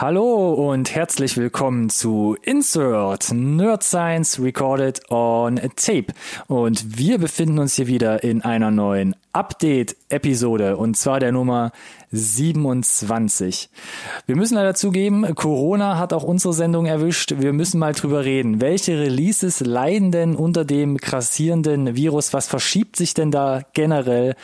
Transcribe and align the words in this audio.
Hallo 0.00 0.54
und 0.54 0.92
herzlich 0.92 1.36
willkommen 1.36 1.88
zu 1.88 2.36
Insert 2.42 3.30
Nerd 3.32 3.84
Science 3.84 4.40
Recorded 4.40 5.08
on 5.08 5.60
Tape. 5.76 6.06
Und 6.48 6.98
wir 6.98 7.18
befinden 7.18 7.60
uns 7.60 7.74
hier 7.74 7.86
wieder 7.86 8.24
in 8.24 8.42
einer 8.42 8.72
neuen 8.72 9.14
Update-Episode 9.32 10.76
und 10.76 10.96
zwar 10.96 11.20
der 11.20 11.30
Nummer 11.30 11.70
27. 12.10 13.70
Wir 14.26 14.34
müssen 14.34 14.56
leider 14.56 14.74
zugeben, 14.74 15.32
Corona 15.36 15.96
hat 15.96 16.12
auch 16.12 16.24
unsere 16.24 16.54
Sendung 16.54 16.86
erwischt. 16.86 17.32
Wir 17.38 17.52
müssen 17.52 17.78
mal 17.78 17.92
drüber 17.92 18.24
reden. 18.24 18.60
Welche 18.60 18.98
Releases 18.98 19.60
leiden 19.60 20.10
denn 20.10 20.34
unter 20.34 20.64
dem 20.64 20.98
krassierenden 20.98 21.94
Virus? 21.94 22.32
Was 22.32 22.48
verschiebt 22.48 22.96
sich 22.96 23.14
denn 23.14 23.30
da 23.30 23.62
generell? 23.74 24.34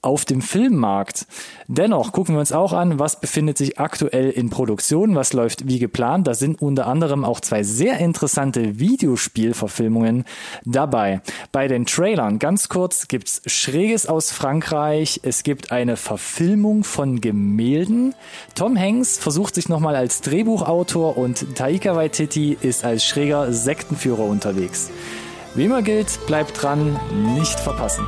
Auf 0.00 0.24
dem 0.24 0.42
Filmmarkt. 0.42 1.26
Dennoch 1.66 2.12
gucken 2.12 2.36
wir 2.36 2.40
uns 2.40 2.52
auch 2.52 2.72
an, 2.72 2.98
was 2.98 3.20
befindet 3.20 3.58
sich 3.58 3.80
aktuell 3.80 4.30
in 4.30 4.48
Produktion, 4.48 5.16
was 5.16 5.32
läuft 5.32 5.66
wie 5.66 5.80
geplant. 5.80 6.26
Da 6.26 6.34
sind 6.34 6.62
unter 6.62 6.86
anderem 6.86 7.24
auch 7.24 7.40
zwei 7.40 7.64
sehr 7.64 7.98
interessante 7.98 8.78
Videospielverfilmungen 8.78 10.24
dabei. 10.64 11.20
Bei 11.50 11.66
den 11.66 11.84
Trailern 11.84 12.38
ganz 12.38 12.68
kurz 12.68 13.08
gibt's 13.08 13.42
Schräges 13.46 14.06
aus 14.06 14.30
Frankreich. 14.30 15.20
Es 15.24 15.42
gibt 15.42 15.72
eine 15.72 15.96
Verfilmung 15.96 16.84
von 16.84 17.20
Gemälden. 17.20 18.14
Tom 18.54 18.78
Hanks 18.78 19.18
versucht 19.18 19.56
sich 19.56 19.68
nochmal 19.68 19.96
als 19.96 20.20
Drehbuchautor 20.20 21.18
und 21.18 21.56
Taika 21.56 21.96
Waititi 21.96 22.56
ist 22.60 22.84
als 22.84 23.04
schräger 23.04 23.52
Sektenführer 23.52 24.24
unterwegs. 24.24 24.90
Wie 25.54 25.64
immer 25.64 25.82
gilt, 25.82 26.20
bleibt 26.26 26.62
dran, 26.62 26.98
nicht 27.34 27.58
verpassen. 27.58 28.06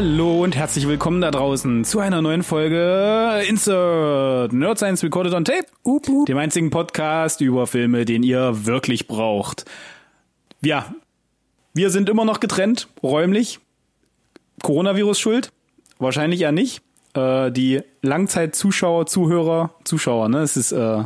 Hallo 0.00 0.44
und 0.44 0.56
herzlich 0.56 0.88
willkommen 0.88 1.20
da 1.20 1.30
draußen 1.30 1.84
zu 1.84 1.98
einer 1.98 2.22
neuen 2.22 2.42
Folge 2.42 3.42
Insert 3.46 4.50
Nerd 4.50 4.78
Science 4.78 5.04
Recorded 5.04 5.34
on 5.34 5.44
Tape, 5.44 5.66
up, 5.84 6.08
up. 6.08 6.24
dem 6.24 6.38
einzigen 6.38 6.70
Podcast 6.70 7.42
über 7.42 7.66
Filme, 7.66 8.06
den 8.06 8.22
ihr 8.22 8.64
wirklich 8.64 9.08
braucht. 9.08 9.66
Ja, 10.62 10.94
wir 11.74 11.90
sind 11.90 12.08
immer 12.08 12.24
noch 12.24 12.40
getrennt, 12.40 12.88
räumlich. 13.02 13.60
Coronavirus 14.62 15.20
schuld? 15.20 15.52
Wahrscheinlich 15.98 16.40
eher 16.40 16.52
nicht. 16.52 16.80
Äh, 17.12 17.52
die 17.52 17.82
Langzeitzuschauer, 18.00 19.04
Zuhörer, 19.04 19.74
Zuschauer, 19.84 20.30
ne? 20.30 20.38
Es 20.38 20.56
ist 20.56 20.72
äh, 20.72 21.04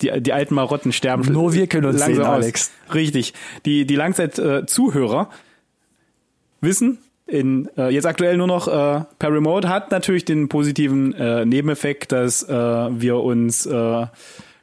die, 0.00 0.20
die 0.20 0.32
alten 0.32 0.54
Marotten 0.54 0.92
sterben. 0.92 1.24
Nur 1.32 1.54
wir 1.54 1.66
können 1.66 1.86
uns 1.86 2.04
sehen, 2.04 2.22
Alex. 2.22 2.70
Richtig. 2.94 3.34
Die, 3.66 3.84
die 3.84 3.96
Langzeit-Zuhörer 3.96 5.28
äh, 5.28 6.64
wissen, 6.64 6.98
in 7.32 7.68
äh, 7.78 7.88
jetzt 7.88 8.06
aktuell 8.06 8.36
nur 8.36 8.46
noch 8.46 8.68
äh, 8.68 9.04
per 9.18 9.32
Remote 9.32 9.68
hat 9.68 9.90
natürlich 9.90 10.24
den 10.24 10.48
positiven 10.48 11.14
äh, 11.14 11.46
Nebeneffekt, 11.46 12.12
dass 12.12 12.42
äh, 12.42 12.52
wir 12.52 13.16
uns 13.16 13.64
äh, 13.64 14.06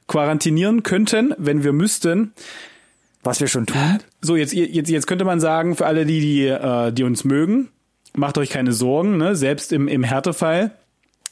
quarantinieren 0.08 0.84
könnten, 0.84 1.34
wenn 1.38 1.64
wir 1.64 1.74
müssten. 1.74 2.34
Was 3.24 3.42
wir 3.42 3.48
schon 3.48 3.66
tun. 3.66 4.00
So 4.22 4.38
jetzt 4.38 4.54
jetzt 4.54 4.90
jetzt 4.90 5.08
könnte 5.08 5.26
man 5.26 5.42
sagen 5.42 5.76
für 5.76 5.86
alle 5.86 6.06
die 6.06 6.22
die 6.22 6.46
äh, 6.46 6.92
die 6.94 7.04
uns 7.04 7.26
mögen, 7.26 7.70
macht 8.16 8.38
euch 8.38 8.50
keine 8.50 8.72
Sorgen, 8.72 9.18
ne? 9.18 9.36
Selbst 9.36 9.74
im 9.74 9.88
im 9.88 10.04
Härtefall 10.04 10.72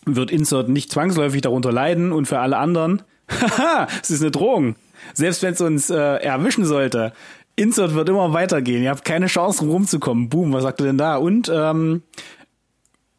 wird 0.05 0.31
Insert 0.31 0.69
nicht 0.69 0.91
zwangsläufig 0.91 1.41
darunter 1.41 1.71
leiden 1.71 2.11
und 2.11 2.27
für 2.27 2.39
alle 2.39 2.57
anderen, 2.57 3.03
haha, 3.29 3.87
es 4.01 4.09
ist 4.09 4.21
eine 4.21 4.31
Drohung. 4.31 4.75
Selbst 5.13 5.43
wenn 5.43 5.53
es 5.53 5.61
uns 5.61 5.89
äh, 5.89 5.95
erwischen 5.95 6.65
sollte, 6.65 7.13
Insert 7.59 7.95
wird 7.95 8.07
immer 8.07 8.33
weitergehen. 8.33 8.83
Ihr 8.83 8.91
habt 8.91 9.03
keine 9.03 9.25
Chance, 9.25 9.65
rumzukommen. 9.65 10.29
Boom, 10.29 10.53
was 10.53 10.61
sagt 10.61 10.79
ihr 10.79 10.85
denn 10.85 10.99
da? 10.99 11.17
Und 11.17 11.51
ähm, 11.53 12.03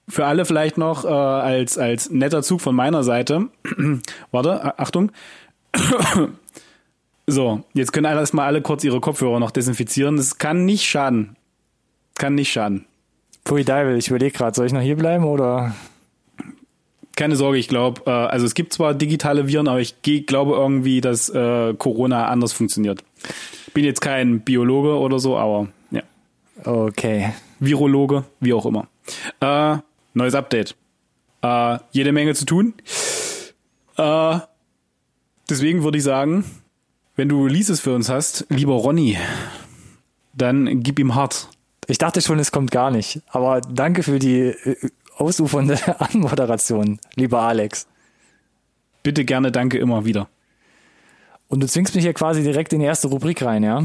für 0.09 0.27
alle 0.27 0.45
vielleicht 0.45 0.79
noch 0.79 1.05
äh, 1.05 1.09
als, 1.09 1.77
als 1.77 2.11
netter 2.11 2.45
Zug 2.45 2.61
von 2.61 2.75
meiner 2.75 3.03
Seite. 3.03 3.49
Warte, 4.31 4.79
Achtung. 4.79 5.11
so, 7.27 7.65
jetzt 7.75 7.93
können 7.93 8.05
erstmal 8.07 8.47
alle 8.47 8.63
kurz 8.63 8.85
ihre 8.85 9.01
Kopfhörer 9.01 9.41
noch 9.41 9.51
desinfizieren. 9.51 10.17
Es 10.19 10.39
kann 10.39 10.65
nicht 10.65 10.89
schaden. 10.89 11.35
Kann 12.15 12.37
nicht 12.37 12.53
schaden. 12.53 12.85
Pui 13.43 13.65
Deivel, 13.65 13.99
ich 13.99 14.07
überlege 14.07 14.37
gerade, 14.37 14.55
soll 14.55 14.67
ich 14.67 14.73
noch 14.73 14.83
hier 14.83 14.97
bleiben 14.97 15.25
oder? 15.25 15.75
Keine 17.17 17.35
Sorge, 17.35 17.59
ich 17.59 17.67
glaube, 17.67 18.03
äh, 18.07 18.11
also 18.11 18.47
es 18.47 18.55
gibt 18.55 18.73
zwar 18.73 18.95
digitale 18.95 19.49
Viren, 19.49 19.67
aber 19.67 19.81
ich 19.81 19.97
glaube 20.27 20.53
irgendwie, 20.53 21.01
dass 21.01 21.29
äh, 21.29 21.75
Corona 21.75 22.29
anders 22.29 22.53
funktioniert. 22.53 23.03
Bin 23.75 23.85
jetzt 23.85 24.01
kein 24.01 24.41
Biologe 24.41 24.99
oder 24.99 25.19
so, 25.19 25.37
aber 25.37 25.69
ja. 25.91 26.03
Okay. 26.65 27.33
Virologe, 27.61 28.25
wie 28.41 28.53
auch 28.53 28.67
immer. 28.67 28.89
Äh, 29.41 29.79
neues 30.15 30.35
Update. 30.35 30.77
Äh, 31.43 31.79
jede 31.93 32.13
Menge 32.13 32.35
zu 32.35 32.45
tun. 32.45 32.75
Äh, 33.97 34.39
deswegen 35.49 35.83
würde 35.83 35.99
ich 35.99 36.05
sagen, 36.05 36.45
wenn 37.17 37.29
du 37.29 37.45
Releases 37.45 37.81
für 37.81 37.95
uns 37.95 38.09
hast, 38.09 38.47
lieber 38.49 38.75
Ronny, 38.75 39.19
dann 40.35 40.83
gib 40.83 40.99
ihm 40.99 41.15
hart. 41.15 41.49
Ich 41.87 41.99
dachte 41.99 42.21
schon, 42.21 42.39
es 42.39 42.53
kommt 42.53 42.71
gar 42.71 42.91
nicht. 42.91 43.23
Aber 43.29 43.61
danke 43.61 44.03
für 44.03 44.19
die 44.19 44.41
äh, 44.41 44.77
ausufernde 45.17 45.79
Anmoderation, 46.01 47.01
lieber 47.17 47.41
Alex. 47.41 47.89
Bitte 49.03 49.25
gerne, 49.25 49.51
danke 49.51 49.79
immer 49.79 50.05
wieder. 50.05 50.29
Und 51.49 51.61
du 51.61 51.67
zwingst 51.67 51.95
mich 51.95 52.05
hier 52.05 52.15
quasi 52.15 52.43
direkt 52.43 52.73
in 52.73 52.81
die 52.81 52.85
erste 52.85 53.09
Rubrik 53.09 53.43
rein, 53.43 53.63
ja? 53.63 53.81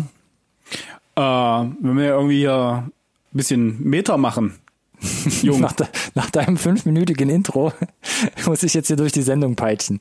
Äh, 1.16 1.70
wenn 1.80 1.98
wir 1.98 2.10
irgendwie 2.10 2.40
hier 2.40 2.84
ein 2.86 2.92
bisschen 3.32 3.82
Meter 3.82 4.18
machen. 4.18 4.60
Jung. 5.42 5.60
nach, 5.60 5.74
de, 5.74 5.88
nach 6.16 6.30
deinem 6.30 6.58
fünfminütigen 6.58 7.30
Intro 7.30 7.74
muss 8.46 8.64
ich 8.64 8.74
jetzt 8.74 8.88
hier 8.88 8.96
durch 8.96 9.12
die 9.12 9.22
Sendung 9.22 9.56
peitschen. 9.56 10.00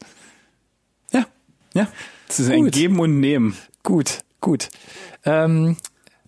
Ja, 1.13 1.27
ja. 1.75 1.89
Das 2.29 2.41
ist 2.41 2.47
gut. 2.51 2.57
ein 2.57 2.71
Geben 2.71 3.01
und 3.01 3.21
Nehmen. 3.21 3.57
Gut, 3.83 4.21
gut. 4.41 4.69
Ähm, 5.25 5.77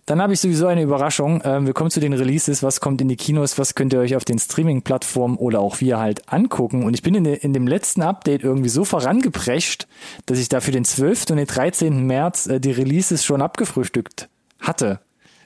dann 0.05 0.21
habe 0.21 0.33
ich 0.33 0.39
sowieso 0.39 0.67
eine 0.67 0.83
Überraschung. 0.83 1.41
Ähm, 1.43 1.65
wir 1.65 1.73
kommen 1.73 1.89
zu 1.89 1.99
den 1.99 2.13
Releases. 2.13 2.61
Was 2.61 2.79
kommt 2.79 3.01
in 3.01 3.07
die 3.07 3.15
Kinos? 3.15 3.57
Was 3.57 3.73
könnt 3.73 3.91
ihr 3.91 3.99
euch 3.99 4.15
auf 4.15 4.23
den 4.23 4.37
Streaming-Plattformen 4.37 5.37
oder 5.37 5.59
auch 5.59 5.81
wir 5.81 5.97
halt 5.97 6.31
angucken? 6.31 6.83
Und 6.83 6.93
ich 6.93 7.01
bin 7.01 7.15
in, 7.15 7.23
de, 7.23 7.35
in, 7.35 7.53
dem 7.53 7.67
letzten 7.67 8.03
Update 8.03 8.43
irgendwie 8.43 8.69
so 8.69 8.85
vorangeprescht, 8.85 9.87
dass 10.27 10.37
ich 10.37 10.47
da 10.47 10.61
für 10.61 10.71
den 10.71 10.85
12. 10.85 11.31
und 11.31 11.37
den 11.37 11.47
13. 11.47 12.05
März 12.05 12.45
äh, 12.45 12.59
die 12.59 12.71
Releases 12.71 13.25
schon 13.25 13.41
abgefrühstückt 13.41 14.29
hatte. 14.59 14.99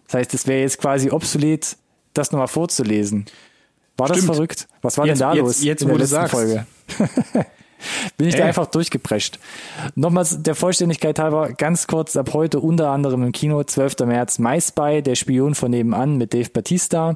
Das 0.08 0.16
heißt, 0.16 0.34
es 0.34 0.46
wäre 0.46 0.62
jetzt 0.62 0.80
quasi 0.80 1.10
obsolet, 1.10 1.78
das 2.14 2.32
nochmal 2.32 2.48
vorzulesen. 2.48 3.26
War 3.96 4.08
Stimmt. 4.08 4.28
das 4.28 4.36
verrückt? 4.36 4.68
Was 4.82 4.98
war 4.98 5.06
jetzt, 5.06 5.22
denn 5.22 5.28
da 5.28 5.34
jetzt, 5.36 5.42
los 5.42 5.64
jetzt, 5.64 5.82
in 5.84 5.88
der 5.88 5.98
letzten 5.98 6.28
Folge? 6.28 6.66
Bin 8.18 8.28
ich 8.28 8.36
Ey. 8.36 8.42
da 8.42 8.48
einfach 8.48 8.68
durchgeprescht. 8.68 9.40
Nochmals 9.96 10.42
der 10.42 10.56
Vollständigkeit 10.56 11.20
halber, 11.20 11.54
ganz 11.54 11.88
kurz, 11.88 12.16
ab 12.16 12.32
heute 12.34 12.60
unter 12.60 12.90
anderem 12.90 13.24
im 13.24 13.32
Kino, 13.32 13.64
12. 13.64 14.00
März, 14.00 14.40
My 14.40 14.60
Spy, 14.60 15.02
der 15.02 15.16
Spion 15.16 15.56
von 15.56 15.72
nebenan 15.72 16.18
mit 16.18 16.34
Dave 16.34 16.50
Batista. 16.50 17.16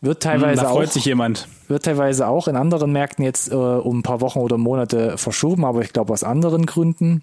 Wird 0.00 0.22
teilweise 0.22 0.62
hm, 0.62 0.66
da 0.66 0.72
freut 0.72 0.88
auch, 0.88 0.92
sich 0.92 1.04
jemand. 1.04 1.46
Wird 1.68 1.84
teilweise 1.84 2.26
auch 2.26 2.48
in 2.48 2.56
anderen 2.56 2.90
Märkten 2.90 3.24
jetzt 3.24 3.52
äh, 3.52 3.54
um 3.54 4.00
ein 4.00 4.02
paar 4.02 4.20
Wochen 4.20 4.40
oder 4.40 4.58
Monate 4.58 5.16
verschoben, 5.16 5.64
aber 5.64 5.82
ich 5.82 5.92
glaube 5.92 6.12
aus 6.12 6.24
anderen 6.24 6.66
Gründen 6.66 7.22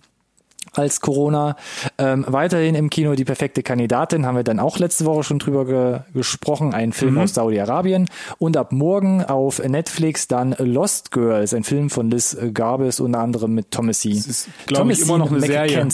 als 0.74 1.02
Corona. 1.02 1.56
Ähm, 1.97 2.26
weiterhin 2.28 2.76
im 2.76 2.90
Kino 2.90 3.16
die 3.16 3.26
perfekte 3.26 3.64
Kandidatin, 3.64 4.26
haben 4.26 4.35
wir 4.35 4.44
dann 4.44 4.59
auch 4.59 4.78
letzte 4.79 5.05
Woche 5.05 5.23
schon 5.23 5.40
drüber 5.40 5.66
ge 5.66 5.99
gesprochen, 6.14 6.73
ein 6.73 6.94
Film 6.94 7.16
mhm. 7.16 7.22
aus 7.22 7.34
Saudi-Arabien. 7.34 8.09
Und 8.38 8.58
ab 8.58 8.72
morgen 8.72 9.23
auf 9.23 9.59
Netflix 9.59 10.28
dann 10.28 10.55
Lost 10.58 11.11
Girls, 11.11 11.53
ein 11.53 11.64
Film 11.64 11.90
von 11.90 12.09
Liz 12.09 12.38
Garbus, 12.53 12.99
unter 12.99 13.20
anderem 13.20 13.53
mit 13.53 13.72
Thomasy. 13.72 14.16
Das 14.16 14.28
ist, 14.28 14.49
glaube 14.66 14.91
ich, 14.91 15.02
immer 15.02 15.17
noch 15.17 15.32
eine 15.32 15.41
Serie. 15.41 15.88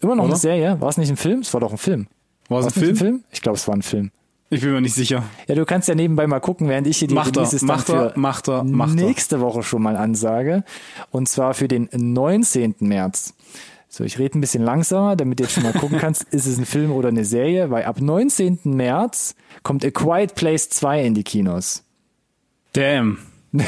Immer 0.00 0.16
noch 0.16 0.24
Oder? 0.24 0.32
eine 0.34 0.40
Serie? 0.40 0.80
War 0.80 0.88
es 0.88 0.98
nicht 0.98 1.10
ein 1.10 1.16
Film? 1.16 1.40
Es 1.40 1.52
war 1.54 1.60
doch 1.60 1.72
ein 1.72 1.78
Film. 1.78 2.06
War 2.48 2.60
es 2.60 2.66
ein, 2.66 2.72
Film? 2.72 2.90
ein 2.90 2.96
Film? 2.96 3.24
Ich 3.30 3.40
glaube, 3.40 3.56
es 3.56 3.66
war 3.66 3.74
ein 3.74 3.82
Film. 3.82 4.10
Ich 4.50 4.60
bin 4.60 4.72
mir 4.72 4.80
nicht 4.80 4.94
sicher. 4.94 5.24
Ja, 5.48 5.54
du 5.54 5.64
kannst 5.64 5.88
ja 5.88 5.94
nebenbei 5.94 6.26
mal 6.26 6.40
gucken, 6.40 6.68
während 6.68 6.86
ich 6.86 6.98
hier 6.98 7.08
die 7.08 7.14
macht 7.14 7.36
Releases 7.36 7.62
er, 7.62 7.66
macht 7.66 7.88
er, 7.88 8.12
macht 8.14 8.48
er, 8.48 8.62
macht 8.62 8.94
nächste 8.94 9.40
Woche 9.40 9.62
schon 9.62 9.82
mal 9.82 9.96
ansage. 9.96 10.62
Und 11.10 11.28
zwar 11.28 11.54
für 11.54 11.68
den 11.68 11.88
19. 11.92 12.76
März. 12.80 13.34
So, 13.94 14.02
ich 14.02 14.18
rede 14.18 14.36
ein 14.36 14.40
bisschen 14.40 14.64
langsamer, 14.64 15.14
damit 15.14 15.38
du 15.38 15.44
jetzt 15.44 15.52
schon 15.52 15.62
mal 15.62 15.72
gucken 15.72 15.98
kannst, 16.00 16.24
ist 16.32 16.46
es 16.46 16.58
ein 16.58 16.66
Film 16.66 16.90
oder 16.90 17.10
eine 17.10 17.24
Serie, 17.24 17.70
weil 17.70 17.84
ab 17.84 18.00
19. 18.00 18.58
März 18.64 19.36
kommt 19.62 19.84
A 19.84 19.90
Quiet 19.92 20.34
Place 20.34 20.68
2 20.68 21.04
in 21.04 21.14
die 21.14 21.22
Kinos. 21.22 21.84
Damn. 22.72 23.18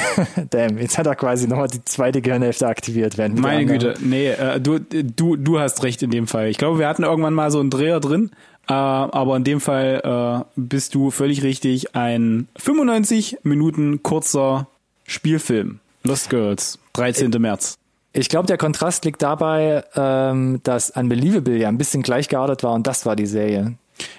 Damn, 0.51 0.79
jetzt 0.79 0.99
hat 0.99 1.07
er 1.07 1.15
quasi 1.15 1.47
nochmal 1.47 1.69
die 1.69 1.85
zweite 1.85 2.23
Gehirnhälfte 2.23 2.67
aktiviert. 2.67 3.17
Während 3.19 3.39
Meine 3.39 3.67
Güte, 3.67 3.95
nee, 4.01 4.31
äh, 4.31 4.61
du, 4.61 4.81
du, 4.81 5.37
du 5.37 5.61
hast 5.61 5.85
recht 5.85 6.03
in 6.03 6.11
dem 6.11 6.27
Fall. 6.27 6.49
Ich 6.49 6.59
glaube, 6.59 6.81
wir 6.81 6.89
hatten 6.89 7.05
irgendwann 7.05 7.35
mal 7.35 7.53
so 7.53 7.61
einen 7.61 7.71
Dreher 7.71 8.01
drin, 8.01 8.33
äh, 8.67 8.73
aber 8.73 9.37
in 9.37 9.45
dem 9.45 9.61
Fall 9.61 10.01
äh, 10.03 10.45
bist 10.57 10.97
du 10.97 11.13
völlig 11.13 11.45
richtig. 11.45 11.95
Ein 11.95 12.49
95 12.57 13.39
Minuten 13.45 14.03
kurzer 14.03 14.67
Spielfilm. 15.07 15.79
Lost 16.03 16.31
Girls, 16.31 16.81
13. 16.95 17.31
März. 17.39 17.79
Ich 18.19 18.31
glaube, 18.31 18.47
der 18.47 18.57
Kontrast 18.57 19.05
liegt 19.05 19.21
dabei, 19.23 19.85
ähm, 19.95 20.61
dass 20.63 20.89
Unbelievable 20.91 21.59
ja 21.59 21.69
ein 21.69 21.77
bisschen 21.77 22.03
gleichgeartet 22.03 22.63
war 22.63 22.73
und 22.73 22.87
das 22.87 23.05
war 23.05 23.15
die 23.15 23.27
Serie. 23.27 23.75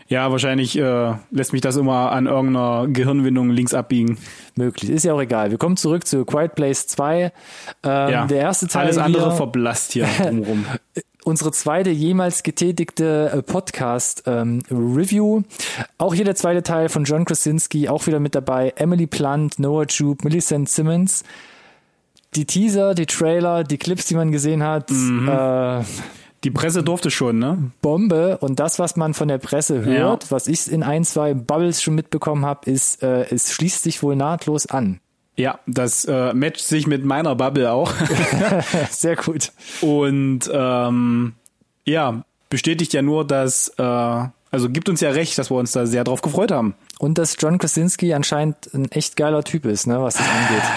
Ja, 0.07 0.29
wahrscheinlich 0.31 0.77
äh, 0.77 1.13
lässt 1.31 1.51
mich 1.51 1.61
das 1.61 1.75
immer 1.77 2.11
an 2.11 2.27
irgendeiner 2.27 2.85
Gehirnwindung 2.87 3.49
links 3.49 3.73
abbiegen. 3.73 4.19
Möglich. 4.55 4.91
Ist 4.91 5.03
ja 5.05 5.13
auch 5.13 5.21
egal. 5.21 5.49
Wir 5.51 5.57
kommen 5.57 5.77
zurück 5.77 6.05
zu 6.05 6.25
Quiet 6.25 6.53
Place 6.55 6.85
2. 6.87 7.23
Ähm, 7.23 7.31
Ja, 7.83 8.27
Der 8.27 8.37
erste 8.39 8.67
Teil. 8.67 8.85
Alles 8.85 8.97
andere 8.99 9.29
hier, 9.29 9.37
verblasst 9.37 9.93
hier 9.93 10.05
drumherum. 10.17 10.65
unsere 11.23 11.51
zweite 11.51 11.89
jemals 11.89 12.43
getätigte 12.43 13.31
äh, 13.33 13.41
Podcast-Review. 13.41 15.41
auch 15.97 16.13
hier 16.13 16.25
der 16.25 16.35
zweite 16.35 16.61
Teil 16.63 16.89
von 16.89 17.03
John 17.03 17.25
Krasinski, 17.25 17.89
auch 17.89 18.05
wieder 18.07 18.19
mit 18.19 18.35
dabei. 18.35 18.73
Emily 18.75 19.07
Plant, 19.07 19.57
Noah 19.59 19.85
Jupe, 19.87 20.23
Millicent 20.23 20.69
Simmons. 20.69 21.23
Die 22.35 22.45
Teaser, 22.45 22.93
die 22.93 23.05
Trailer, 23.05 23.63
die 23.63 23.77
Clips, 23.77 24.05
die 24.05 24.15
man 24.15 24.31
gesehen 24.31 24.63
hat, 24.63 24.91
Mhm. 24.91 25.27
äh, 25.29 25.83
Die 26.43 26.51
Presse 26.51 26.83
durfte 26.83 27.09
schon, 27.09 27.39
ne? 27.39 27.71
Bombe. 27.81 28.37
Und 28.37 28.59
das, 28.59 28.77
was 28.77 28.95
man 28.95 29.13
von 29.15 29.27
der 29.27 29.39
Presse 29.39 29.83
hört, 29.83 30.23
Ja. 30.25 30.29
was 30.31 30.47
ich 30.47 30.71
in 30.71 30.83
ein, 30.83 31.03
zwei 31.03 31.33
Bubbles 31.33 31.81
schon 31.81 31.95
mitbekommen 31.95 32.45
habe, 32.45 32.69
ist, 32.69 33.01
äh, 33.01 33.25
es 33.33 33.51
schließt 33.53 33.81
sich 33.83 34.03
wohl 34.03 34.15
nahtlos 34.15 34.67
an. 34.67 34.99
Ja, 35.35 35.59
das 35.65 36.05
äh, 36.05 36.33
matcht 36.35 36.61
sich 36.67 36.85
mit 36.85 37.03
meiner 37.03 37.35
Bubble 37.35 37.71
auch. 37.71 37.91
Sehr 38.91 39.15
gut. 39.15 39.51
Und 39.81 40.41
ähm, 40.53 41.33
ja, 41.85 42.23
bestätigt 42.49 42.93
ja 42.93 43.01
nur, 43.01 43.25
dass, 43.25 43.69
äh, 43.77 43.83
also 43.83 44.69
gibt 44.69 44.89
uns 44.89 45.01
ja 45.01 45.09
recht, 45.09 45.37
dass 45.37 45.49
wir 45.51 45.57
uns 45.57 45.71
da 45.73 45.85
sehr 45.85 46.03
drauf 46.03 46.21
gefreut 46.21 46.51
haben. 46.51 46.75
Und 46.99 47.17
dass 47.17 47.35
John 47.39 47.57
Krasinski 47.57 48.13
anscheinend 48.13 48.73
ein 48.73 48.89
echt 48.91 49.15
geiler 49.17 49.43
Typ 49.43 49.65
ist, 49.65 49.85
ne, 49.87 50.01
was 50.01 50.15
das 50.15 50.25
angeht. 50.27 50.63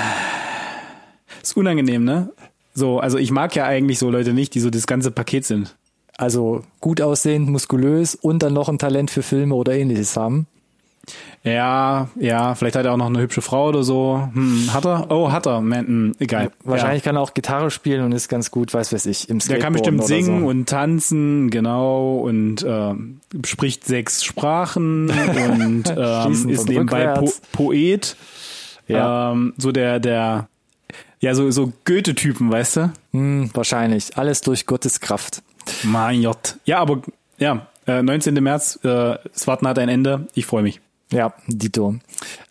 Ist 1.42 1.56
unangenehm, 1.56 2.04
ne? 2.04 2.31
So, 2.75 3.00
also 3.00 3.19
ich 3.19 3.31
mag 3.31 3.54
ja 3.56 3.64
eigentlich 3.64 3.98
so 3.98 4.10
Leute 4.10 4.32
nicht, 4.32 4.54
die 4.54 4.60
so 4.60 4.70
das 4.70 4.87
ganze 4.87 5.10
Paket 5.10 5.44
sind. 5.44 5.76
Also 6.16 6.62
gut 6.81 7.00
aussehend, 7.00 7.48
muskulös 7.48 8.14
und 8.14 8.42
dann 8.42 8.52
noch 8.52 8.69
ein 8.69 8.78
Talent 8.78 9.10
für 9.10 9.22
Filme 9.22 9.54
oder 9.54 9.72
ähnliches 9.72 10.16
haben. 10.16 10.46
Ja, 11.42 12.08
ja, 12.16 12.54
vielleicht 12.54 12.76
hat 12.76 12.84
er 12.84 12.92
auch 12.92 12.98
noch 12.98 13.06
eine 13.06 13.20
hübsche 13.20 13.40
Frau 13.40 13.69
oder 13.69 13.82
so. 13.82 14.28
Hm, 14.34 14.69
hat 14.72 14.84
er? 14.84 15.10
Oh, 15.10 15.32
hat 15.32 15.46
er. 15.46 15.62
Man, 15.62 15.87
hm, 15.87 16.16
egal. 16.19 16.50
Wahrscheinlich 16.62 17.02
kann 17.02 17.16
er 17.16 17.22
auch 17.22 17.32
Gitarre 17.32 17.70
spielen 17.70 18.04
und 18.04 18.12
ist 18.12 18.28
ganz 18.28 18.50
gut, 18.50 18.75
weiß 18.75 18.92
weiß 18.92 19.06
ich, 19.06 19.31
im 19.31 19.38
Ja. 19.38 19.48
Der 19.48 19.58
kann 19.58 19.72
bestimmt 19.72 20.04
singen 20.04 20.42
so. 20.42 20.46
und 20.48 20.69
tanzen, 20.69 21.50
genau, 21.50 22.19
und 22.19 22.64
ähm, 22.69 23.20
spricht 23.46 23.87
sechs 23.87 24.22
Sprachen 24.22 25.08
und 25.08 25.84
ähm, 25.96 26.48
ist 26.50 26.69
nebenbei 26.69 27.06
po. 27.06 27.32
Poet. 27.52 28.16
Ja. 28.87 29.32
Ähm, 29.32 29.54
so 29.56 29.72
der, 29.72 29.98
der, 30.00 30.48
ja, 31.20 31.34
so, 31.34 31.50
so 31.50 31.72
Goethe-Typen, 31.84 32.50
weißt 32.50 32.76
du? 32.76 32.93
Hm, 33.12 33.50
wahrscheinlich. 33.55 34.17
Alles 34.17 34.40
durch 34.40 34.67
Gottes 34.67 35.00
Kraft. 35.00 35.43
Mein 35.82 36.22
Gott. 36.22 36.56
Ja, 36.64 36.78
aber 36.78 37.02
ja, 37.38 37.69
äh, 37.87 38.02
19. 38.02 38.34
März, 38.43 38.78
äh, 38.84 39.17
Swarten 39.37 39.69
hat 39.69 39.78
ein 39.78 39.88
Ende. 39.88 40.26
Ich 40.34 40.46
freue 40.46 40.62
mich. 40.62 40.81
Ja, 41.12 41.34
Dito. 41.49 41.96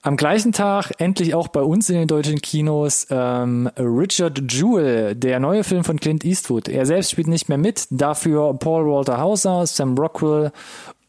Am 0.02 0.18
gleichen 0.18 0.52
Tag 0.52 0.92
endlich 0.98 1.34
auch 1.34 1.48
bei 1.48 1.62
uns 1.62 1.90
in 1.90 1.96
den 1.96 2.08
deutschen 2.08 2.42
Kinos 2.42 3.08
ähm, 3.10 3.70
Richard 3.78 4.52
Jewell, 4.52 5.16
der 5.16 5.40
neue 5.40 5.64
Film 5.64 5.84
von 5.86 6.00
Clint 6.00 6.26
Eastwood. 6.26 6.68
Er 6.68 6.86
selbst 6.86 7.12
spielt 7.12 7.28
nicht 7.28 7.48
mehr 7.48 7.58
mit, 7.58 7.88
dafür 7.90 8.54
Paul 8.56 8.86
Walter 8.86 9.18
Hauser, 9.18 9.66
Sam 9.66 9.98
Rockwell 9.98 10.52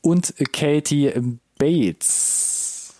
und 0.01 0.33
Katie 0.53 1.13
Bates. 1.59 2.95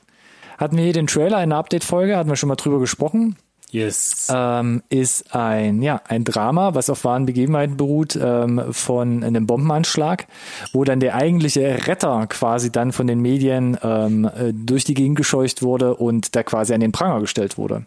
Hatten 0.59 0.77
wir 0.77 0.85
hier 0.85 0.93
den 0.95 1.07
Trailer 1.07 1.43
in 1.43 1.51
der 1.51 1.59
Update-Folge, 1.59 2.17
hatten 2.17 2.29
wir 2.29 2.37
schon 2.37 2.49
mal 2.49 2.57
drüber 2.57 2.81
gesprochen. 2.81 3.37
Yes. 3.71 4.29
ähm, 4.33 4.83
ist 4.89 5.35
ein, 5.35 5.83
ja, 5.83 6.01
ein 6.09 6.25
Drama, 6.25 6.75
was 6.75 6.91
auf 6.91 7.05
wahren 7.05 7.27
Begebenheiten 7.27 7.77
beruht, 7.77 8.19
ähm, 8.21 8.63
von 8.71 9.23
einem 9.23 9.47
Bombenanschlag, 9.47 10.27
wo 10.73 10.85
dann 10.85 11.01
der 11.01 11.15
eigentliche 11.15 11.87
Retter 11.87 12.27
quasi 12.27 12.73
dann 12.73 12.93
von 12.93 13.07
den 13.07 13.21
Medien 13.21 13.79
ähm, 13.83 14.25
äh, 14.25 14.53
durch 14.53 14.85
die 14.85 14.95
Gegend 14.95 15.17
gescheucht 15.17 15.63
wurde 15.63 15.95
und 15.95 16.35
da 16.35 16.43
quasi 16.43 16.75
an 16.75 16.81
den 16.81 16.93
Pranger 16.93 17.21
gestellt 17.21 17.59
wurde. 17.59 17.87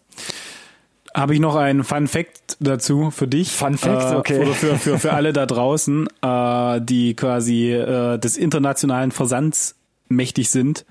Habe 1.16 1.36
ich 1.36 1.40
noch 1.40 1.56
einen 1.56 1.84
Fun 1.84 2.08
Fact 2.08 2.58
dazu 2.60 3.12
für 3.12 3.28
dich. 3.28 3.52
Fun 3.52 3.78
Fact, 3.78 4.14
äh, 4.14 4.16
okay. 4.16 4.42
Oder 4.42 4.54
für, 4.54 4.78
für, 4.78 4.98
für 4.98 5.14
alle 5.14 5.32
da 5.32 5.46
draußen, 5.46 6.08
äh, 6.22 6.82
die 6.82 7.16
quasi 7.16 7.72
äh, 7.72 8.18
des 8.18 8.36
internationalen 8.36 9.12
Versands 9.12 9.76
mächtig 10.08 10.50
sind. 10.50 10.86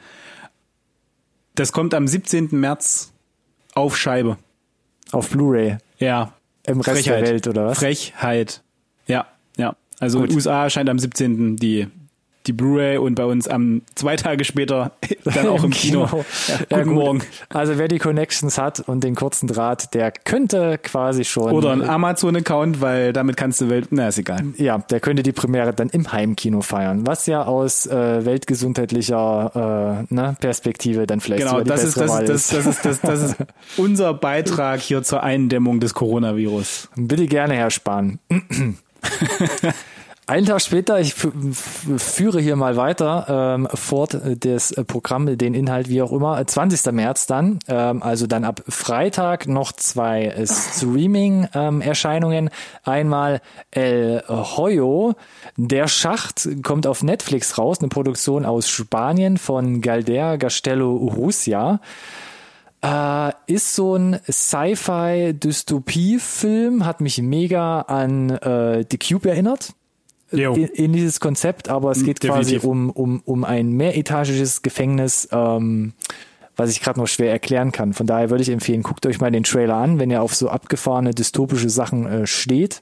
Das 1.56 1.72
kommt 1.72 1.92
am 1.92 2.06
17. 2.06 2.48
März 2.52 3.12
auf 3.74 3.96
Scheibe. 3.96 4.36
Auf 5.12 5.30
Blu-ray 5.30 5.76
Ja. 5.98 6.32
im 6.66 6.80
Rest 6.80 7.06
der 7.06 7.22
Welt 7.22 7.46
oder 7.46 7.66
was? 7.66 7.78
Frechheit. 7.78 8.62
Ja, 9.06 9.26
ja. 9.56 9.76
Also 10.00 10.18
Gut. 10.18 10.28
in 10.28 10.30
den 10.32 10.36
USA 10.36 10.64
erscheint 10.64 10.88
am 10.88 10.98
17. 10.98 11.56
die 11.56 11.86
die 12.46 12.52
Blu-ray 12.52 12.98
und 12.98 13.14
bei 13.14 13.24
uns 13.24 13.48
am 13.48 13.82
zwei 13.94 14.16
Tage 14.16 14.44
später 14.44 14.92
dann 15.24 15.48
auch 15.48 15.64
im 15.64 15.70
Kino. 15.70 16.08
Ja, 16.48 16.78
Guten 16.78 16.84
gut. 16.84 16.94
Morgen. 16.94 17.22
Also 17.48 17.78
wer 17.78 17.88
die 17.88 17.98
Connections 17.98 18.58
hat 18.58 18.80
und 18.80 19.04
den 19.04 19.14
kurzen 19.14 19.46
Draht, 19.46 19.94
der 19.94 20.10
könnte 20.10 20.78
quasi 20.82 21.24
schon. 21.24 21.52
Oder 21.52 21.72
ein 21.72 21.82
Amazon-Account, 21.82 22.80
weil 22.80 23.12
damit 23.12 23.36
kannst 23.36 23.60
du 23.60 23.70
Welt. 23.70 23.88
Na, 23.90 24.08
ist 24.08 24.18
egal. 24.18 24.44
Ja, 24.56 24.78
der 24.78 25.00
könnte 25.00 25.22
die 25.22 25.32
Premiere 25.32 25.72
dann 25.72 25.88
im 25.88 26.12
Heimkino 26.12 26.62
feiern, 26.62 27.06
was 27.06 27.26
ja 27.26 27.44
aus 27.44 27.86
äh, 27.86 28.24
weltgesundheitlicher 28.24 30.06
äh, 30.10 30.14
ne, 30.14 30.36
Perspektive 30.40 31.06
dann 31.06 31.20
vielleicht 31.20 31.44
Genau, 31.44 31.60
das 31.62 31.84
ist, 31.84 31.96
das, 31.96 32.10
das, 32.24 32.48
das, 32.48 32.66
ist, 32.66 32.84
das, 32.84 33.00
das 33.00 33.22
ist 33.22 33.36
unser 33.76 34.14
Beitrag 34.14 34.80
hier 34.80 35.02
zur 35.02 35.22
Eindämmung 35.22 35.80
des 35.80 35.94
Coronavirus. 35.94 36.88
Bitte 36.96 37.26
gerne, 37.26 37.54
Herr 37.54 37.70
Spahn. 37.70 38.18
Einen 40.32 40.46
Tag 40.46 40.62
später, 40.62 40.98
ich 40.98 41.12
führe 41.12 42.40
hier 42.40 42.56
mal 42.56 42.78
weiter 42.78 43.26
ähm, 43.28 43.68
fort 43.74 44.14
äh, 44.14 44.34
das 44.34 44.70
äh, 44.70 44.82
Programm, 44.82 45.36
den 45.36 45.52
Inhalt 45.52 45.90
wie 45.90 46.00
auch 46.00 46.10
immer. 46.10 46.40
Äh, 46.40 46.46
20. 46.46 46.90
März 46.92 47.26
dann, 47.26 47.58
ähm, 47.68 48.02
also 48.02 48.26
dann 48.26 48.44
ab 48.44 48.62
Freitag 48.66 49.46
noch 49.46 49.72
zwei 49.72 50.28
äh, 50.28 50.46
Streaming-Erscheinungen. 50.46 52.48
Einmal 52.82 53.42
El 53.72 54.24
Hoyo, 54.26 55.16
der 55.58 55.86
Schacht 55.86 56.48
kommt 56.62 56.86
auf 56.86 57.02
Netflix 57.02 57.58
raus, 57.58 57.80
eine 57.80 57.90
Produktion 57.90 58.46
aus 58.46 58.70
Spanien 58.70 59.36
von 59.36 59.82
Galder 59.82 60.38
Gastello 60.38 60.96
Urrutia. 60.96 61.82
Äh, 62.80 63.32
ist 63.48 63.74
so 63.74 63.96
ein 63.96 64.18
Sci-Fi-Dystopie-Film, 64.30 66.86
hat 66.86 67.02
mich 67.02 67.20
mega 67.20 67.82
an 67.82 68.30
äh, 68.30 68.86
The 68.90 68.96
Cube 68.96 69.28
erinnert. 69.28 69.74
Dieses 70.32 71.20
Konzept, 71.20 71.68
aber 71.68 71.90
es 71.90 72.04
geht 72.04 72.22
Definitiv. 72.22 72.62
quasi 72.62 72.66
um, 72.66 72.90
um, 72.90 73.22
um 73.24 73.44
ein 73.44 73.72
mehretagisches 73.72 74.62
Gefängnis, 74.62 75.28
ähm, 75.30 75.92
was 76.56 76.70
ich 76.70 76.80
gerade 76.82 77.00
noch 77.00 77.06
schwer 77.06 77.30
erklären 77.30 77.72
kann. 77.72 77.92
Von 77.94 78.06
daher 78.06 78.28
würde 78.30 78.42
ich 78.42 78.50
empfehlen, 78.50 78.82
guckt 78.82 79.06
euch 79.06 79.20
mal 79.20 79.30
den 79.30 79.42
Trailer 79.42 79.76
an, 79.76 79.98
wenn 79.98 80.10
ihr 80.10 80.22
auf 80.22 80.34
so 80.34 80.48
abgefahrene 80.50 81.12
dystopische 81.14 81.70
Sachen 81.70 82.06
äh, 82.06 82.26
steht, 82.26 82.80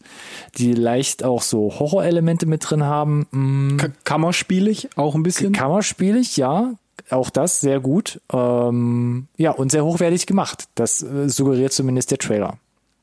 die 0.58 0.72
leicht 0.72 1.22
auch 1.24 1.42
so 1.42 1.72
Horrorelemente 1.78 2.46
mit 2.46 2.68
drin 2.68 2.82
haben. 2.84 3.26
Mm, 3.30 3.76
Ka- 3.76 3.88
Kammerspielig 4.04 4.88
auch 4.96 5.14
ein 5.14 5.22
bisschen. 5.22 5.52
Kammerspielig, 5.52 6.36
ja. 6.36 6.74
Auch 7.10 7.30
das 7.30 7.60
sehr 7.60 7.80
gut. 7.80 8.20
Ähm, 8.32 9.26
ja, 9.36 9.50
und 9.52 9.70
sehr 9.72 9.84
hochwertig 9.84 10.26
gemacht. 10.26 10.64
Das 10.74 11.02
äh, 11.02 11.28
suggeriert 11.28 11.72
zumindest 11.72 12.10
der 12.10 12.18
Trailer. 12.18 12.58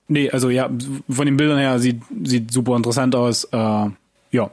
Nee, 0.10 0.30
also 0.30 0.50
ja, 0.50 0.70
von 1.10 1.25
den 1.25 1.36
Bildern 1.36 1.58
her 1.60 1.80
sieht, 1.80 2.01
sieht 2.24 2.51
super 2.51 2.77
interessant 2.77 3.16
aus. 3.16 3.46
Äh, 3.46 3.86
ja. 4.31 4.51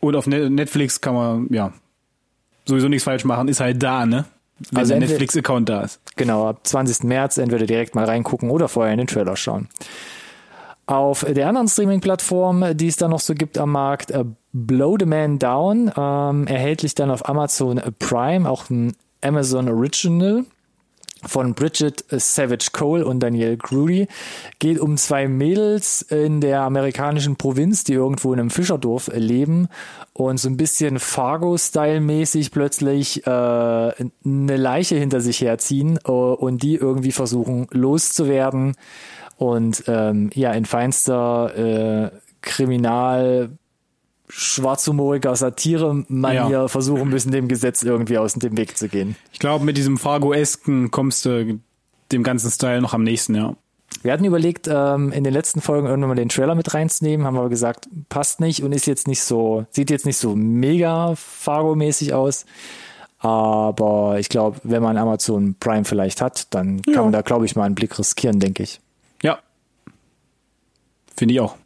Und 0.00 0.14
auf 0.16 0.26
Ne- 0.26 0.48
Netflix 0.50 1.00
kann 1.00 1.14
man, 1.14 1.46
ja, 1.50 1.72
sowieso 2.64 2.88
nichts 2.88 3.04
falsch 3.04 3.24
machen, 3.24 3.48
ist 3.48 3.60
halt 3.60 3.82
da, 3.82 4.06
ne? 4.06 4.24
Wenn 4.70 4.78
Also 4.78 4.90
der 4.90 5.00
Netflix-Account 5.00 5.68
da 5.68 5.82
ist. 5.82 6.00
Genau, 6.16 6.48
ab 6.48 6.60
20. 6.66 7.04
März 7.04 7.38
entweder 7.38 7.66
direkt 7.66 7.94
mal 7.94 8.04
reingucken 8.04 8.50
oder 8.50 8.68
vorher 8.68 8.92
in 8.92 8.98
den 8.98 9.06
Trailer 9.06 9.36
schauen. 9.36 9.68
Auf 10.86 11.24
der 11.24 11.48
anderen 11.48 11.68
Streaming-Plattform, 11.68 12.76
die 12.76 12.88
es 12.88 12.96
da 12.96 13.08
noch 13.08 13.20
so 13.20 13.34
gibt 13.34 13.58
am 13.58 13.72
Markt, 13.72 14.10
äh, 14.10 14.24
Blow 14.52 14.96
the 14.98 15.04
Man 15.04 15.38
Down, 15.38 15.92
ähm, 15.96 16.46
erhältlich 16.46 16.94
dann 16.94 17.10
auf 17.10 17.28
Amazon 17.28 17.80
Prime, 17.98 18.48
auch 18.48 18.68
ein 18.70 18.96
Amazon 19.20 19.68
Original. 19.68 20.44
Von 21.26 21.54
Bridget 21.54 22.04
Savage 22.10 22.70
Cole 22.72 23.04
und 23.04 23.20
Danielle 23.20 23.56
Grudy. 23.56 24.08
Geht 24.58 24.78
um 24.78 24.96
zwei 24.96 25.28
Mädels 25.28 26.02
in 26.02 26.40
der 26.40 26.62
amerikanischen 26.62 27.36
Provinz, 27.36 27.84
die 27.84 27.94
irgendwo 27.94 28.32
in 28.32 28.40
einem 28.40 28.50
Fischerdorf 28.50 29.10
leben 29.14 29.68
und 30.12 30.38
so 30.38 30.48
ein 30.48 30.56
bisschen 30.56 30.98
Fargo-Style-mäßig 30.98 32.50
plötzlich 32.50 33.26
äh, 33.26 33.30
eine 33.30 34.56
Leiche 34.56 34.96
hinter 34.96 35.20
sich 35.20 35.40
herziehen 35.40 35.98
äh, 36.04 36.10
und 36.10 36.62
die 36.62 36.74
irgendwie 36.74 37.12
versuchen 37.12 37.66
loszuwerden 37.70 38.76
und 39.36 39.84
ähm, 39.86 40.30
ja 40.34 40.52
in 40.52 40.64
feinster 40.64 41.56
äh, 41.56 42.10
Kriminal 42.42 43.50
schwarzhumoriger 44.28 45.34
Satire-Manier 45.34 46.50
ja. 46.50 46.68
versuchen 46.68 47.08
müssen, 47.08 47.30
dem 47.30 47.48
Gesetz 47.48 47.82
irgendwie 47.82 48.18
aus 48.18 48.34
dem 48.34 48.56
Weg 48.56 48.76
zu 48.76 48.88
gehen. 48.88 49.16
Ich 49.32 49.38
glaube, 49.38 49.64
mit 49.64 49.76
diesem 49.76 49.98
Fargo-esken 49.98 50.90
kommst 50.90 51.24
du 51.24 51.60
dem 52.12 52.22
ganzen 52.22 52.50
Style 52.50 52.80
noch 52.80 52.94
am 52.94 53.02
nächsten, 53.02 53.34
ja. 53.34 53.54
Wir 54.02 54.12
hatten 54.12 54.24
überlegt, 54.24 54.68
ähm, 54.70 55.12
in 55.12 55.24
den 55.24 55.32
letzten 55.32 55.60
Folgen 55.60 55.86
irgendwann 55.86 56.10
mal 56.10 56.14
den 56.14 56.28
Trailer 56.28 56.54
mit 56.54 56.72
reinzunehmen, 56.72 57.26
haben 57.26 57.38
aber 57.38 57.48
gesagt, 57.48 57.88
passt 58.08 58.38
nicht 58.38 58.62
und 58.62 58.72
ist 58.72 58.86
jetzt 58.86 59.08
nicht 59.08 59.22
so, 59.22 59.66
sieht 59.70 59.90
jetzt 59.90 60.06
nicht 60.06 60.18
so 60.18 60.36
mega 60.36 61.14
Fargo-mäßig 61.16 62.12
aus. 62.14 62.44
Aber 63.18 64.18
ich 64.20 64.28
glaube, 64.28 64.60
wenn 64.62 64.82
man 64.82 64.96
Amazon 64.96 65.56
Prime 65.58 65.84
vielleicht 65.84 66.20
hat, 66.20 66.54
dann 66.54 66.82
kann 66.82 66.94
ja. 66.94 67.02
man 67.02 67.12
da, 67.12 67.22
glaube 67.22 67.46
ich, 67.46 67.56
mal 67.56 67.64
einen 67.64 67.74
Blick 67.74 67.98
riskieren, 67.98 68.38
denke 68.38 68.62
ich. 68.62 68.80
Ja. 69.22 69.40
Finde 71.16 71.34
ich 71.34 71.40
auch. 71.40 71.56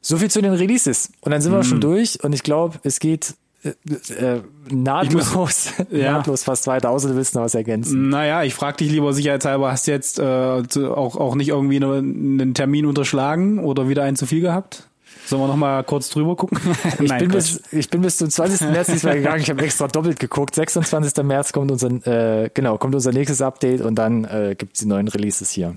So 0.00 0.16
viel 0.16 0.30
zu 0.30 0.40
den 0.40 0.52
Releases. 0.52 1.10
Und 1.20 1.32
dann 1.32 1.40
sind 1.40 1.52
mhm. 1.52 1.56
wir 1.56 1.64
schon 1.64 1.80
durch 1.80 2.22
und 2.22 2.32
ich 2.32 2.42
glaube, 2.42 2.78
es 2.82 3.00
geht 3.00 3.34
äh, 3.62 3.70
äh, 4.14 4.40
nahtlos, 4.70 5.72
ja. 5.90 6.12
nahtlos 6.12 6.44
fast 6.44 6.66
weiter, 6.66 6.90
außer 6.90 7.08
du 7.08 7.16
willst 7.16 7.34
noch 7.34 7.42
was 7.42 7.54
ergänzen. 7.54 8.08
Naja, 8.08 8.42
ich 8.42 8.54
frage 8.54 8.78
dich 8.78 8.90
lieber 8.90 9.12
sicherheitshalber, 9.12 9.70
hast 9.70 9.86
du 9.86 9.90
jetzt 9.90 10.18
äh, 10.18 10.22
auch, 10.22 11.16
auch 11.16 11.34
nicht 11.34 11.48
irgendwie 11.48 11.76
eine, 11.76 11.98
einen 11.98 12.54
Termin 12.54 12.86
unterschlagen 12.86 13.58
oder 13.58 13.88
wieder 13.88 14.02
einen 14.04 14.16
zu 14.16 14.26
viel 14.26 14.40
gehabt? 14.40 14.88
Sollen 15.26 15.42
wir 15.42 15.48
noch 15.48 15.56
mal 15.56 15.84
kurz 15.84 16.08
drüber 16.08 16.36
gucken? 16.36 16.58
ich, 17.00 17.08
Nein, 17.08 17.20
bin 17.20 17.30
bis, 17.30 17.62
ich 17.70 17.90
bin 17.90 18.00
bis 18.00 18.16
zum 18.16 18.30
20. 18.30 18.68
März 18.70 18.88
diesmal 18.88 19.16
gegangen. 19.16 19.40
Ich 19.40 19.50
habe 19.50 19.62
extra 19.62 19.86
doppelt 19.86 20.18
geguckt. 20.18 20.54
26. 20.54 21.22
März 21.22 21.52
kommt 21.52 21.70
unser, 21.70 21.88
äh, 22.06 22.50
genau, 22.52 22.78
kommt 22.78 22.94
unser 22.94 23.12
nächstes 23.12 23.42
Update 23.42 23.80
und 23.80 23.94
dann 23.94 24.24
äh, 24.24 24.56
gibt 24.56 24.74
es 24.74 24.80
die 24.80 24.86
neuen 24.86 25.08
Releases 25.08 25.50
hier. 25.50 25.76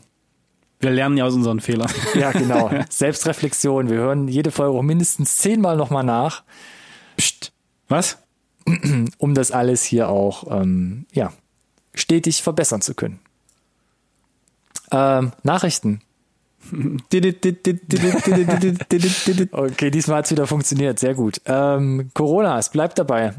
Wir 0.84 0.92
lernen 0.92 1.16
ja 1.18 1.24
aus 1.26 1.34
unseren 1.34 1.62
Fehlern. 1.62 1.90
Ja, 2.14 2.32
genau. 2.32 2.70
Selbstreflexion. 2.90 3.90
Wir 3.90 3.98
hören 3.98 4.28
jede 4.28 4.52
Folge 4.52 4.78
auch 4.78 4.84
mindestens 4.84 5.38
zehnmal 5.38 5.78
nochmal 5.78 6.04
nach. 6.04 6.44
Psst. 7.18 7.54
Was? 7.88 8.18
Um 9.18 9.34
das 9.34 9.52
alles 9.52 9.84
hier 9.84 10.10
auch, 10.10 10.46
ähm, 10.62 11.06
ja, 11.12 11.34
stetig 11.94 12.44
verbessern 12.44 12.82
zu 12.82 12.94
können. 12.96 13.20
Ähm, 14.92 15.32
Nachrichten. 15.44 16.02
okay, 19.52 19.92
diesmal 19.92 20.18
hat 20.18 20.26
es 20.26 20.32
wieder 20.32 20.48
funktioniert. 20.48 21.00
Sehr 21.00 21.14
gut. 21.14 21.42
Ähm, 21.46 22.12
Corona, 22.14 22.58
es 22.58 22.70
bleibt 22.70 23.00
dabei. 23.00 23.34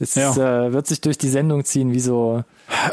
Es 0.00 0.14
ja. 0.14 0.30
äh, 0.66 0.72
wird 0.72 0.86
sich 0.86 1.00
durch 1.00 1.18
die 1.18 1.28
Sendung 1.28 1.64
ziehen, 1.64 1.92
wie 1.92 1.98
so. 1.98 2.44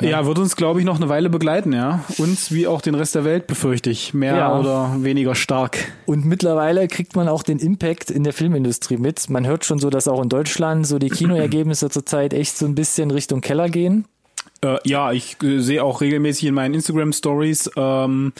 Ja, 0.01 0.07
ja 0.07 0.25
wird 0.25 0.39
uns, 0.39 0.55
glaube 0.55 0.79
ich, 0.79 0.85
noch 0.85 0.95
eine 0.95 1.07
Weile 1.07 1.29
begleiten, 1.29 1.71
ja. 1.71 2.03
Uns 2.17 2.51
wie 2.51 2.65
auch 2.65 2.81
den 2.81 2.95
Rest 2.95 3.13
der 3.13 3.23
Welt, 3.23 3.45
befürchte 3.45 3.91
ich. 3.91 4.15
Mehr 4.15 4.35
ja. 4.35 4.59
oder 4.59 4.95
weniger 4.99 5.35
stark. 5.35 5.77
Und 6.07 6.25
mittlerweile 6.25 6.87
kriegt 6.87 7.15
man 7.15 7.27
auch 7.27 7.43
den 7.43 7.59
Impact 7.59 8.09
in 8.09 8.23
der 8.23 8.33
Filmindustrie 8.33 8.97
mit. 8.97 9.29
Man 9.29 9.45
hört 9.45 9.65
schon 9.65 9.77
so, 9.77 9.91
dass 9.91 10.07
auch 10.07 10.21
in 10.21 10.29
Deutschland 10.29 10.87
so 10.87 10.97
die 10.97 11.09
Kinoergebnisse 11.09 11.91
zurzeit 11.91 12.33
echt 12.33 12.57
so 12.57 12.65
ein 12.65 12.73
bisschen 12.73 13.11
Richtung 13.11 13.41
Keller 13.41 13.69
gehen. 13.69 14.05
Äh, 14.61 14.77
ja, 14.83 15.11
ich 15.11 15.37
äh, 15.43 15.59
sehe 15.59 15.83
auch 15.83 16.01
regelmäßig 16.01 16.45
in 16.45 16.55
meinen 16.55 16.73
Instagram-Stories 16.73 17.69
ähm, 17.75 18.33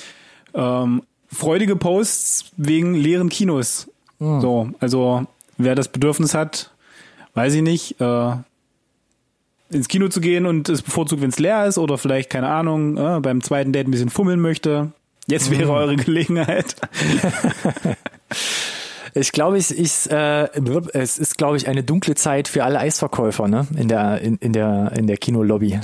ähm, 0.55 1.03
freudige 1.31 1.75
Posts 1.75 2.45
wegen 2.57 2.95
leeren 2.95 3.29
Kinos. 3.29 3.91
Mhm. 4.17 4.41
So, 4.41 4.69
also 4.79 5.27
wer 5.57 5.75
das 5.75 5.87
Bedürfnis 5.87 6.33
hat, 6.33 6.71
weiß 7.35 7.53
ich 7.53 7.61
nicht, 7.61 8.01
äh, 8.01 8.35
ins 9.69 9.87
Kino 9.87 10.07
zu 10.09 10.21
gehen 10.21 10.45
und 10.45 10.69
es 10.69 10.81
bevorzugt, 10.81 11.21
wenn 11.21 11.29
es 11.29 11.39
leer 11.39 11.65
ist 11.65 11.77
oder 11.77 11.97
vielleicht, 11.97 12.29
keine 12.29 12.47
Ahnung, 12.47 12.97
äh, 12.97 13.19
beim 13.19 13.41
zweiten 13.41 13.73
Date 13.73 13.87
ein 13.87 13.91
bisschen 13.91 14.09
fummeln 14.09 14.39
möchte. 14.39 14.91
Jetzt 15.27 15.49
wäre 15.49 15.71
mm. 15.71 15.75
eure 15.75 15.95
Gelegenheit. 15.95 16.75
Ich 19.17 19.31
glaube, 19.31 19.57
ich, 19.57 19.71
ich, 19.71 20.11
äh, 20.11 20.49
es 20.91 21.17
ist, 21.17 21.37
glaube 21.37 21.55
ich, 21.55 21.69
eine 21.69 21.83
dunkle 21.83 22.15
Zeit 22.15 22.49
für 22.49 22.65
alle 22.65 22.79
Eisverkäufer, 22.79 23.47
ne? 23.47 23.65
In 23.77 23.87
der, 23.87 24.19
in, 24.19 24.35
in 24.39 24.51
der, 24.51 24.91
in 24.93 25.07
der 25.07 25.15
Kinolobby. 25.15 25.79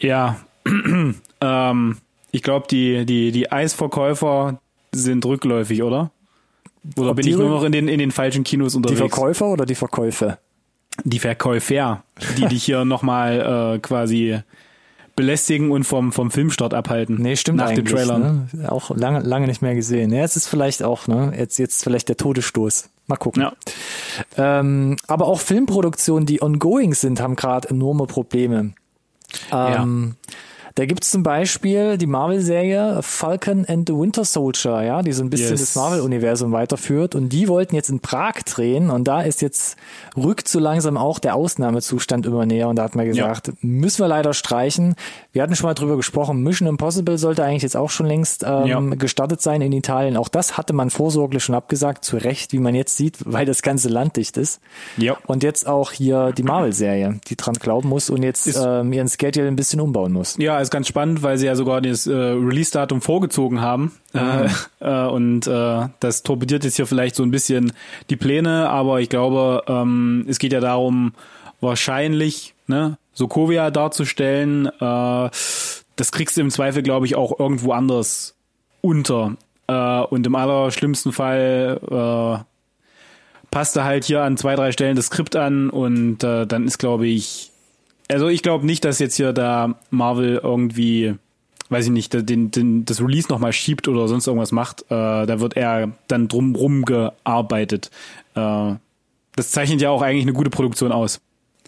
Ja. 0.00 0.40
ähm, 1.40 1.96
ich 2.32 2.42
glaube, 2.42 2.66
die, 2.68 3.06
die, 3.06 3.30
die 3.30 3.52
Eisverkäufer 3.52 4.60
sind 4.90 5.24
rückläufig, 5.24 5.84
oder? 5.84 6.10
Oder 6.96 7.10
Ob 7.10 7.16
bin 7.16 7.28
ich 7.28 7.36
nur 7.36 7.48
noch 7.48 7.62
in 7.62 7.70
den, 7.70 7.86
in 7.86 8.00
den 8.00 8.10
falschen 8.10 8.42
Kinos 8.42 8.74
unterwegs? 8.74 9.00
Die 9.00 9.08
Verkäufer 9.08 9.46
oder 9.46 9.66
die 9.66 9.76
Verkäufe? 9.76 10.38
Die 11.04 11.18
Verkäufer, 11.18 12.02
die 12.36 12.46
dich 12.46 12.64
hier 12.64 12.84
nochmal 12.84 13.76
äh, 13.76 13.78
quasi 13.80 14.40
belästigen 15.16 15.70
und 15.70 15.84
vom, 15.84 16.12
vom 16.12 16.30
Filmstart 16.30 16.72
abhalten. 16.72 17.16
Nee, 17.20 17.36
stimmt 17.36 17.58
nach 17.58 17.68
eigentlich. 17.68 17.92
Nach 17.92 18.16
den 18.18 18.48
Ne? 18.52 18.70
Auch 18.70 18.90
lange, 18.96 19.20
lange 19.20 19.46
nicht 19.46 19.60
mehr 19.60 19.74
gesehen. 19.74 20.12
Ja, 20.12 20.22
es 20.24 20.36
ist 20.36 20.46
vielleicht 20.46 20.82
auch, 20.82 21.08
ne, 21.08 21.32
jetzt, 21.36 21.58
jetzt 21.58 21.84
vielleicht 21.84 22.08
der 22.08 22.16
Todesstoß. 22.16 22.88
Mal 23.06 23.16
gucken. 23.16 23.42
Ja. 23.42 23.52
Ähm, 24.38 24.96
aber 25.08 25.26
auch 25.26 25.40
Filmproduktionen, 25.40 26.26
die 26.26 26.40
ongoing 26.42 26.94
sind, 26.94 27.20
haben 27.20 27.36
gerade 27.36 27.68
enorme 27.68 28.06
Probleme. 28.06 28.72
Ähm, 29.52 30.14
ja. 30.16 30.34
Da 30.74 30.86
gibt's 30.86 31.10
zum 31.10 31.22
Beispiel 31.22 31.98
die 31.98 32.06
Marvel-Serie 32.06 33.00
Falcon 33.02 33.64
and 33.66 33.88
the 33.88 33.94
Winter 33.94 34.24
Soldier, 34.24 34.82
ja, 34.82 35.02
die 35.02 35.12
so 35.12 35.22
ein 35.22 35.30
bisschen 35.30 35.50
yes. 35.50 35.60
das 35.60 35.76
Marvel-Universum 35.76 36.52
weiterführt. 36.52 37.14
Und 37.14 37.30
die 37.30 37.48
wollten 37.48 37.74
jetzt 37.74 37.90
in 37.90 38.00
Prag 38.00 38.34
drehen 38.44 38.90
und 38.90 39.04
da 39.08 39.22
ist 39.22 39.42
jetzt 39.42 39.76
rückt 40.16 40.48
so 40.48 40.58
langsam 40.58 40.96
auch 40.96 41.18
der 41.18 41.34
Ausnahmezustand 41.34 42.26
immer 42.26 42.46
näher. 42.46 42.68
Und 42.68 42.76
da 42.76 42.84
hat 42.84 42.94
man 42.94 43.06
gesagt, 43.06 43.48
ja. 43.48 43.52
müssen 43.62 44.02
wir 44.02 44.08
leider 44.08 44.32
streichen. 44.34 44.94
Wir 45.32 45.42
hatten 45.42 45.56
schon 45.56 45.66
mal 45.66 45.74
drüber 45.74 45.96
gesprochen, 45.96 46.42
Mission 46.42 46.68
Impossible 46.68 47.18
sollte 47.18 47.44
eigentlich 47.44 47.62
jetzt 47.62 47.76
auch 47.76 47.90
schon 47.90 48.06
längst 48.06 48.44
ähm, 48.46 48.66
ja. 48.66 48.80
gestartet 48.80 49.40
sein 49.40 49.62
in 49.62 49.72
Italien. 49.72 50.16
Auch 50.16 50.28
das 50.28 50.56
hatte 50.56 50.72
man 50.72 50.90
vorsorglich 50.90 51.42
schon 51.42 51.54
abgesagt, 51.54 52.04
zu 52.04 52.16
Recht, 52.16 52.52
wie 52.52 52.58
man 52.58 52.74
jetzt 52.74 52.96
sieht, 52.96 53.18
weil 53.24 53.46
das 53.46 53.62
ganze 53.62 53.88
Land 53.88 54.16
dicht 54.16 54.36
ist. 54.36 54.60
Ja. 54.96 55.16
Und 55.26 55.42
jetzt 55.42 55.66
auch 55.66 55.92
hier 55.92 56.32
die 56.32 56.42
Marvel-Serie, 56.42 57.20
die 57.28 57.36
dran 57.36 57.54
glauben 57.54 57.88
muss 57.88 58.10
und 58.10 58.22
jetzt 58.22 58.48
ähm, 58.56 58.92
ihren 58.92 59.08
Schedule 59.08 59.48
ein 59.48 59.56
bisschen 59.56 59.80
umbauen 59.80 60.12
muss. 60.12 60.36
Ja, 60.38 60.59
ist 60.60 60.70
ganz 60.70 60.88
spannend, 60.88 61.22
weil 61.22 61.38
sie 61.38 61.46
ja 61.46 61.54
sogar 61.54 61.80
das 61.80 62.06
äh, 62.06 62.12
Release-Datum 62.12 63.00
vorgezogen 63.00 63.60
haben. 63.60 63.92
Mhm. 64.12 64.50
Äh, 64.80 65.06
und 65.06 65.46
äh, 65.46 65.88
das 66.00 66.22
torpediert 66.22 66.64
jetzt 66.64 66.76
hier 66.76 66.86
vielleicht 66.86 67.14
so 67.14 67.22
ein 67.22 67.30
bisschen 67.30 67.72
die 68.08 68.16
Pläne, 68.16 68.68
aber 68.68 69.00
ich 69.00 69.08
glaube, 69.08 69.62
ähm, 69.66 70.24
es 70.28 70.38
geht 70.38 70.52
ja 70.52 70.60
darum, 70.60 71.12
wahrscheinlich 71.60 72.54
ne, 72.66 72.98
Sokovia 73.12 73.70
darzustellen. 73.70 74.66
Äh, 74.66 75.30
das 75.96 76.12
kriegst 76.12 76.36
du 76.36 76.40
im 76.40 76.50
Zweifel, 76.50 76.82
glaube 76.82 77.06
ich, 77.06 77.14
auch 77.14 77.38
irgendwo 77.38 77.72
anders 77.72 78.34
unter. 78.80 79.36
Äh, 79.66 80.00
und 80.00 80.26
im 80.26 80.34
allerschlimmsten 80.34 81.12
Fall 81.12 81.80
äh, 81.90 82.44
passt 83.50 83.76
er 83.76 83.84
halt 83.84 84.04
hier 84.04 84.22
an 84.22 84.36
zwei, 84.36 84.54
drei 84.56 84.72
Stellen 84.72 84.96
das 84.96 85.06
Skript 85.06 85.36
an 85.36 85.70
und 85.70 86.24
äh, 86.24 86.46
dann 86.46 86.66
ist, 86.66 86.78
glaube 86.78 87.06
ich, 87.06 87.49
also 88.10 88.28
ich 88.28 88.42
glaube 88.42 88.66
nicht, 88.66 88.84
dass 88.84 88.98
jetzt 88.98 89.16
hier 89.16 89.32
da 89.32 89.74
Marvel 89.90 90.40
irgendwie, 90.42 91.14
weiß 91.68 91.86
ich 91.86 91.90
nicht, 91.90 92.12
den, 92.28 92.50
den, 92.50 92.84
das 92.84 93.00
Release 93.00 93.28
nochmal 93.28 93.52
schiebt 93.52 93.88
oder 93.88 94.08
sonst 94.08 94.26
irgendwas 94.26 94.52
macht. 94.52 94.82
Äh, 94.82 95.26
da 95.26 95.40
wird 95.40 95.56
eher 95.56 95.92
dann 96.08 96.28
drumrum 96.28 96.84
gearbeitet. 96.84 97.90
Äh, 98.34 98.74
das 99.36 99.50
zeichnet 99.50 99.80
ja 99.80 99.90
auch 99.90 100.02
eigentlich 100.02 100.24
eine 100.24 100.32
gute 100.32 100.50
Produktion 100.50 100.92
aus. 100.92 101.20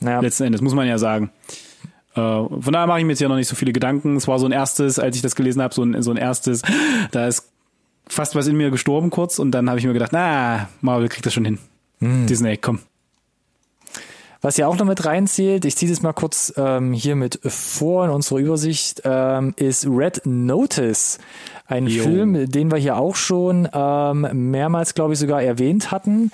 Ja. 0.02 0.20
Letzten 0.20 0.44
Endes, 0.44 0.60
muss 0.60 0.74
man 0.74 0.88
ja 0.88 0.98
sagen. 0.98 1.30
Äh, 2.14 2.20
von 2.20 2.72
daher 2.72 2.86
mache 2.86 2.98
ich 2.98 3.04
mir 3.04 3.12
jetzt 3.12 3.20
ja 3.20 3.28
noch 3.28 3.36
nicht 3.36 3.48
so 3.48 3.56
viele 3.56 3.72
Gedanken. 3.72 4.16
Es 4.16 4.28
war 4.28 4.38
so 4.38 4.46
ein 4.46 4.52
erstes, 4.52 4.98
als 4.98 5.16
ich 5.16 5.22
das 5.22 5.36
gelesen 5.36 5.62
habe, 5.62 5.74
so 5.74 5.82
ein, 5.82 6.02
so 6.02 6.10
ein 6.10 6.16
erstes, 6.16 6.62
da 7.12 7.26
ist 7.26 7.50
fast 8.08 8.34
was 8.34 8.46
in 8.46 8.56
mir 8.56 8.70
gestorben 8.70 9.10
kurz 9.10 9.38
und 9.38 9.52
dann 9.52 9.68
habe 9.68 9.78
ich 9.78 9.86
mir 9.86 9.92
gedacht, 9.92 10.12
na, 10.12 10.68
Marvel 10.80 11.08
kriegt 11.08 11.24
das 11.24 11.32
schon 11.32 11.44
hin. 11.44 11.58
Hm. 12.00 12.26
Disney, 12.26 12.56
komm. 12.56 12.80
Was 14.42 14.56
ja 14.56 14.66
auch 14.66 14.76
noch 14.76 14.86
mit 14.86 15.04
reinzählt, 15.04 15.64
ich 15.64 15.76
ziehe 15.76 15.90
das 15.90 16.02
mal 16.02 16.12
kurz 16.12 16.52
ähm, 16.56 16.92
hier 16.92 17.14
mit 17.14 17.38
vor 17.44 18.04
in 18.04 18.10
unserer 18.10 18.40
Übersicht, 18.40 19.02
ähm, 19.04 19.54
ist 19.56 19.86
Red 19.86 20.22
Notice. 20.24 21.18
Ein 21.66 21.86
jo. 21.86 22.02
Film, 22.02 22.50
den 22.50 22.70
wir 22.70 22.76
hier 22.76 22.96
auch 22.96 23.14
schon 23.14 23.68
ähm, 23.72 24.50
mehrmals, 24.50 24.94
glaube 24.94 25.14
ich, 25.14 25.20
sogar 25.20 25.42
erwähnt 25.42 25.92
hatten. 25.92 26.32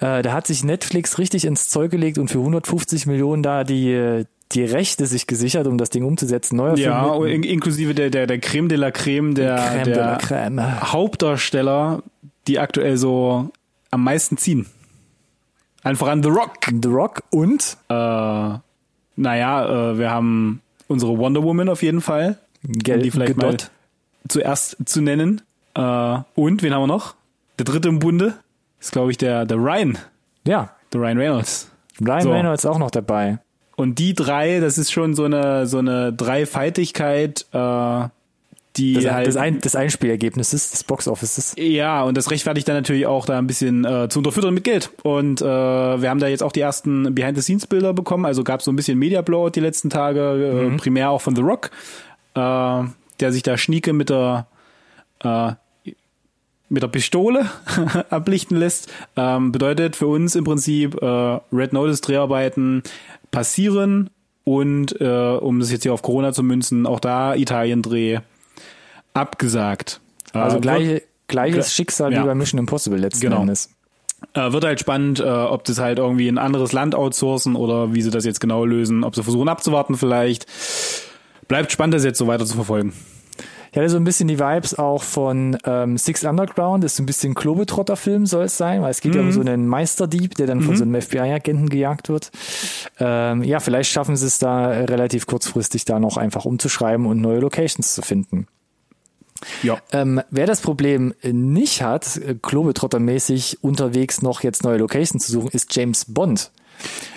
Äh, 0.00 0.22
da 0.22 0.32
hat 0.32 0.46
sich 0.46 0.64
Netflix 0.64 1.18
richtig 1.18 1.44
ins 1.44 1.68
Zeug 1.68 1.90
gelegt 1.90 2.18
und 2.18 2.28
für 2.28 2.38
150 2.38 3.06
Millionen 3.06 3.42
da 3.42 3.62
die 3.62 4.24
die 4.52 4.64
Rechte 4.64 5.06
sich 5.06 5.28
gesichert, 5.28 5.66
um 5.68 5.78
das 5.78 5.90
Ding 5.90 6.02
umzusetzen. 6.02 6.56
Neuer 6.56 6.76
ja, 6.76 7.12
Film 7.12 7.24
in, 7.26 7.42
inklusive 7.44 7.94
der, 7.94 8.10
der, 8.10 8.26
der 8.26 8.40
Creme 8.40 8.68
de 8.68 8.78
la 8.78 8.90
Creme 8.90 9.34
der, 9.34 9.54
Creme 9.54 9.84
der 9.84 10.16
de 10.16 10.26
Creme. 10.26 10.92
Hauptdarsteller, 10.92 12.02
die 12.48 12.58
aktuell 12.58 12.96
so 12.96 13.50
am 13.92 14.02
meisten 14.02 14.36
ziehen. 14.38 14.66
Einfach 15.82 16.08
an 16.08 16.22
The 16.22 16.28
Rock. 16.28 16.56
The 16.82 16.88
Rock 16.88 17.22
und 17.30 17.76
äh, 17.88 17.94
naja, 19.16 19.90
äh, 19.92 19.98
wir 19.98 20.10
haben 20.10 20.60
unsere 20.88 21.16
Wonder 21.18 21.42
Woman 21.42 21.68
auf 21.68 21.82
jeden 21.82 22.00
Fall. 22.00 22.38
Gel 22.62 22.98
um 22.98 23.02
die 23.02 23.10
vielleicht 23.10 23.36
mal 23.36 23.52
gedot. 23.52 23.70
zuerst 24.28 24.76
zu 24.84 25.00
nennen. 25.00 25.40
Äh, 25.74 25.80
und 26.34 26.62
wen 26.62 26.74
haben 26.74 26.82
wir 26.82 26.86
noch? 26.86 27.14
Der 27.58 27.64
dritte 27.64 27.88
im 27.88 27.98
Bunde 27.98 28.34
ist, 28.80 28.92
glaube 28.92 29.10
ich, 29.10 29.18
der, 29.18 29.44
der 29.46 29.56
Ryan. 29.58 29.98
Ja, 30.46 30.70
Der 30.92 31.00
Ryan 31.00 31.18
Reynolds. 31.18 31.70
Ryan 32.00 32.22
So. 32.22 32.32
Reynolds 32.32 32.66
auch 32.66 32.78
noch 32.78 32.90
dabei. 32.90 33.38
Und 33.76 33.98
die 33.98 34.14
drei, 34.14 34.60
das 34.60 34.76
ist 34.78 34.90
schon 34.92 35.14
so 35.14 35.24
eine, 35.24 35.66
so 35.66 35.78
eine 35.78 36.12
Dreifaltigkeit, 36.12 37.46
äh, 37.52 38.08
die 38.76 38.94
Das, 38.94 39.12
halt. 39.12 39.26
das, 39.26 39.36
ein, 39.36 39.60
des 39.60 39.74
Einspielergebnisses 39.74 40.70
des 40.70 40.84
Boxoffices. 40.84 41.54
Ja, 41.58 42.02
und 42.02 42.16
das 42.16 42.30
rechtfertigt 42.30 42.68
dann 42.68 42.76
natürlich 42.76 43.06
auch 43.06 43.26
da 43.26 43.38
ein 43.38 43.46
bisschen 43.46 43.84
äh, 43.84 44.08
zu 44.08 44.20
unterfüttern 44.20 44.54
mit 44.54 44.64
Geld. 44.64 44.90
Und 45.02 45.40
äh, 45.40 45.44
wir 45.44 46.08
haben 46.08 46.20
da 46.20 46.28
jetzt 46.28 46.42
auch 46.42 46.52
die 46.52 46.60
ersten 46.60 47.14
Behind-the-Scenes-Bilder 47.14 47.92
bekommen. 47.92 48.24
Also 48.24 48.44
gab 48.44 48.60
es 48.60 48.64
so 48.64 48.72
ein 48.72 48.76
bisschen 48.76 48.98
Media-Blowout 48.98 49.50
die 49.50 49.60
letzten 49.60 49.90
Tage, 49.90 50.70
äh, 50.72 50.76
primär 50.76 51.10
auch 51.10 51.20
von 51.20 51.34
The 51.34 51.42
Rock, 51.42 51.70
äh, 52.34 52.38
der 53.20 53.32
sich 53.32 53.42
da 53.42 53.58
schnieke 53.58 53.92
mit 53.92 54.10
der 54.10 54.46
äh, 55.22 55.52
mit 56.72 56.84
der 56.84 56.88
Pistole 56.88 57.46
ablichten 58.10 58.56
lässt. 58.56 58.92
Ähm, 59.16 59.50
bedeutet 59.50 59.96
für 59.96 60.06
uns 60.06 60.36
im 60.36 60.44
Prinzip 60.44 61.02
äh, 61.02 61.06
Red 61.52 61.72
Notice 61.72 62.00
Dreharbeiten 62.00 62.84
passieren 63.32 64.10
und 64.44 65.00
äh, 65.00 65.36
um 65.36 65.60
das 65.60 65.70
jetzt 65.70 65.82
hier 65.82 65.92
auf 65.92 66.02
Corona 66.02 66.32
zu 66.32 66.42
münzen, 66.42 66.86
auch 66.86 67.00
da 67.00 67.34
Italien-Dreh 67.34 68.20
abgesagt. 69.14 70.00
Also 70.32 70.58
Äh, 70.58 70.60
gleiche, 70.60 71.02
gleiches 71.28 71.68
Gl- 71.68 71.74
Schicksal 71.74 72.12
ja. 72.12 72.22
wie 72.22 72.26
bei 72.26 72.34
Mission 72.34 72.58
Impossible 72.58 72.98
letzten 72.98 73.20
Genau. 73.20 73.40
Endes. 73.42 73.70
Äh, 74.34 74.52
wird 74.52 74.64
halt 74.64 74.78
spannend, 74.80 75.20
äh, 75.20 75.24
ob 75.24 75.64
das 75.64 75.78
halt 75.78 75.98
irgendwie 75.98 76.28
in 76.28 76.36
ein 76.38 76.44
anderes 76.44 76.72
Land 76.72 76.94
outsourcen 76.94 77.56
oder 77.56 77.94
wie 77.94 78.02
sie 78.02 78.10
das 78.10 78.24
jetzt 78.24 78.40
genau 78.40 78.64
lösen, 78.64 79.02
ob 79.02 79.14
sie 79.16 79.22
versuchen 79.22 79.48
abzuwarten 79.48 79.96
vielleicht. 79.96 80.46
Bleibt 81.48 81.72
spannend, 81.72 81.94
das 81.94 82.04
jetzt 82.04 82.18
so 82.18 82.26
weiter 82.26 82.44
zu 82.44 82.54
verfolgen. 82.54 82.92
Ich 83.72 83.78
hatte 83.78 83.88
so 83.88 83.96
ein 83.98 84.04
bisschen 84.04 84.26
die 84.26 84.38
Vibes 84.40 84.76
auch 84.78 85.02
von 85.02 85.56
ähm, 85.64 85.96
Six 85.96 86.24
Underground, 86.24 86.82
das 86.82 86.94
ist 86.94 86.98
ein 86.98 87.06
bisschen 87.06 87.34
Klobetrotter-Film 87.34 88.26
soll 88.26 88.44
es 88.46 88.56
sein, 88.58 88.82
weil 88.82 88.90
es 88.90 89.00
geht 89.00 89.14
ja 89.14 89.20
Mhm. 89.22 89.28
um 89.28 89.32
so 89.32 89.40
einen 89.40 89.66
Meisterdieb, 89.68 90.34
der 90.34 90.48
dann 90.48 90.60
von 90.60 90.76
so 90.76 90.82
einem 90.82 91.00
FBI-Agenten 91.00 91.68
gejagt 91.68 92.08
wird. 92.08 92.30
Ähm, 92.98 93.44
ja, 93.44 93.60
vielleicht 93.60 93.90
schaffen 93.92 94.16
sie 94.16 94.26
es 94.26 94.38
da 94.38 94.66
relativ 94.70 95.26
kurzfristig 95.26 95.84
da 95.84 96.00
noch 96.00 96.16
einfach 96.16 96.44
umzuschreiben 96.46 97.06
und 97.06 97.20
neue 97.20 97.38
Locations 97.38 97.94
zu 97.94 98.02
finden. 98.02 98.48
Ja. 99.62 99.78
Ähm, 99.92 100.20
wer 100.30 100.46
das 100.46 100.60
Problem 100.60 101.14
nicht 101.22 101.82
hat, 101.82 102.16
äh, 102.16 102.34
Globetrotter-mäßig 102.34 103.58
unterwegs 103.62 104.22
noch 104.22 104.42
jetzt 104.42 104.64
neue 104.64 104.78
Locations 104.78 105.24
zu 105.24 105.32
suchen, 105.32 105.50
ist 105.52 105.74
James 105.74 106.04
Bond. 106.06 106.50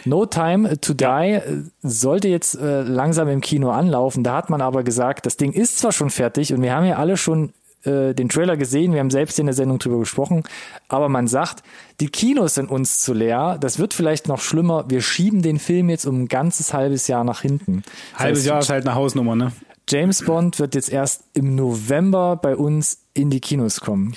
No 0.06 0.26
Time 0.26 0.80
to 0.80 0.94
Die 0.94 1.06
äh, 1.06 1.64
sollte 1.82 2.28
jetzt 2.28 2.56
äh, 2.56 2.82
langsam 2.82 3.28
im 3.30 3.42
Kino 3.42 3.72
anlaufen. 3.72 4.24
Da 4.24 4.36
hat 4.36 4.50
man 4.50 4.62
aber 4.62 4.84
gesagt, 4.84 5.26
das 5.26 5.38
Ding 5.38 5.54
ist 5.54 5.80
zwar 5.80 5.92
schon 5.92 6.10
fertig 6.10 6.54
und 6.54 6.62
wir 6.62 6.74
haben 6.74 6.86
ja 6.86 6.98
alle 6.98 7.18
schon 7.18 7.54
äh, 7.86 8.14
den 8.14 8.30
Trailer 8.30 8.58
gesehen, 8.58 8.94
wir 8.94 9.00
haben 9.00 9.12
selbst 9.12 9.40
in 9.40 9.46
der 9.46 9.56
Sendung 9.56 9.80
drüber 9.80 10.00
gesprochen, 10.00 10.44
aber 10.88 11.10
man 11.10 11.28
sagt, 11.28 11.64
die 12.00 12.08
Kinos 12.08 12.56
sind 12.56 12.70
uns 12.70 13.00
zu 13.00 13.14
leer, 13.14 13.58
das 13.60 13.80
wird 13.80 13.94
vielleicht 13.94 14.28
noch 14.28 14.40
schlimmer, 14.40 14.86
wir 14.88 15.02
schieben 15.02 15.42
den 15.42 15.60
Film 15.60 15.90
jetzt 15.90 16.06
um 16.06 16.24
ein 16.24 16.28
ganzes 16.28 16.74
halbes 16.74 17.08
Jahr 17.08 17.24
nach 17.24 17.42
hinten. 17.42 17.84
Das 18.14 18.22
Halbes 18.22 18.40
heißt, 18.40 18.48
Jahr 18.48 18.60
ist 18.60 18.70
halt 18.70 18.86
eine 18.86 18.96
Hausnummer, 18.96 19.36
ne? 19.36 19.52
James 19.90 20.24
Bond 20.24 20.60
wird 20.60 20.76
jetzt 20.76 20.92
erst 20.92 21.24
im 21.34 21.56
November 21.56 22.36
bei 22.36 22.56
uns 22.56 23.00
in 23.14 23.30
die 23.30 23.40
Kinos 23.40 23.82
kommen. 23.82 24.16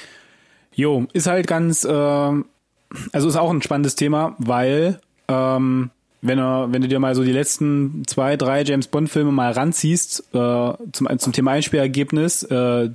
Jo, 0.74 1.06
ist 1.12 1.26
halt 1.26 1.46
ganz, 1.46 1.84
äh, 1.84 1.90
also 1.90 3.28
ist 3.28 3.36
auch 3.36 3.50
ein 3.50 3.62
spannendes 3.62 3.94
Thema, 3.96 4.36
weil 4.38 5.00
ähm, 5.28 5.90
wenn, 6.22 6.38
er, 6.38 6.72
wenn 6.72 6.82
du 6.82 6.88
dir 6.88 6.98
mal 6.98 7.14
so 7.14 7.24
die 7.24 7.32
letzten 7.32 8.02
zwei, 8.06 8.36
drei 8.36 8.62
James 8.62 8.88
Bond-Filme 8.88 9.32
mal 9.32 9.52
ranziehst 9.52 10.24
äh, 10.34 10.72
zum, 10.92 11.18
zum 11.18 11.32
Thema 11.32 11.52
Einspielergebnis, 11.52 12.42
äh, 12.44 12.90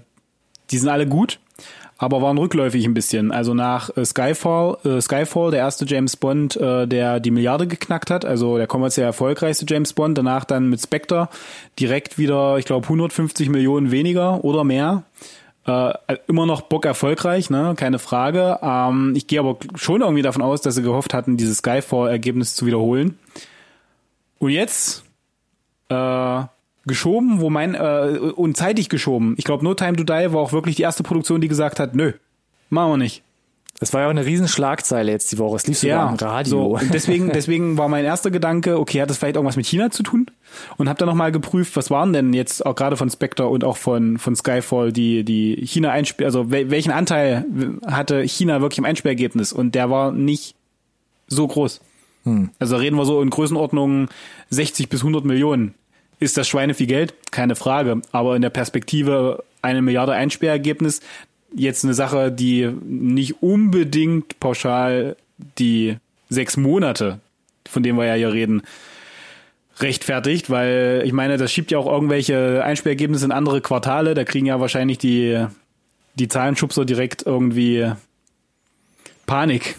die 0.69 0.77
sind 0.77 0.89
alle 0.89 1.07
gut, 1.07 1.39
aber 2.01 2.19
waren 2.23 2.39
rückläufig 2.39 2.83
ein 2.85 2.95
bisschen. 2.95 3.31
Also 3.31 3.53
nach 3.53 3.95
äh, 3.95 4.03
Skyfall, 4.03 4.77
äh, 4.83 4.99
Skyfall, 4.99 5.51
der 5.51 5.59
erste 5.59 5.85
James 5.85 6.17
Bond, 6.17 6.57
äh, 6.57 6.87
der 6.87 7.19
die 7.19 7.29
Milliarde 7.29 7.67
geknackt 7.67 8.09
hat, 8.09 8.25
also 8.25 8.57
der 8.57 8.65
kommerziell 8.65 9.05
erfolgreichste 9.05 9.67
James 9.69 9.93
Bond, 9.93 10.17
danach 10.17 10.43
dann 10.43 10.67
mit 10.67 10.81
Spectre 10.81 11.29
direkt 11.79 12.17
wieder, 12.17 12.57
ich 12.57 12.65
glaube, 12.65 12.85
150 12.85 13.49
Millionen 13.49 13.91
weniger 13.91 14.43
oder 14.43 14.63
mehr. 14.63 15.03
Äh, 15.67 15.93
immer 16.27 16.47
noch 16.47 16.61
Bock 16.61 16.85
erfolgreich, 16.85 17.51
ne, 17.51 17.75
keine 17.77 17.99
Frage. 17.99 18.57
Ähm, 18.63 19.13
ich 19.15 19.27
gehe 19.27 19.39
aber 19.39 19.57
schon 19.75 20.01
irgendwie 20.01 20.23
davon 20.23 20.41
aus, 20.41 20.61
dass 20.61 20.73
sie 20.73 20.81
gehofft 20.81 21.13
hatten, 21.13 21.37
dieses 21.37 21.59
Skyfall-Ergebnis 21.59 22.55
zu 22.55 22.65
wiederholen. 22.65 23.19
Und 24.39 24.49
jetzt 24.49 25.03
äh, 25.89 26.43
geschoben, 26.85 27.41
wo 27.41 27.49
mein 27.49 27.75
äh, 27.75 28.17
und 28.35 28.57
zeitig 28.57 28.89
geschoben. 28.89 29.35
Ich 29.37 29.45
glaube, 29.45 29.63
No 29.63 29.73
Time 29.73 29.93
to 29.97 30.03
Die 30.03 30.33
war 30.33 30.41
auch 30.41 30.51
wirklich 30.53 30.75
die 30.75 30.81
erste 30.83 31.03
Produktion, 31.03 31.41
die 31.41 31.47
gesagt 31.47 31.79
hat, 31.79 31.95
nö, 31.95 32.13
machen 32.69 32.91
wir 32.93 32.97
nicht. 32.97 33.23
Das 33.79 33.93
war 33.93 34.01
ja 34.01 34.07
auch 34.07 34.11
eine 34.11 34.25
riesen 34.27 34.47
Schlagzeile 34.47 35.11
jetzt 35.11 35.31
die 35.31 35.39
Woche. 35.39 35.55
Es 35.55 35.65
lief 35.65 35.79
sogar 35.79 36.09
im 36.09 36.15
Radio. 36.15 36.49
So, 36.49 36.65
und 36.77 36.93
deswegen, 36.93 37.29
deswegen 37.33 37.77
war 37.79 37.87
mein 37.87 38.05
erster 38.05 38.29
Gedanke, 38.29 38.79
okay, 38.79 39.01
hat 39.01 39.09
das 39.09 39.17
vielleicht 39.17 39.37
irgendwas 39.37 39.55
mit 39.55 39.65
China 39.65 39.89
zu 39.89 40.03
tun? 40.03 40.27
Und 40.77 40.87
habe 40.87 40.99
dann 40.99 41.07
nochmal 41.07 41.31
geprüft, 41.31 41.75
was 41.75 41.89
waren 41.89 42.13
denn 42.13 42.33
jetzt 42.33 42.63
auch 42.63 42.75
gerade 42.75 42.95
von 42.95 43.09
Spectre 43.09 43.47
und 43.47 43.63
auch 43.63 43.77
von, 43.77 44.19
von 44.19 44.35
Skyfall 44.35 44.91
die, 44.91 45.23
die 45.23 45.65
China 45.65 45.89
Einspiel, 45.89 46.25
also 46.27 46.41
wel- 46.51 46.69
welchen 46.69 46.91
Anteil 46.91 47.45
hatte 47.87 48.21
China 48.27 48.61
wirklich 48.61 48.77
im 48.77 48.85
Einspielergebnis? 48.85 49.51
Und 49.51 49.73
der 49.73 49.89
war 49.89 50.11
nicht 50.11 50.55
so 51.27 51.47
groß. 51.47 51.81
Also 52.59 52.75
reden 52.75 52.97
wir 52.97 53.05
so 53.05 53.19
in 53.19 53.31
Größenordnung 53.31 54.09
60 54.51 54.89
bis 54.89 54.99
100 54.99 55.25
Millionen. 55.25 55.73
Ist 56.21 56.37
das 56.37 56.47
Schweine 56.47 56.75
viel 56.75 56.85
Geld? 56.85 57.15
Keine 57.31 57.55
Frage. 57.55 57.99
Aber 58.11 58.35
in 58.35 58.43
der 58.43 58.51
Perspektive 58.51 59.43
eine 59.63 59.81
Milliarde 59.81 60.13
Einsperrergebnis 60.13 61.01
jetzt 61.53 61.83
eine 61.83 61.95
Sache, 61.95 62.31
die 62.31 62.67
nicht 62.83 63.41
unbedingt 63.41 64.39
pauschal 64.39 65.17
die 65.57 65.97
sechs 66.29 66.57
Monate, 66.57 67.19
von 67.67 67.81
denen 67.81 67.97
wir 67.97 68.05
ja 68.05 68.13
hier 68.13 68.31
reden, 68.31 68.61
rechtfertigt, 69.79 70.51
weil 70.51 71.01
ich 71.03 71.11
meine, 71.11 71.37
das 71.37 71.51
schiebt 71.51 71.71
ja 71.71 71.79
auch 71.79 71.91
irgendwelche 71.91 72.63
Einsperrergebnisse 72.63 73.25
in 73.25 73.31
andere 73.31 73.59
Quartale. 73.59 74.13
Da 74.13 74.23
kriegen 74.23 74.45
ja 74.45 74.59
wahrscheinlich 74.59 74.99
die, 74.99 75.43
die 76.13 76.27
Zahlenschubser 76.27 76.85
direkt 76.85 77.25
irgendwie 77.25 77.91
Panik, 79.25 79.75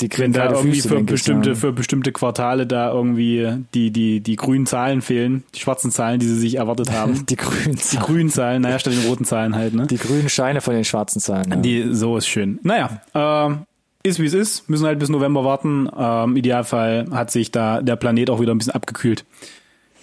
die 0.00 0.08
wenn 0.18 0.32
da 0.32 0.50
irgendwie 0.50 0.76
Füße, 0.76 0.88
für 0.88 0.94
denke 0.96 1.12
ich, 1.14 1.20
bestimmte, 1.20 1.50
ja. 1.50 1.54
für 1.54 1.72
bestimmte 1.72 2.12
Quartale 2.12 2.66
da 2.66 2.90
irgendwie 2.92 3.64
die, 3.74 3.90
die, 3.90 4.20
die 4.20 4.36
grünen 4.36 4.66
Zahlen 4.66 5.02
fehlen, 5.02 5.44
die 5.54 5.60
schwarzen 5.60 5.90
Zahlen, 5.90 6.18
die 6.18 6.26
sie 6.26 6.38
sich 6.38 6.56
erwartet 6.56 6.90
haben. 6.92 7.26
die 7.26 7.36
grünen 7.36 7.76
Die 7.76 7.76
Zahlen. 7.76 8.04
grünen 8.04 8.30
Zahlen, 8.30 8.62
naja, 8.62 8.78
statt 8.78 8.94
den 8.94 9.04
roten 9.06 9.24
Zahlen 9.24 9.54
halt, 9.54 9.74
ne? 9.74 9.86
Die 9.86 9.98
grünen 9.98 10.28
Scheine 10.28 10.60
von 10.60 10.74
den 10.74 10.84
schwarzen 10.84 11.20
Zahlen. 11.20 11.50
Ja. 11.50 11.56
Die, 11.56 11.94
so 11.94 12.16
ist 12.16 12.26
schön. 12.26 12.58
Naja, 12.62 13.02
ähm, 13.14 13.66
ist 14.02 14.18
wie 14.18 14.26
es 14.26 14.34
ist, 14.34 14.68
müssen 14.68 14.86
halt 14.86 14.98
bis 14.98 15.10
November 15.10 15.44
warten. 15.44 15.88
Ähm, 15.96 16.30
Im 16.30 16.36
Idealfall 16.36 17.06
hat 17.12 17.30
sich 17.30 17.52
da 17.52 17.82
der 17.82 17.96
Planet 17.96 18.30
auch 18.30 18.40
wieder 18.40 18.52
ein 18.54 18.58
bisschen 18.58 18.74
abgekühlt. 18.74 19.24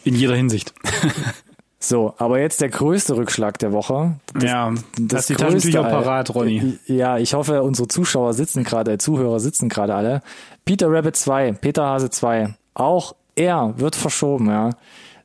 In 0.05 0.15
jeder 0.15 0.35
Hinsicht. 0.35 0.73
So, 1.81 2.13
aber 2.17 2.39
jetzt 2.41 2.59
der 2.59 2.69
größte 2.69 3.15
Rückschlag 3.15 3.57
der 3.59 3.71
Woche. 3.71 4.19
ja, 4.41 4.73
das 4.99 5.27
die 5.27 5.35
Taschentücher 5.35 5.83
parat, 5.83 6.35
Ronny. 6.35 6.77
Ja, 6.87 7.17
ich 7.17 7.33
hoffe, 7.33 7.63
unsere 7.63 7.87
Zuschauer 7.87 8.33
sitzen 8.33 8.65
gerade, 8.65 8.97
Zuhörer 8.97 9.39
sitzen 9.39 9.69
gerade 9.69 9.95
alle. 9.95 10.21
Peter 10.65 10.91
Rabbit 10.91 11.15
2, 11.15 11.53
Peter 11.53 11.85
Hase 11.85 12.09
2, 12.09 12.53
auch 12.73 13.15
er 13.35 13.75
wird 13.77 13.95
verschoben, 13.95 14.47
ja. 14.47 14.71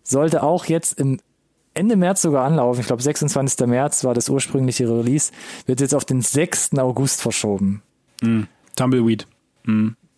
Sollte 0.04 0.44
auch 0.44 0.66
jetzt 0.66 1.00
im 1.00 1.18
Ende 1.74 1.96
März 1.96 2.22
sogar 2.22 2.44
anlaufen. 2.44 2.80
Ich 2.80 2.86
glaube, 2.86 3.02
26. 3.02 3.66
März 3.66 4.04
war 4.04 4.14
das 4.14 4.28
ursprüngliche 4.28 4.88
Release. 4.88 5.32
Wird 5.66 5.80
jetzt 5.80 5.94
auf 5.94 6.04
den 6.04 6.22
6. 6.22 6.78
August 6.78 7.20
verschoben. 7.20 7.82
Tumbleweed. 8.76 9.26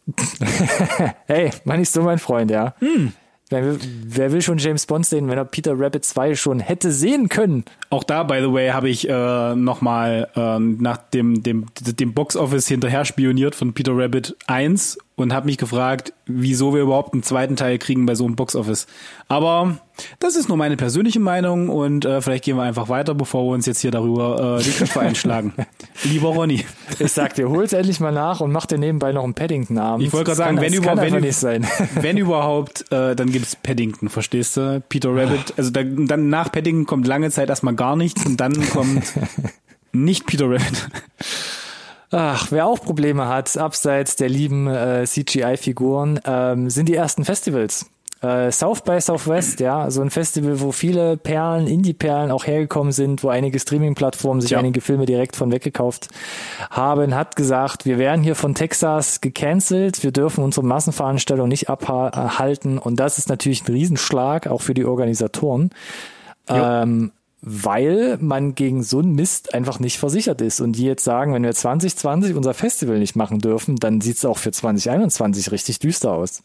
Hey, 1.26 1.50
mein 1.64 1.80
ich 1.80 1.90
so 1.90 2.02
mein 2.02 2.18
Freund, 2.18 2.50
ja. 2.50 2.74
Hm. 2.78 3.12
Wer, 3.48 3.64
will, 3.64 3.78
wer 4.04 4.32
will 4.32 4.42
schon 4.42 4.58
James 4.58 4.86
Bond 4.86 5.06
sehen, 5.06 5.28
wenn 5.28 5.38
er 5.38 5.44
Peter 5.44 5.78
Rabbit 5.78 6.04
2 6.04 6.34
schon 6.34 6.58
hätte 6.58 6.90
sehen 6.90 7.28
können? 7.28 7.64
Auch 7.90 8.02
da, 8.02 8.24
by 8.24 8.40
the 8.40 8.52
way, 8.52 8.70
habe 8.70 8.88
ich 8.88 9.08
äh, 9.08 9.54
nochmal 9.54 10.28
äh, 10.34 10.58
nach 10.58 10.96
dem, 10.96 11.44
dem, 11.44 11.66
dem 11.80 12.12
Box-Office 12.12 12.66
hinterher 12.66 13.04
spioniert 13.04 13.54
von 13.54 13.72
Peter 13.72 13.92
Rabbit 13.96 14.36
1 14.48 14.98
und 15.18 15.32
habe 15.32 15.46
mich 15.46 15.56
gefragt, 15.56 16.12
wieso 16.26 16.74
wir 16.74 16.82
überhaupt 16.82 17.14
einen 17.14 17.22
zweiten 17.22 17.56
Teil 17.56 17.78
kriegen 17.78 18.04
bei 18.04 18.14
so 18.14 18.26
einem 18.26 18.36
Box-Office. 18.36 18.86
Aber 19.28 19.78
das 20.18 20.36
ist 20.36 20.48
nur 20.48 20.58
meine 20.58 20.76
persönliche 20.76 21.20
Meinung 21.20 21.70
und 21.70 22.04
äh, 22.04 22.20
vielleicht 22.20 22.44
gehen 22.44 22.56
wir 22.56 22.64
einfach 22.64 22.90
weiter, 22.90 23.14
bevor 23.14 23.44
wir 23.44 23.54
uns 23.54 23.64
jetzt 23.64 23.80
hier 23.80 23.90
darüber 23.90 24.58
äh, 24.60 24.62
die 24.62 24.72
Köpfe 24.72 25.00
einschlagen. 25.00 25.54
Lieber 26.04 26.28
Ronny, 26.28 26.66
Ich 26.98 27.12
sag 27.12 27.34
dir, 27.34 27.48
hol's 27.48 27.72
endlich 27.72 27.98
mal 27.98 28.12
nach 28.12 28.40
und 28.40 28.52
mach 28.52 28.66
dir 28.66 28.76
nebenbei 28.76 29.12
noch 29.12 29.24
einen 29.24 29.32
Paddington 29.32 29.78
abends. 29.78 30.06
Ich 30.06 30.12
wollte 30.12 30.26
gerade 30.26 30.36
sagen, 30.36 30.56
kann- 30.56 30.64
wenn 30.64 30.72
das 30.72 30.78
über- 30.80 30.86
kann 30.96 31.12
wenn 31.22 31.32
sein. 31.32 31.66
wenn 31.94 32.18
überhaupt, 32.18 32.92
äh, 32.92 33.16
dann 33.16 33.32
gibt's 33.32 33.56
Paddington, 33.56 34.10
verstehst 34.10 34.58
du? 34.58 34.82
Peter 34.86 35.08
Rabbit, 35.16 35.54
also 35.56 35.70
da, 35.70 35.82
dann 35.82 36.28
nach 36.28 36.52
Paddington 36.52 36.84
kommt 36.84 37.06
lange 37.06 37.30
Zeit 37.30 37.48
erstmal 37.48 37.74
gar 37.74 37.96
nichts 37.96 38.26
und 38.26 38.36
dann 38.38 38.52
kommt 38.68 39.02
nicht 39.92 40.26
Peter 40.26 40.44
Rabbit. 40.44 40.88
Ach, 42.10 42.48
wer 42.50 42.66
auch 42.66 42.80
Probleme 42.80 43.28
hat, 43.28 43.56
abseits 43.56 44.16
der 44.16 44.28
lieben 44.28 44.68
äh, 44.68 45.04
CGI-Figuren, 45.04 46.20
ähm, 46.24 46.70
sind 46.70 46.88
die 46.88 46.94
ersten 46.94 47.24
Festivals. 47.24 47.86
Äh, 48.22 48.50
South 48.50 48.80
by 48.80 48.98
Southwest, 48.98 49.60
ja, 49.60 49.90
so 49.90 50.00
ein 50.00 50.08
Festival, 50.10 50.60
wo 50.60 50.72
viele 50.72 51.18
Perlen, 51.18 51.66
Indie-Perlen 51.66 52.30
auch 52.30 52.46
hergekommen 52.46 52.92
sind, 52.92 53.22
wo 53.22 53.28
einige 53.28 53.58
Streaming-Plattformen 53.58 54.40
sich 54.40 54.52
Ja. 54.52 54.58
einige 54.58 54.80
Filme 54.80 55.04
direkt 55.04 55.36
von 55.36 55.52
weggekauft 55.52 56.08
haben, 56.70 57.14
hat 57.14 57.36
gesagt, 57.36 57.84
wir 57.84 57.98
werden 57.98 58.22
hier 58.22 58.34
von 58.34 58.54
Texas 58.54 59.20
gecancelt, 59.20 60.02
wir 60.02 60.12
dürfen 60.12 60.42
unsere 60.44 60.64
Massenveranstaltung 60.64 61.48
nicht 61.48 61.68
abhalten 61.68 62.78
und 62.78 62.96
das 62.96 63.18
ist 63.18 63.28
natürlich 63.28 63.68
ein 63.68 63.72
Riesenschlag, 63.72 64.46
auch 64.46 64.62
für 64.62 64.72
die 64.74 64.86
Organisatoren. 64.86 65.70
Ähm, 66.48 67.12
weil 67.48 68.18
man 68.20 68.56
gegen 68.56 68.82
so 68.82 68.98
einen 68.98 69.14
Mist 69.14 69.54
einfach 69.54 69.78
nicht 69.78 69.98
versichert 69.98 70.40
ist. 70.40 70.60
Und 70.60 70.72
die 70.72 70.84
jetzt 70.84 71.04
sagen, 71.04 71.32
wenn 71.32 71.44
wir 71.44 71.54
2020 71.54 72.34
unser 72.34 72.54
Festival 72.54 72.98
nicht 72.98 73.14
machen 73.14 73.38
dürfen, 73.38 73.76
dann 73.76 74.00
sieht 74.00 74.16
es 74.16 74.24
auch 74.24 74.38
für 74.38 74.50
2021 74.50 75.52
richtig 75.52 75.78
düster 75.78 76.12
aus. 76.12 76.42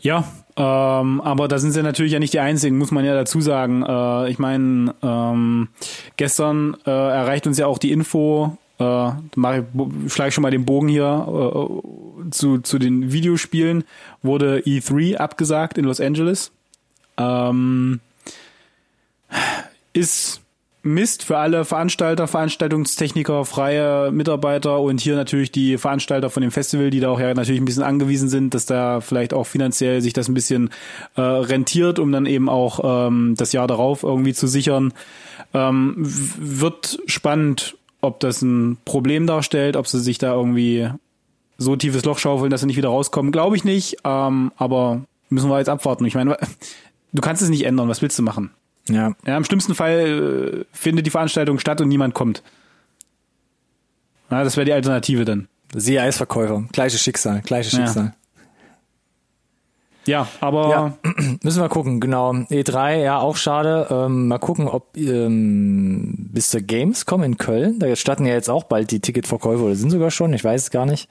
Ja, 0.00 0.24
ähm, 0.56 1.20
aber 1.20 1.46
da 1.46 1.60
sind 1.60 1.70
sie 1.70 1.84
natürlich 1.84 2.12
ja 2.12 2.18
nicht 2.18 2.32
die 2.32 2.40
Einzigen, 2.40 2.76
muss 2.76 2.90
man 2.90 3.04
ja 3.04 3.14
dazu 3.14 3.40
sagen. 3.40 3.84
Äh, 3.84 4.28
ich 4.28 4.40
meine, 4.40 4.96
ähm, 5.04 5.68
gestern 6.16 6.76
äh, 6.84 6.90
erreicht 6.90 7.46
uns 7.46 7.56
ja 7.56 7.68
auch 7.68 7.78
die 7.78 7.92
Info, 7.92 8.58
äh, 8.80 9.08
ich, 9.10 10.12
schlage 10.12 10.32
schon 10.32 10.42
mal 10.42 10.50
den 10.50 10.64
Bogen 10.64 10.88
hier 10.88 11.28
äh, 11.28 12.30
zu, 12.32 12.58
zu 12.58 12.80
den 12.80 13.12
Videospielen, 13.12 13.84
wurde 14.22 14.58
E3 14.66 15.16
abgesagt 15.16 15.78
in 15.78 15.84
Los 15.84 16.00
Angeles. 16.00 16.50
Ähm, 17.18 18.00
ist 19.94 20.44
Mist 20.84 21.24
für 21.24 21.38
alle 21.38 21.64
Veranstalter, 21.64 22.28
Veranstaltungstechniker, 22.28 23.46
freie 23.46 24.12
Mitarbeiter 24.12 24.80
und 24.80 25.00
hier 25.00 25.16
natürlich 25.16 25.50
die 25.50 25.78
Veranstalter 25.78 26.28
von 26.28 26.42
dem 26.42 26.50
Festival, 26.50 26.90
die 26.90 27.00
da 27.00 27.08
auch 27.08 27.18
ja 27.18 27.32
natürlich 27.32 27.62
ein 27.62 27.64
bisschen 27.64 27.82
angewiesen 27.82 28.28
sind, 28.28 28.52
dass 28.52 28.66
da 28.66 29.00
vielleicht 29.00 29.32
auch 29.32 29.44
finanziell 29.44 30.02
sich 30.02 30.12
das 30.12 30.28
ein 30.28 30.34
bisschen 30.34 30.68
äh, 31.16 31.22
rentiert, 31.22 31.98
um 31.98 32.12
dann 32.12 32.26
eben 32.26 32.50
auch 32.50 33.06
ähm, 33.08 33.34
das 33.38 33.52
Jahr 33.52 33.66
darauf 33.66 34.02
irgendwie 34.02 34.34
zu 34.34 34.46
sichern. 34.46 34.92
Ähm, 35.54 35.94
wird 35.96 36.98
spannend, 37.06 37.78
ob 38.02 38.20
das 38.20 38.42
ein 38.42 38.76
Problem 38.84 39.26
darstellt, 39.26 39.76
ob 39.76 39.86
sie 39.86 40.00
sich 40.00 40.18
da 40.18 40.34
irgendwie 40.34 40.90
so 41.56 41.76
tiefes 41.76 42.04
Loch 42.04 42.18
schaufeln, 42.18 42.50
dass 42.50 42.60
sie 42.60 42.66
nicht 42.66 42.76
wieder 42.76 42.90
rauskommen. 42.90 43.32
Glaube 43.32 43.56
ich 43.56 43.64
nicht, 43.64 43.96
ähm, 44.04 44.52
aber 44.58 45.00
müssen 45.30 45.48
wir 45.48 45.58
jetzt 45.58 45.70
abwarten. 45.70 46.04
Ich 46.04 46.14
meine, 46.14 46.36
du 47.14 47.22
kannst 47.22 47.40
es 47.40 47.48
nicht 47.48 47.64
ändern. 47.64 47.88
Was 47.88 48.02
willst 48.02 48.18
du 48.18 48.22
machen? 48.22 48.50
Ja. 48.88 49.14
Ja, 49.26 49.36
im 49.36 49.44
schlimmsten 49.44 49.74
Fall 49.74 50.64
äh, 50.72 50.76
findet 50.76 51.06
die 51.06 51.10
Veranstaltung 51.10 51.58
statt 51.58 51.80
und 51.80 51.88
niemand 51.88 52.14
kommt. 52.14 52.42
Ja, 54.30 54.44
das 54.44 54.56
wäre 54.56 54.64
die 54.64 54.72
Alternative 54.72 55.24
dann. 55.24 55.48
Siehe 55.74 56.00
Eisverkäufer. 56.02 56.64
Gleiches 56.72 57.02
Schicksal, 57.02 57.40
gleiches 57.42 57.72
Ja. 57.72 57.78
Schicksal. 57.78 58.14
Ja, 60.06 60.28
aber 60.40 60.68
Ja, 60.68 60.98
müssen 61.42 61.62
wir 61.62 61.68
gucken, 61.70 61.98
genau. 61.98 62.30
E3, 62.32 63.02
ja, 63.02 63.18
auch 63.20 63.36
schade. 63.36 63.86
Ähm, 63.90 64.28
mal 64.28 64.38
gucken, 64.38 64.68
ob 64.68 64.96
ähm, 64.98 66.28
bis 66.32 66.50
zur 66.50 66.60
Gamescom 66.60 67.22
in 67.22 67.38
Köln, 67.38 67.78
da 67.78 67.94
starten 67.96 68.26
ja 68.26 68.34
jetzt 68.34 68.50
auch 68.50 68.64
bald 68.64 68.90
die 68.90 69.00
Ticketverkäufe 69.00 69.62
oder 69.62 69.76
sind 69.76 69.90
sogar 69.90 70.10
schon, 70.10 70.34
ich 70.34 70.44
weiß 70.44 70.64
es 70.64 70.70
gar 70.70 70.84
nicht. 70.84 71.08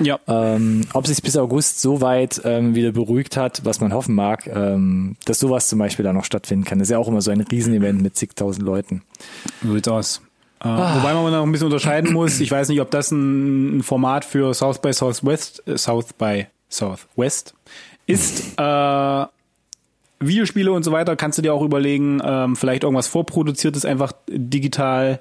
Ja, 0.00 0.18
Ähm, 0.26 0.86
ob 0.92 1.06
sich 1.06 1.22
bis 1.22 1.36
August 1.36 1.80
so 1.80 2.00
weit 2.00 2.40
ähm, 2.44 2.74
wieder 2.74 2.92
beruhigt 2.92 3.36
hat, 3.36 3.64
was 3.64 3.80
man 3.80 3.92
hoffen 3.92 4.14
mag, 4.14 4.46
ähm, 4.46 5.16
dass 5.24 5.40
sowas 5.40 5.68
zum 5.68 5.78
Beispiel 5.78 6.04
da 6.04 6.12
noch 6.12 6.24
stattfinden 6.24 6.64
kann. 6.64 6.78
Das 6.78 6.88
ist 6.88 6.92
ja 6.92 6.98
auch 6.98 7.08
immer 7.08 7.20
so 7.20 7.30
ein 7.30 7.40
Riesenevent 7.40 8.02
mit 8.02 8.16
zigtausend 8.16 8.64
Leuten. 8.64 9.02
so 9.62 9.74
sieht's 9.74 9.88
aus. 9.88 10.22
Äh, 10.62 10.68
Wobei 10.68 11.14
man 11.14 11.32
noch 11.32 11.42
ein 11.42 11.52
bisschen 11.52 11.66
unterscheiden 11.66 12.12
muss. 12.12 12.40
Ich 12.40 12.50
weiß 12.50 12.68
nicht, 12.68 12.80
ob 12.80 12.90
das 12.90 13.10
ein, 13.10 13.78
ein 13.78 13.82
Format 13.82 14.24
für 14.24 14.52
South 14.52 14.80
by 14.80 14.92
Southwest, 14.92 15.62
äh, 15.66 15.78
South 15.78 16.12
by 16.12 16.46
Southwest 16.68 17.54
ist. 18.06 18.58
Äh, 18.58 19.26
Videospiele 20.22 20.70
und 20.70 20.82
so 20.82 20.92
weiter 20.92 21.16
kannst 21.16 21.38
du 21.38 21.42
dir 21.42 21.54
auch 21.54 21.62
überlegen, 21.62 22.20
ähm, 22.22 22.56
vielleicht 22.56 22.84
irgendwas 22.84 23.06
vorproduziertes 23.06 23.86
einfach 23.86 24.12
digital 24.28 25.20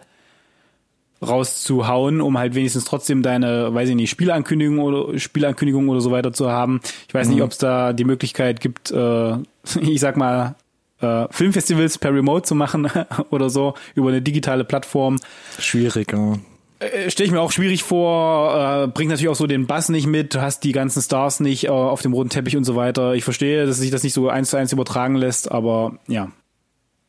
rauszuhauen, 1.21 2.21
um 2.21 2.37
halt 2.37 2.55
wenigstens 2.55 2.85
trotzdem 2.85 3.21
deine, 3.21 3.73
weiß 3.73 3.89
ich 3.89 3.95
nicht, 3.95 4.09
Spielankündigung 4.09 4.79
oder 4.79 5.17
Spielankündigung 5.17 5.89
oder 5.89 6.01
so 6.01 6.11
weiter 6.11 6.33
zu 6.33 6.49
haben. 6.49 6.79
Ich 7.07 7.13
weiß 7.13 7.27
nicht, 7.27 7.41
ob 7.41 7.51
es 7.51 7.57
da 7.57 7.93
die 7.93 8.05
Möglichkeit 8.05 8.61
gibt, 8.61 8.91
äh, 8.91 9.33
ich 9.81 9.99
sag 9.99 10.17
mal, 10.17 10.55
äh, 11.01 11.27
Filmfestivals 11.31 11.97
per 11.97 12.13
Remote 12.13 12.43
zu 12.43 12.55
machen 12.55 12.89
oder 13.29 13.49
so 13.49 13.73
über 13.95 14.09
eine 14.09 14.21
digitale 14.21 14.63
Plattform. 14.63 15.17
Schwierig, 15.59 16.11
ja. 16.11 16.35
Äh, 16.79 17.09
Stelle 17.09 17.27
ich 17.27 17.31
mir 17.31 17.41
auch 17.41 17.51
schwierig 17.51 17.83
vor, 17.83 18.83
äh, 18.83 18.87
bringt 18.87 19.09
natürlich 19.09 19.29
auch 19.29 19.35
so 19.35 19.47
den 19.47 19.67
Bass 19.67 19.89
nicht 19.89 20.07
mit, 20.07 20.33
du 20.33 20.41
hast 20.41 20.63
die 20.63 20.71
ganzen 20.71 21.01
Stars 21.01 21.39
nicht 21.39 21.65
äh, 21.65 21.69
auf 21.69 22.01
dem 22.01 22.13
roten 22.13 22.29
Teppich 22.29 22.55
und 22.55 22.63
so 22.63 22.75
weiter. 22.75 23.13
Ich 23.13 23.23
verstehe, 23.23 23.65
dass 23.65 23.77
sich 23.77 23.91
das 23.91 24.03
nicht 24.03 24.13
so 24.13 24.29
eins 24.29 24.49
zu 24.49 24.57
eins 24.57 24.71
übertragen 24.71 25.15
lässt, 25.15 25.51
aber 25.51 25.99
ja, 26.07 26.31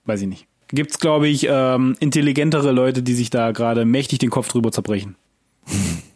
weiß 0.05 0.23
ich 0.23 0.29
nicht. 0.29 0.50
Gibt's, 0.73 0.99
glaube 0.99 1.29
ich, 1.29 1.47
ähm, 1.51 1.97
intelligentere 2.01 2.73
Leute, 2.73 3.03
die 3.03 3.15
sich 3.15 3.31
da 3.31 3.51
gerade 3.53 3.85
mächtig 3.85 4.19
den 4.21 4.31
Kopf 4.31 4.49
drüber 4.49 4.71
zerbrechen. 4.73 5.17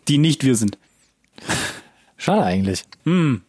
die 0.09 0.19
nicht 0.19 0.45
wir 0.45 0.55
sind. 0.55 0.79
Schade 2.17 2.43
eigentlich. 2.45 2.85
Hm. 3.05 3.43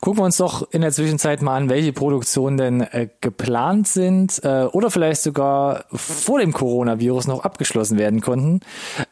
Gucken 0.00 0.18
wir 0.20 0.24
uns 0.24 0.36
doch 0.36 0.70
in 0.72 0.82
der 0.82 0.90
Zwischenzeit 0.92 1.40
mal 1.40 1.56
an, 1.56 1.68
welche 1.70 1.92
Produktionen 1.94 2.56
denn 2.58 2.80
äh, 2.82 3.08
geplant 3.22 3.88
sind 3.88 4.40
äh, 4.44 4.64
oder 4.64 4.90
vielleicht 4.90 5.22
sogar 5.22 5.86
vor 5.92 6.38
dem 6.38 6.52
Coronavirus 6.52 7.26
noch 7.28 7.44
abgeschlossen 7.44 7.98
werden 7.98 8.20
konnten. 8.20 8.60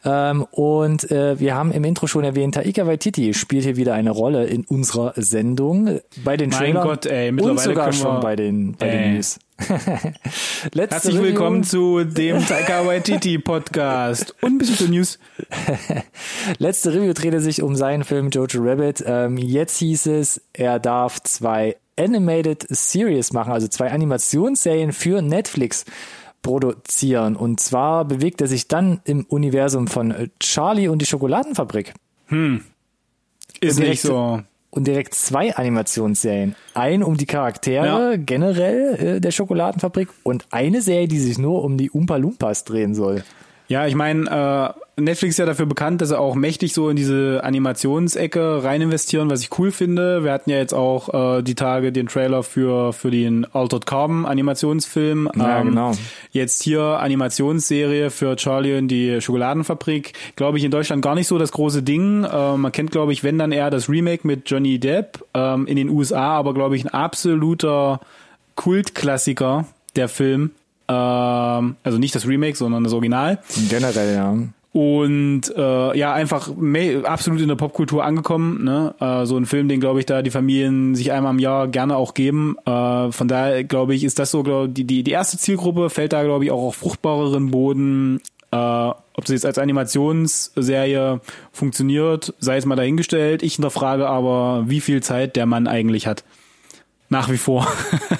Ähm, 0.05 0.43
und 0.51 1.09
äh, 1.09 1.39
wir 1.39 1.55
haben 1.55 1.71
im 1.71 1.83
Intro 1.83 2.05
schon 2.05 2.23
erwähnt, 2.23 2.53
Taika 2.55 2.85
Waititi 2.85 3.33
spielt 3.33 3.63
hier 3.63 3.77
wieder 3.77 3.95
eine 3.95 4.11
Rolle 4.11 4.45
in 4.45 4.63
unserer 4.65 5.13
Sendung 5.15 5.99
bei 6.23 6.37
den 6.37 6.49
Mein 6.51 6.59
Trailern 6.59 6.83
Gott, 6.87 7.05
ey, 7.07 7.29
und 7.29 7.35
mittlerweile 7.35 7.59
sogar 7.61 7.85
können 7.89 7.97
wir- 7.97 8.03
schon 8.11 8.19
bei 8.19 8.35
den, 8.35 8.73
bei 8.73 8.89
den. 8.89 9.13
News. 9.15 9.39
Herzlich 10.75 11.21
willkommen 11.21 11.63
zu 11.63 12.03
dem 12.03 12.45
Taika 12.45 12.85
Waititi 12.85 13.37
Podcast 13.37 14.35
und 14.41 14.53
ein 14.53 14.57
bisschen 14.57 14.77
zur 14.77 14.87
News. 14.89 15.19
Letzte 16.57 16.93
Review 16.93 17.13
drehte 17.13 17.39
sich 17.39 17.61
um 17.61 17.75
seinen 17.75 18.03
Film 18.03 18.29
Jojo 18.29 18.61
Rabbit. 18.63 19.03
Ähm, 19.05 19.37
jetzt 19.37 19.77
hieß 19.77 20.07
es, 20.07 20.41
er 20.53 20.79
darf 20.79 21.21
zwei 21.21 21.77
Animated 21.97 22.65
Series 22.69 23.31
machen, 23.31 23.53
also 23.53 23.67
zwei 23.67 23.91
Animationsserien 23.91 24.91
für 24.91 25.21
Netflix 25.21 25.85
produzieren. 26.41 27.35
Und 27.35 27.59
zwar 27.59 28.05
bewegt 28.05 28.41
er 28.41 28.47
sich 28.47 28.67
dann 28.67 29.01
im 29.05 29.23
Universum 29.25 29.87
von 29.87 30.31
Charlie 30.39 30.87
und 30.87 30.99
die 31.01 31.05
Schokoladenfabrik. 31.05 31.93
Ist 32.29 33.77
direkt- 33.77 33.79
nicht 33.79 34.01
so. 34.01 34.41
Und 34.73 34.87
direkt 34.87 35.13
zwei 35.13 35.55
Animationsserien. 35.55 36.55
Ein 36.73 37.03
um 37.03 37.15
die 37.15 37.27
Charaktere 37.27 38.17
generell 38.17 39.17
äh, 39.17 39.21
der 39.21 39.29
Schokoladenfabrik 39.29 40.09
und 40.23 40.47
eine 40.49 40.81
Serie, 40.81 41.07
die 41.07 41.19
sich 41.19 41.37
nur 41.37 41.63
um 41.63 41.77
die 41.77 41.91
Oompa 41.91 42.15
Loompas 42.15 42.63
drehen 42.63 42.95
soll. 42.95 43.23
Ja, 43.73 43.87
ich 43.87 43.95
meine, 43.95 44.75
äh, 44.97 45.01
Netflix 45.01 45.33
ist 45.33 45.39
ja 45.39 45.47
dafür 45.47 45.65
bekannt, 45.65 45.99
dass 45.99 46.09
sie 46.09 46.19
auch 46.19 46.35
mächtig 46.35 46.73
so 46.73 46.89
in 46.89 46.95
diese 46.95 47.43
Animationsecke 47.43 48.63
rein 48.63 48.81
investieren, 48.81 49.31
was 49.31 49.41
ich 49.41 49.57
cool 49.57 49.71
finde. 49.71 50.23
Wir 50.23 50.31
hatten 50.31 50.51
ja 50.51 50.57
jetzt 50.57 50.75
auch 50.75 51.39
äh, 51.39 51.41
die 51.41 51.55
Tage 51.55 51.91
den 51.91 52.05
Trailer 52.05 52.43
für 52.43 52.93
für 52.93 53.09
den 53.09 53.51
Altered 53.51 53.87
Carbon 53.87 54.27
Animationsfilm. 54.27 55.27
Ja, 55.35 55.61
Ähm, 55.61 55.69
genau. 55.69 55.93
Jetzt 56.29 56.61
hier 56.61 56.83
Animationsserie 56.83 58.11
für 58.11 58.35
Charlie 58.35 58.77
und 58.77 58.89
die 58.89 59.19
Schokoladenfabrik. 59.19 60.13
Glaube 60.35 60.59
ich 60.59 60.63
in 60.65 60.69
Deutschland 60.69 61.01
gar 61.01 61.15
nicht 61.15 61.27
so 61.27 61.39
das 61.39 61.51
große 61.51 61.81
Ding. 61.81 62.25
Äh, 62.25 62.57
man 62.57 62.71
kennt, 62.71 62.91
glaube 62.91 63.11
ich, 63.11 63.23
wenn 63.23 63.39
dann 63.39 63.51
eher 63.51 63.71
das 63.71 63.89
Remake 63.89 64.27
mit 64.27 64.47
Johnny 64.51 64.77
Depp. 64.77 65.25
Ähm, 65.33 65.65
in 65.65 65.77
den 65.77 65.89
USA 65.89 66.37
aber, 66.37 66.53
glaube 66.53 66.75
ich, 66.75 66.85
ein 66.85 66.89
absoluter 66.89 68.01
Kultklassiker, 68.53 69.65
der 69.95 70.09
Film. 70.09 70.51
Ähm, 70.87 71.75
also 71.83 71.97
nicht 71.97 72.15
das 72.15 72.27
Remake, 72.27 72.57
sondern 72.57 72.83
das 72.83 72.93
Original. 72.93 73.39
Generell, 73.69 74.15
ja. 74.15 74.35
Und 74.73 75.55
äh, 75.55 75.97
ja, 75.97 76.13
einfach 76.13 76.49
absolut 77.03 77.41
in 77.41 77.47
der 77.47 77.55
Popkultur 77.55 78.03
angekommen. 78.03 78.63
Ne? 78.63 78.95
Äh, 78.99 79.25
so 79.27 79.37
ein 79.37 79.45
Film, 79.45 79.69
den, 79.69 79.79
glaube 79.79 79.99
ich, 79.99 80.07
da 80.07 80.23
die 80.23 80.31
Familien 80.31 80.95
sich 80.95 81.11
einmal 81.11 81.31
im 81.31 81.39
Jahr 81.39 81.67
gerne 81.67 81.95
auch 81.95 82.15
geben. 82.15 82.57
Äh, 82.65 83.11
von 83.11 83.27
daher, 83.27 83.63
glaube 83.63 83.93
ich, 83.93 84.03
ist 84.03 84.17
das 84.17 84.31
so, 84.31 84.41
glaub, 84.41 84.73
die, 84.73 84.83
die, 84.83 85.03
die 85.03 85.11
erste 85.11 85.37
Zielgruppe 85.37 85.91
fällt 85.91 86.13
da, 86.13 86.23
glaube 86.23 86.45
ich, 86.45 86.51
auch 86.51 86.63
auf 86.63 86.75
fruchtbareren 86.75 87.51
Boden. 87.51 88.19
Äh, 88.51 88.55
ob 88.55 89.27
sie 89.27 89.33
jetzt 89.33 89.45
als 89.45 89.59
Animationsserie 89.59 91.21
funktioniert, 91.51 92.33
sei 92.39 92.57
es 92.57 92.65
mal 92.65 92.75
dahingestellt. 92.75 93.43
Ich 93.43 93.55
hinterfrage 93.55 94.07
aber, 94.07 94.63
wie 94.65 94.81
viel 94.81 95.03
Zeit 95.03 95.35
der 95.35 95.45
Mann 95.45 95.67
eigentlich 95.67 96.07
hat. 96.07 96.23
Nach 97.09 97.29
wie 97.29 97.37
vor. 97.37 97.67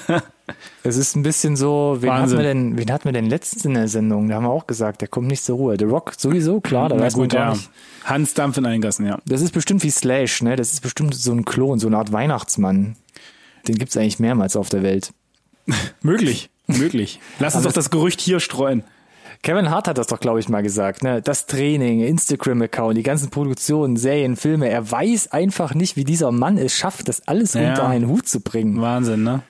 Es 0.82 0.96
ist 0.96 1.16
ein 1.16 1.22
bisschen 1.22 1.56
so, 1.56 1.96
wen 2.00 2.12
hatten 2.12 2.32
wir 2.32 2.42
denn, 2.42 2.76
wen 2.76 2.92
hatten 2.92 3.06
wir 3.06 3.12
denn 3.12 3.26
letztens 3.26 3.64
in 3.64 3.74
der 3.74 3.88
Sendung? 3.88 4.28
Da 4.28 4.34
haben 4.36 4.44
wir 4.44 4.50
auch 4.50 4.66
gesagt, 4.66 5.00
der 5.00 5.08
kommt 5.08 5.28
nicht 5.28 5.42
zur 5.42 5.56
Ruhe. 5.56 5.76
The 5.78 5.86
Rock 5.86 6.12
sowieso, 6.18 6.60
klar, 6.60 6.90
da 6.90 6.96
Na 6.96 7.02
weiß 7.04 7.16
man 7.16 7.24
gut, 7.28 7.32
gar 7.32 7.46
ja. 7.48 7.52
nicht. 7.54 7.70
Hans 8.04 8.34
Dampf 8.34 8.58
in 8.58 8.66
Eingassen, 8.66 9.06
ja. 9.06 9.18
Das 9.26 9.40
ist 9.40 9.52
bestimmt 9.52 9.82
wie 9.82 9.90
Slash, 9.90 10.42
ne? 10.42 10.56
Das 10.56 10.72
ist 10.72 10.80
bestimmt 10.82 11.14
so 11.14 11.32
ein 11.32 11.44
Klon, 11.46 11.78
so 11.78 11.86
eine 11.86 11.96
Art 11.96 12.12
Weihnachtsmann. 12.12 12.96
Den 13.66 13.76
gibt's 13.76 13.96
eigentlich 13.96 14.18
mehrmals 14.18 14.56
auf 14.56 14.68
der 14.68 14.82
Welt. 14.82 15.12
Möglich, 16.02 16.50
möglich. 16.66 17.20
Lass 17.38 17.54
uns 17.54 17.64
doch 17.64 17.72
das 17.72 17.88
Gerücht 17.90 18.20
hier 18.20 18.38
streuen. 18.38 18.84
Kevin 19.42 19.70
Hart 19.70 19.88
hat 19.88 19.96
das 19.98 20.06
doch, 20.08 20.20
glaube 20.20 20.40
ich, 20.40 20.48
mal 20.50 20.62
gesagt. 20.62 21.02
Ne? 21.02 21.20
Das 21.22 21.46
Training, 21.46 22.00
Instagram-Account, 22.00 22.96
die 22.96 23.02
ganzen 23.02 23.30
Produktionen, 23.30 23.96
Serien, 23.96 24.36
Filme. 24.36 24.68
Er 24.68 24.90
weiß 24.90 25.32
einfach 25.32 25.74
nicht, 25.74 25.96
wie 25.96 26.04
dieser 26.04 26.32
Mann 26.32 26.56
es 26.58 26.74
schafft, 26.74 27.08
das 27.08 27.26
alles 27.28 27.54
Ja. 27.54 27.70
unter 27.70 27.86
einen 27.88 28.08
Hut 28.08 28.26
zu 28.28 28.40
bringen. 28.40 28.80
Wahnsinn, 28.80 29.22
ne? 29.22 29.42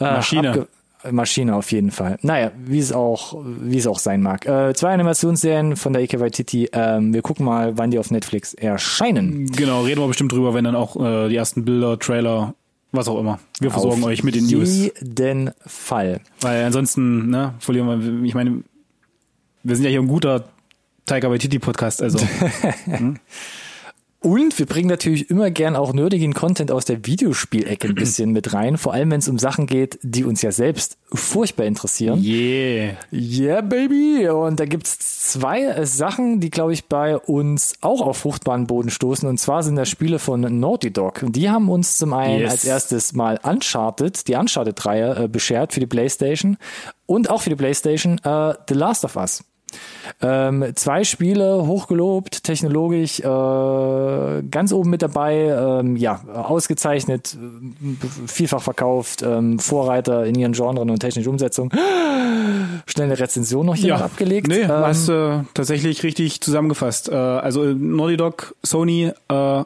Äh, 0.00 0.04
Maschine. 0.04 0.66
Maschine 1.10 1.56
auf 1.56 1.72
jeden 1.72 1.90
Fall. 1.90 2.18
Naja, 2.22 2.52
wie 2.62 2.78
es 2.78 2.92
auch, 2.92 3.42
wie 3.44 3.78
es 3.78 3.86
auch 3.86 3.98
sein 3.98 4.22
mag. 4.22 4.46
Äh, 4.46 4.74
zwei 4.74 4.92
Animationsserien 4.92 5.76
von 5.76 5.92
der 5.92 6.02
EKY 6.02 6.30
Titi. 6.30 6.68
Ähm, 6.72 7.14
wir 7.14 7.22
gucken 7.22 7.46
mal, 7.46 7.78
wann 7.78 7.90
die 7.90 7.98
auf 7.98 8.10
Netflix 8.10 8.52
erscheinen. 8.54 9.50
Genau, 9.52 9.82
reden 9.82 10.00
wir 10.00 10.08
bestimmt 10.08 10.32
drüber, 10.32 10.52
wenn 10.52 10.64
dann 10.64 10.76
auch 10.76 10.96
äh, 10.96 11.28
die 11.28 11.36
ersten 11.36 11.64
Bilder, 11.64 11.98
Trailer, 11.98 12.54
was 12.92 13.08
auch 13.08 13.18
immer. 13.18 13.38
Wir 13.60 13.70
versorgen 13.70 14.02
auf 14.02 14.08
euch 14.08 14.22
mit 14.24 14.34
den 14.34 14.46
News. 14.46 14.76
jeden 14.76 15.52
Fall. 15.64 16.20
Weil 16.40 16.64
ansonsten, 16.64 17.30
ne, 17.30 17.54
verlieren 17.60 18.20
wir, 18.20 18.24
ich 18.24 18.34
meine, 18.34 18.62
wir 19.62 19.76
sind 19.76 19.84
ja 19.84 19.90
hier 19.90 20.00
ein 20.00 20.08
guter 20.08 20.44
Tiger 21.06 21.30
Waititi 21.30 21.58
Podcast, 21.58 22.02
also. 22.02 22.18
Und 24.22 24.58
wir 24.58 24.66
bringen 24.66 24.88
natürlich 24.90 25.30
immer 25.30 25.50
gern 25.50 25.76
auch 25.76 25.94
nerdigen 25.94 26.34
Content 26.34 26.70
aus 26.70 26.84
der 26.84 27.06
Videospielecke 27.06 27.88
ein 27.88 27.94
bisschen 27.94 28.32
mit 28.32 28.52
rein, 28.52 28.76
vor 28.76 28.92
allem 28.92 29.10
wenn 29.10 29.20
es 29.20 29.28
um 29.28 29.38
Sachen 29.38 29.66
geht, 29.66 29.98
die 30.02 30.24
uns 30.24 30.42
ja 30.42 30.52
selbst 30.52 30.98
furchtbar 31.10 31.64
interessieren. 31.64 32.22
yeah. 32.22 32.96
Yeah, 33.10 33.62
baby! 33.62 34.28
Und 34.28 34.60
da 34.60 34.66
gibt's 34.66 34.98
zwei 35.32 35.62
äh, 35.62 35.86
Sachen, 35.86 36.38
die, 36.40 36.50
glaube 36.50 36.74
ich, 36.74 36.84
bei 36.84 37.16
uns 37.16 37.74
auch 37.80 38.02
auf 38.02 38.18
fruchtbaren 38.18 38.66
Boden 38.66 38.90
stoßen. 38.90 39.26
Und 39.26 39.38
zwar 39.38 39.62
sind 39.62 39.76
das 39.76 39.88
Spiele 39.88 40.18
von 40.18 40.40
Naughty 40.60 40.92
Dog. 40.92 41.22
Und 41.22 41.34
Die 41.34 41.48
haben 41.48 41.70
uns 41.70 41.96
zum 41.96 42.12
einen 42.12 42.40
Yes. 42.40 42.50
als 42.52 42.64
erstes 42.66 43.12
mal 43.14 43.40
Uncharted, 43.42 44.28
die 44.28 44.34
Uncharted-Reihe, 44.34 45.24
äh, 45.24 45.28
beschert 45.28 45.72
für 45.72 45.80
die 45.80 45.86
PlayStation. 45.86 46.58
Und 47.06 47.30
auch 47.30 47.40
für 47.40 47.50
die 47.50 47.56
PlayStation 47.56 48.18
äh, 48.22 48.54
The 48.68 48.74
Last 48.74 49.04
of 49.06 49.16
Us. 49.16 49.42
Ähm, 50.22 50.64
zwei 50.74 51.04
Spiele, 51.04 51.66
hochgelobt, 51.66 52.44
technologisch, 52.44 53.20
äh, 53.20 54.42
ganz 54.50 54.72
oben 54.72 54.90
mit 54.90 55.02
dabei, 55.02 55.34
ähm, 55.80 55.96
ja, 55.96 56.20
ausgezeichnet, 56.34 57.36
äh, 57.36 58.06
vielfach 58.26 58.62
verkauft, 58.62 59.22
ähm, 59.22 59.58
Vorreiter 59.58 60.26
in 60.26 60.34
ihren 60.34 60.52
Genren 60.52 60.90
und 60.90 60.98
technische 61.00 61.30
Umsetzung. 61.30 61.72
Schnell 62.86 63.06
eine 63.06 63.18
Rezension 63.18 63.66
noch 63.66 63.74
hier 63.76 63.88
Ja, 63.90 63.96
abgelegt. 63.96 64.48
Nee, 64.48 64.62
Ähm, 64.62 64.68
hast 64.68 65.08
äh, 65.08 65.40
tatsächlich 65.54 66.02
richtig 66.02 66.40
zusammengefasst. 66.40 67.08
Äh, 67.08 67.14
also 67.14 67.64
äh, 67.64 67.74
Naughty 67.74 68.16
Dog, 68.16 68.54
Sony, 68.62 69.12
äh, 69.28 69.64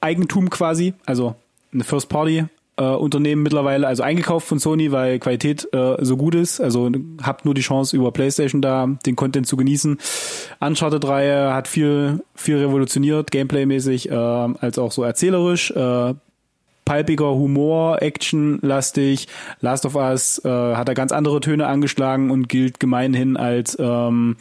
Eigentum 0.00 0.50
quasi, 0.50 0.94
also 1.04 1.34
eine 1.72 1.84
First 1.84 2.08
Party 2.08 2.44
äh, 2.76 2.84
Unternehmen 2.84 3.42
mittlerweile, 3.42 3.86
also 3.86 4.02
eingekauft 4.02 4.46
von 4.46 4.58
Sony, 4.58 4.92
weil 4.92 5.18
Qualität 5.18 5.68
äh, 5.72 5.96
so 6.04 6.16
gut 6.16 6.34
ist. 6.34 6.60
Also 6.60 6.90
habt 7.22 7.44
nur 7.44 7.54
die 7.54 7.62
Chance 7.62 7.96
über 7.96 8.12
PlayStation 8.12 8.62
da 8.62 8.86
den 9.04 9.16
Content 9.16 9.46
zu 9.46 9.56
genießen. 9.56 9.98
Uncharted 10.60 11.02
3 11.02 11.52
hat 11.52 11.68
viel 11.68 12.20
viel 12.34 12.58
revolutioniert, 12.58 13.30
Gameplay-mäßig, 13.30 14.10
äh, 14.10 14.14
als 14.14 14.78
auch 14.78 14.92
so 14.92 15.02
erzählerisch. 15.02 15.70
Äh, 15.70 16.14
palpiger 16.86 17.34
Humor, 17.34 18.00
Action-lastig. 18.00 19.26
Last 19.60 19.84
of 19.84 19.96
Us 19.96 20.42
äh, 20.44 20.48
hat 20.48 20.88
da 20.88 20.94
ganz 20.94 21.12
andere 21.12 21.40
Töne 21.40 21.66
angeschlagen 21.66 22.30
und 22.30 22.48
gilt 22.48 22.80
gemeinhin 22.80 23.36
als 23.36 23.76
ähm, 23.78 24.36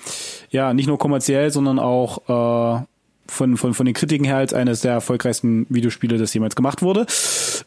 ja 0.51 0.73
nicht 0.73 0.87
nur 0.87 0.99
kommerziell, 0.99 1.51
sondern 1.51 1.79
auch 1.79 2.79
äh, 2.81 2.85
von, 3.27 3.57
von, 3.57 3.73
von 3.73 3.85
den 3.85 3.95
Kritiken 3.95 4.25
her 4.25 4.37
als 4.37 4.53
eines 4.53 4.81
der 4.81 4.93
erfolgreichsten 4.93 5.65
Videospiele, 5.69 6.17
das 6.17 6.33
jemals 6.33 6.55
gemacht 6.55 6.81
wurde. 6.81 7.05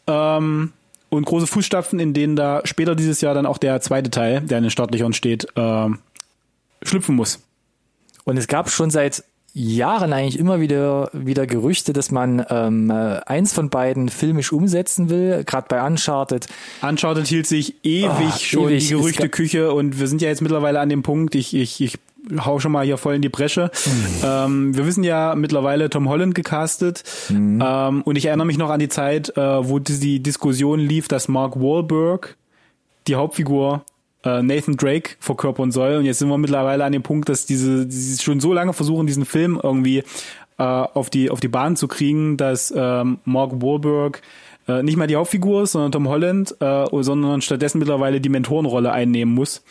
Ähm, 0.06 0.72
und 1.10 1.24
große 1.24 1.46
Fußstapfen, 1.46 1.98
in 1.98 2.12
denen 2.14 2.36
da 2.36 2.60
später 2.64 2.94
dieses 2.94 3.20
Jahr 3.20 3.34
dann 3.34 3.46
auch 3.46 3.58
der 3.58 3.80
zweite 3.80 4.10
Teil, 4.10 4.40
der 4.42 4.58
in 4.58 4.64
den 4.64 4.70
Startlöchern 4.70 5.12
steht, 5.14 5.46
äh, 5.56 5.88
schlüpfen 6.82 7.16
muss. 7.16 7.40
Und 8.24 8.36
es 8.36 8.46
gab 8.46 8.70
schon 8.70 8.90
seit 8.90 9.24
Jahren 9.54 10.12
eigentlich 10.12 10.38
immer 10.38 10.60
wieder 10.60 11.10
wieder 11.14 11.46
Gerüchte, 11.46 11.92
dass 11.94 12.10
man 12.10 12.44
ähm, 12.50 12.90
äh, 12.90 13.20
eins 13.26 13.54
von 13.54 13.70
beiden 13.70 14.10
filmisch 14.10 14.52
umsetzen 14.52 15.08
will, 15.08 15.42
gerade 15.44 15.66
bei 15.68 15.84
Uncharted. 15.84 16.46
Uncharted 16.82 17.26
hielt 17.26 17.46
sich 17.46 17.74
ewig 17.82 18.08
Ah, 18.10 18.38
schon 18.38 18.68
ewig. 18.68 18.86
die 18.86 18.94
Gerüchteküche 18.94 19.72
und 19.72 19.98
wir 19.98 20.06
sind 20.06 20.20
ja 20.20 20.28
jetzt 20.28 20.42
mittlerweile 20.42 20.78
an 20.78 20.90
dem 20.90 21.02
Punkt, 21.02 21.34
ich, 21.34 21.54
ich, 21.54 21.80
ich 21.80 21.98
hau 22.44 22.58
schon 22.58 22.72
mal 22.72 22.84
hier 22.84 22.96
voll 22.96 23.14
in 23.14 23.22
die 23.22 23.28
Bresche. 23.28 23.70
Ähm, 24.24 24.76
wir 24.76 24.86
wissen 24.86 25.04
ja 25.04 25.34
mittlerweile 25.36 25.90
Tom 25.90 26.08
Holland 26.08 26.34
gecastet 26.34 27.04
ähm, 27.30 28.02
und 28.04 28.16
ich 28.16 28.26
erinnere 28.26 28.46
mich 28.46 28.58
noch 28.58 28.70
an 28.70 28.80
die 28.80 28.88
Zeit, 28.88 29.36
äh, 29.36 29.68
wo 29.68 29.78
die, 29.78 30.20
Diskussion 30.20 30.80
lief, 30.80 31.08
dass 31.08 31.28
Mark 31.28 31.56
Wahlberg 31.56 32.36
die 33.06 33.14
Hauptfigur 33.14 33.84
äh, 34.24 34.42
Nathan 34.42 34.76
Drake 34.76 35.16
verkörpern 35.20 35.70
soll 35.70 35.96
und 35.96 36.04
jetzt 36.04 36.18
sind 36.18 36.28
wir 36.28 36.38
mittlerweile 36.38 36.84
an 36.84 36.92
dem 36.92 37.02
Punkt, 37.02 37.28
dass 37.28 37.46
diese, 37.46 37.86
die 37.86 38.16
schon 38.20 38.40
so 38.40 38.52
lange 38.52 38.72
versuchen, 38.72 39.06
diesen 39.06 39.24
Film 39.24 39.60
irgendwie 39.62 40.02
äh, 40.58 40.62
auf 40.62 41.10
die 41.10 41.30
auf 41.30 41.40
die 41.40 41.48
Bahn 41.48 41.76
zu 41.76 41.86
kriegen, 41.86 42.36
dass 42.36 42.72
ähm, 42.76 43.18
Mark 43.24 43.62
Wahlberg 43.62 44.22
äh, 44.66 44.82
nicht 44.82 44.96
mehr 44.96 45.06
die 45.06 45.16
Hauptfigur 45.16 45.62
ist, 45.62 45.72
sondern 45.72 45.92
Tom 45.92 46.08
Holland, 46.08 46.54
äh, 46.60 46.86
sondern 46.90 47.40
stattdessen 47.40 47.78
mittlerweile 47.78 48.20
die 48.20 48.28
Mentorenrolle 48.28 48.92
einnehmen 48.92 49.34
muss. 49.34 49.62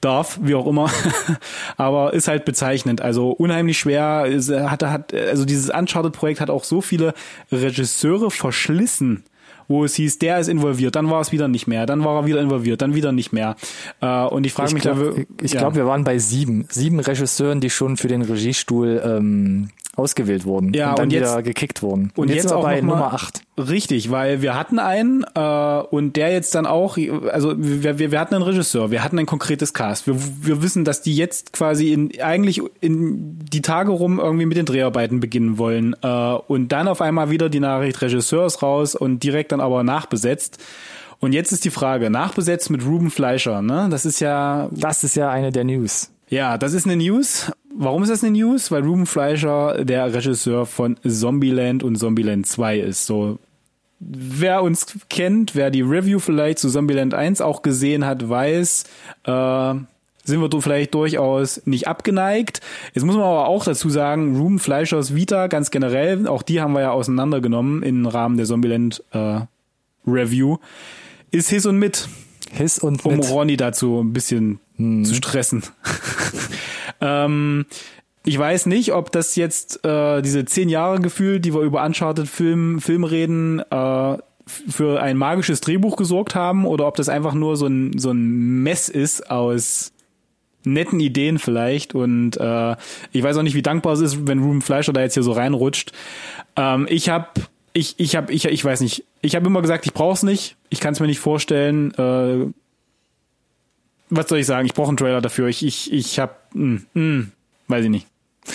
Darf, 0.00 0.38
wie 0.42 0.54
auch 0.54 0.66
immer, 0.66 0.90
aber 1.76 2.12
ist 2.14 2.28
halt 2.28 2.44
bezeichnend. 2.44 3.00
Also 3.00 3.30
unheimlich 3.30 3.78
schwer. 3.78 4.26
Ist, 4.26 4.50
hat, 4.50 4.82
hat, 4.84 5.12
also 5.14 5.44
dieses 5.44 5.70
Uncharted-Projekt 5.70 6.40
hat 6.40 6.50
auch 6.50 6.64
so 6.64 6.80
viele 6.80 7.14
Regisseure 7.50 8.30
verschlissen, 8.30 9.24
wo 9.66 9.84
es 9.84 9.94
hieß, 9.96 10.18
der 10.18 10.38
ist 10.38 10.48
involviert, 10.48 10.96
dann 10.96 11.10
war 11.10 11.20
es 11.20 11.30
wieder 11.30 11.46
nicht 11.46 11.66
mehr, 11.66 11.84
dann 11.84 12.02
war 12.02 12.22
er 12.22 12.26
wieder 12.26 12.40
involviert, 12.40 12.80
dann 12.80 12.94
wieder 12.94 13.12
nicht 13.12 13.32
mehr. 13.32 13.54
Äh, 14.00 14.24
und 14.24 14.46
ich 14.46 14.52
frage 14.54 14.68
Ich 14.68 14.74
mich 14.74 14.82
da 14.84 14.92
glaube, 14.94 15.16
wir- 15.18 15.26
ich 15.42 15.52
ja. 15.52 15.60
glaub, 15.60 15.74
wir 15.74 15.84
waren 15.86 16.04
bei 16.04 16.18
sieben, 16.18 16.66
sieben 16.70 17.00
Regisseuren, 17.00 17.60
die 17.60 17.68
schon 17.68 17.96
für 17.98 18.08
den 18.08 18.22
Regiestuhl 18.22 19.02
ähm, 19.04 19.68
ausgewählt 19.98 20.44
wurden 20.44 20.72
Ja, 20.74 20.90
und 20.90 20.98
dann 20.98 21.04
und 21.06 21.12
jetzt- 21.12 21.32
wieder 21.32 21.42
gekickt 21.42 21.82
wurden. 21.82 22.12
Und, 22.16 22.28
jetzt, 22.30 22.42
sind 22.42 22.52
wir 22.52 22.56
auch 22.58 22.62
bei 22.62 22.80
Nummer 22.80 23.12
acht. 23.12 23.42
Richtig, 23.58 24.10
weil 24.10 24.40
wir 24.42 24.54
hatten 24.54 24.78
einen 24.78 25.24
äh, 25.34 25.80
und 25.90 26.16
der 26.16 26.32
jetzt 26.32 26.54
dann 26.54 26.66
auch, 26.66 26.96
also 27.32 27.54
wir, 27.58 27.98
wir, 27.98 28.12
wir 28.12 28.20
hatten 28.20 28.34
einen 28.36 28.44
Regisseur, 28.44 28.90
wir 28.90 29.02
hatten 29.02 29.18
ein 29.18 29.26
konkretes 29.26 29.74
Cast. 29.74 30.06
Wir, 30.06 30.14
wir 30.42 30.62
wissen, 30.62 30.84
dass 30.84 31.02
die 31.02 31.16
jetzt 31.16 31.52
quasi 31.52 31.92
in 31.92 32.12
eigentlich 32.22 32.62
in 32.80 33.38
die 33.40 33.62
Tage 33.62 33.90
rum 33.90 34.20
irgendwie 34.20 34.46
mit 34.46 34.56
den 34.56 34.66
Dreharbeiten 34.66 35.20
beginnen 35.20 35.58
wollen 35.58 35.96
äh, 36.02 36.08
und 36.46 36.68
dann 36.70 36.86
auf 36.88 37.00
einmal 37.00 37.30
wieder 37.30 37.48
die 37.48 37.60
Nachricht 37.60 38.00
Regisseur 38.00 38.46
ist 38.46 38.62
raus 38.62 38.94
und 38.94 39.22
direkt 39.24 39.50
dann 39.52 39.60
aber 39.60 39.82
nachbesetzt. 39.82 40.58
Und 41.20 41.32
jetzt 41.32 41.50
ist 41.50 41.64
die 41.64 41.70
Frage, 41.70 42.10
nachbesetzt 42.10 42.70
mit 42.70 42.86
Ruben 42.86 43.10
Fleischer, 43.10 43.60
ne? 43.60 43.88
Das 43.90 44.06
ist 44.06 44.20
ja 44.20 44.68
Das 44.70 45.02
ist 45.02 45.16
ja 45.16 45.30
eine 45.30 45.50
der 45.50 45.64
News. 45.64 46.12
ja, 46.28 46.56
das 46.58 46.74
ist 46.74 46.86
eine 46.86 46.96
News. 46.96 47.50
Warum 47.80 48.02
ist 48.02 48.10
das 48.10 48.24
eine 48.24 48.36
News? 48.36 48.72
Weil 48.72 48.82
Ruben 48.82 49.06
Fleischer 49.06 49.84
der 49.84 50.12
Regisseur 50.12 50.66
von 50.66 50.96
Zombieland 51.06 51.84
und 51.84 51.94
Zombieland 51.94 52.44
2 52.44 52.80
ist. 52.80 53.06
So, 53.06 53.38
wer 54.00 54.64
uns 54.64 54.98
kennt, 55.08 55.54
wer 55.54 55.70
die 55.70 55.82
Review 55.82 56.18
vielleicht 56.18 56.58
zu 56.58 56.70
Zombieland 56.70 57.14
1 57.14 57.40
auch 57.40 57.62
gesehen 57.62 58.04
hat, 58.04 58.28
weiß, 58.28 58.82
äh, 59.26 59.74
sind 60.24 60.40
wir 60.40 60.60
vielleicht 60.60 60.92
durchaus 60.92 61.62
nicht 61.66 61.86
abgeneigt. 61.86 62.62
Jetzt 62.94 63.04
muss 63.04 63.14
man 63.14 63.24
aber 63.24 63.46
auch 63.46 63.64
dazu 63.64 63.88
sagen, 63.90 64.36
Ruben 64.36 64.58
Fleischers 64.58 65.14
Vita 65.14 65.46
ganz 65.46 65.70
generell, 65.70 66.26
auch 66.26 66.42
die 66.42 66.60
haben 66.60 66.72
wir 66.72 66.80
ja 66.80 66.90
auseinandergenommen 66.90 67.84
im 67.84 68.06
Rahmen 68.06 68.36
der 68.36 68.46
Zombieland 68.46 69.04
äh, 69.12 69.42
Review, 70.04 70.56
ist 71.30 71.48
His 71.48 71.64
und 71.64 71.78
Mit 71.78 72.08
His 72.50 72.80
und 72.80 73.04
um 73.04 73.18
mit. 73.18 73.30
Ronny 73.30 73.56
dazu 73.56 74.00
ein 74.00 74.12
bisschen 74.12 74.58
zu 74.78 75.14
stressen. 75.14 75.62
ähm, 77.00 77.66
ich 78.24 78.38
weiß 78.38 78.66
nicht, 78.66 78.92
ob 78.92 79.10
das 79.12 79.36
jetzt 79.36 79.84
äh, 79.84 80.20
diese 80.22 80.44
zehn 80.44 80.68
Jahre 80.68 81.00
Gefühl, 81.00 81.40
die 81.40 81.54
wir 81.54 81.62
über 81.62 81.84
Uncharted 81.84 82.28
Film, 82.28 82.80
Film 82.80 83.04
reden, 83.04 83.60
äh, 83.70 84.18
für 84.46 85.00
ein 85.00 85.16
magisches 85.16 85.60
Drehbuch 85.60 85.96
gesorgt 85.96 86.34
haben 86.34 86.66
oder 86.66 86.86
ob 86.86 86.96
das 86.96 87.08
einfach 87.08 87.34
nur 87.34 87.56
so 87.56 87.66
ein, 87.66 87.98
so 87.98 88.10
ein 88.10 88.62
Mess 88.62 88.88
ist 88.88 89.30
aus 89.30 89.92
netten 90.64 91.00
Ideen 91.00 91.38
vielleicht 91.38 91.94
und 91.94 92.36
äh, 92.36 92.76
ich 93.12 93.22
weiß 93.22 93.36
auch 93.36 93.42
nicht, 93.42 93.54
wie 93.54 93.62
dankbar 93.62 93.94
es 93.94 94.00
ist, 94.00 94.26
wenn 94.26 94.40
Ruben 94.40 94.62
Fleischer 94.62 94.92
da 94.92 95.00
jetzt 95.00 95.14
hier 95.14 95.22
so 95.22 95.32
reinrutscht. 95.32 95.92
Ähm, 96.56 96.86
ich 96.90 97.08
habe 97.08 97.28
ich 97.72 97.94
ich 97.98 98.16
habe 98.16 98.32
ich 98.32 98.44
ich 98.44 98.64
weiß 98.64 98.80
nicht. 98.80 99.04
Ich 99.20 99.34
habe 99.36 99.46
immer 99.46 99.62
gesagt, 99.62 99.86
ich 99.86 99.94
brauche 99.94 100.14
es 100.14 100.22
nicht. 100.22 100.56
Ich 100.68 100.80
kann 100.80 100.92
es 100.92 101.00
mir 101.00 101.06
nicht 101.06 101.20
vorstellen. 101.20 101.94
Äh, 101.94 102.52
was 104.10 104.28
soll 104.28 104.38
ich 104.38 104.46
sagen? 104.46 104.66
Ich 104.66 104.74
brauche 104.74 104.88
einen 104.88 104.96
Trailer 104.96 105.20
dafür. 105.20 105.48
Ich 105.48 105.64
ich 105.64 105.92
ich 105.92 106.18
habe 106.18 106.34
weiß 106.54 107.84
ich 107.84 107.90
nicht. 107.90 108.06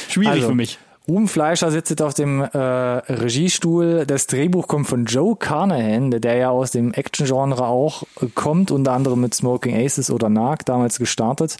Schwierig 0.10 0.34
Also, 0.34 0.50
für 0.50 0.56
mich. 0.56 0.80
Ruben 1.06 1.28
Fleischer 1.28 1.70
sitzt 1.70 1.90
jetzt 1.90 2.02
auf 2.02 2.14
dem 2.14 2.40
äh, 2.40 2.58
Regiestuhl. 2.58 4.06
Das 4.08 4.26
Drehbuch 4.26 4.70
kommt 4.70 4.88
von 4.88 5.04
Joe 5.04 5.36
Carnahan, 5.36 6.12
der, 6.12 6.22
der 6.22 6.36
ja 6.36 6.50
aus 6.50 6.72
dem 6.72 6.94
Action-Genre 6.94 7.68
auch 7.68 8.04
äh, 8.22 8.28
kommt, 8.34 8.72
unter 8.72 8.94
anderem 8.94 9.20
mit 9.20 9.34
Smoking 9.34 9.76
Aces 9.76 10.10
oder 10.10 10.30
Narc 10.30 10.66
damals 10.66 11.00
gestartet. 11.00 11.58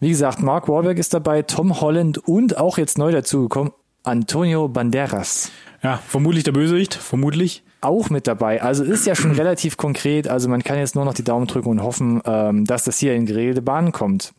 Wie 0.00 0.08
gesagt, 0.08 0.42
Mark 0.42 0.68
Wahlberg 0.68 0.98
ist 0.98 1.12
dabei, 1.12 1.42
Tom 1.42 1.78
Holland 1.82 2.16
und 2.26 2.56
auch 2.56 2.78
jetzt 2.78 2.96
neu 2.96 3.12
dazugekommen, 3.12 3.72
Antonio 4.02 4.66
Banderas. 4.68 5.50
Ja, 5.82 6.00
vermutlich 6.08 6.44
der 6.44 6.52
Bösewicht, 6.52 6.94
vermutlich. 6.94 7.64
auch 7.82 8.08
mit 8.08 8.26
dabei. 8.26 8.62
Also 8.62 8.82
ist 8.82 9.06
ja 9.06 9.14
schon 9.14 9.32
relativ 9.36 9.76
konkret. 9.76 10.26
Also 10.26 10.48
man 10.48 10.64
kann 10.64 10.78
jetzt 10.78 10.94
nur 10.94 11.04
noch 11.04 11.14
die 11.14 11.22
Daumen 11.22 11.46
drücken 11.46 11.68
und 11.68 11.82
hoffen, 11.82 12.22
ähm, 12.24 12.64
dass 12.64 12.84
das 12.84 12.98
hier 12.98 13.14
in 13.14 13.26
geregelte 13.26 13.60
Bahnen 13.60 13.92
kommt. 13.92 14.32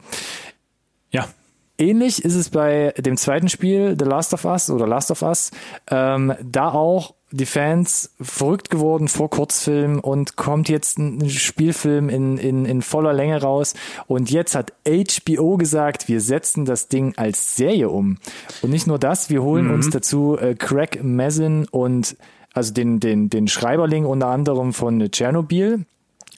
Ähnlich 1.77 2.25
ist 2.25 2.35
es 2.35 2.49
bei 2.49 2.93
dem 2.97 3.17
zweiten 3.17 3.49
Spiel, 3.49 3.95
The 3.97 4.05
Last 4.05 4.33
of 4.33 4.45
Us 4.45 4.69
oder 4.69 4.87
Last 4.87 5.11
of 5.11 5.21
Us. 5.21 5.51
Ähm, 5.89 6.33
da 6.43 6.71
auch 6.71 7.13
die 7.31 7.45
Fans 7.45 8.15
verrückt 8.21 8.69
geworden 8.69 9.07
vor 9.07 9.29
Kurzfilm 9.29 9.99
und 9.99 10.37
kommt 10.37 10.69
jetzt 10.69 10.97
ein 10.97 11.29
Spielfilm 11.29 12.09
in, 12.09 12.37
in, 12.37 12.65
in 12.65 12.81
voller 12.81 13.13
Länge 13.13 13.41
raus. 13.41 13.73
Und 14.07 14.31
jetzt 14.31 14.55
hat 14.55 14.73
HBO 14.87 15.57
gesagt, 15.57 16.07
wir 16.07 16.21
setzen 16.21 16.65
das 16.65 16.87
Ding 16.87 17.13
als 17.17 17.55
Serie 17.55 17.89
um. 17.89 18.17
Und 18.61 18.71
nicht 18.71 18.87
nur 18.87 18.97
das, 18.97 19.29
wir 19.29 19.43
holen 19.43 19.67
mhm. 19.67 19.73
uns 19.73 19.89
dazu 19.89 20.37
äh, 20.37 20.55
Craig 20.55 21.03
Mazin 21.03 21.67
und 21.69 22.15
also 22.53 22.73
den, 22.73 22.99
den, 22.99 23.29
den 23.29 23.47
Schreiberling 23.47 24.05
unter 24.05 24.27
anderem 24.27 24.73
von 24.73 24.99
Tschernobyl 25.11 25.85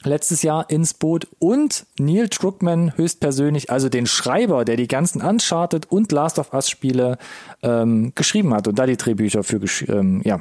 letztes 0.02 0.42
Jahr 0.42 0.68
ins 0.70 0.94
Boot 0.94 1.26
und 1.38 1.86
Neil 1.98 2.28
Druckmann 2.28 2.96
höchstpersönlich, 2.96 3.70
also 3.70 3.88
den 3.88 4.06
Schreiber, 4.06 4.64
der 4.64 4.76
die 4.76 4.88
ganzen 4.88 5.22
Uncharted 5.22 5.90
und 5.90 6.12
Last 6.12 6.38
of 6.38 6.52
Us 6.52 6.70
Spiele 6.70 7.18
ähm, 7.62 8.12
geschrieben 8.14 8.54
hat 8.54 8.68
und 8.68 8.78
da 8.78 8.86
die 8.86 8.96
Drehbücher 8.96 9.42
für 9.42 9.60
ähm, 9.88 10.22
ja, 10.24 10.40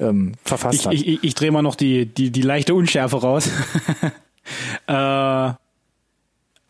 ähm, 0.00 0.32
verfasst 0.44 0.80
ich, 0.80 0.86
hat. 0.86 0.94
Ich, 0.94 1.06
ich, 1.06 1.24
ich 1.24 1.34
drehe 1.34 1.50
mal 1.50 1.62
noch 1.62 1.74
die, 1.74 2.06
die, 2.06 2.30
die 2.30 2.42
leichte 2.42 2.74
Unschärfe 2.74 3.20
raus. 3.20 3.48
äh, 4.86 5.52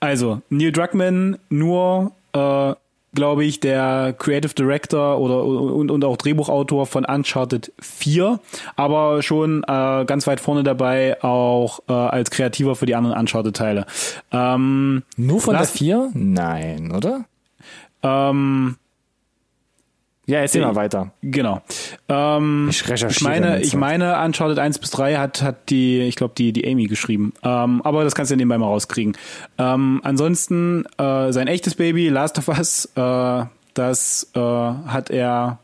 also, 0.01 0.43
Neil 0.51 0.73
Druckmann 0.73 1.39
nur 1.49 2.13
äh, 2.33 2.75
glaube 3.15 3.45
ich, 3.45 3.61
der 3.61 4.15
Creative 4.19 4.55
Director 4.55 5.19
oder 5.19 5.45
und, 5.45 5.91
und 5.91 6.05
auch 6.05 6.17
Drehbuchautor 6.17 6.87
von 6.87 7.05
Uncharted 7.05 7.73
4, 7.81 8.41
aber 8.77 9.23
schon 9.23 9.63
äh, 9.65 10.05
ganz 10.07 10.27
weit 10.27 10.41
vorne 10.41 10.63
dabei, 10.63 11.23
auch 11.23 11.81
äh, 11.89 11.93
als 11.93 12.31
Kreativer 12.31 12.75
für 12.75 12.87
die 12.87 12.95
anderen 12.95 13.19
Uncharted-Teile. 13.19 13.87
Ähm, 14.31 15.03
Nur 15.17 15.41
von 15.41 15.55
der 15.55 15.65
4? 15.65 16.11
Nein, 16.15 16.93
oder? 16.93 17.25
Ähm, 18.03 18.77
ja, 20.27 20.39
erzähl 20.39 20.63
mal 20.63 20.77
weiter. 20.77 21.13
Genau. 21.21 21.63
Ähm, 22.09 22.69
ich 22.71 22.89
recherchiere. 22.89 23.11
Ich 23.11 23.23
meine, 23.23 23.61
ich 23.61 23.75
meine, 23.75 24.23
Uncharted 24.25 24.59
1 24.59 24.79
bis 24.79 24.91
3 24.91 25.17
hat, 25.17 25.43
hat 25.43 25.69
die, 25.69 26.01
ich 26.03 26.15
glaube, 26.15 26.35
die, 26.39 26.53
die 26.53 26.67
Amy 26.71 26.87
geschrieben. 26.87 27.33
Ähm, 27.43 27.83
aber 27.83 28.05
das 28.05 28.15
kannst 28.15 28.31
du 28.31 28.35
ja 28.35 28.37
nebenbei 28.37 28.59
mal 28.59 28.67
rauskriegen. 28.67 29.17
Ähm, 29.59 30.01
ansonsten, 30.05 30.85
äh, 30.97 31.33
sein 31.33 31.49
echtes 31.49 31.75
Baby, 31.75 32.09
Last 32.09 32.39
of 32.39 32.49
Us, 32.49 32.89
äh, 32.95 33.45
das 33.75 34.31
äh, 34.35 34.41
hat 34.41 35.11
er 35.11 35.59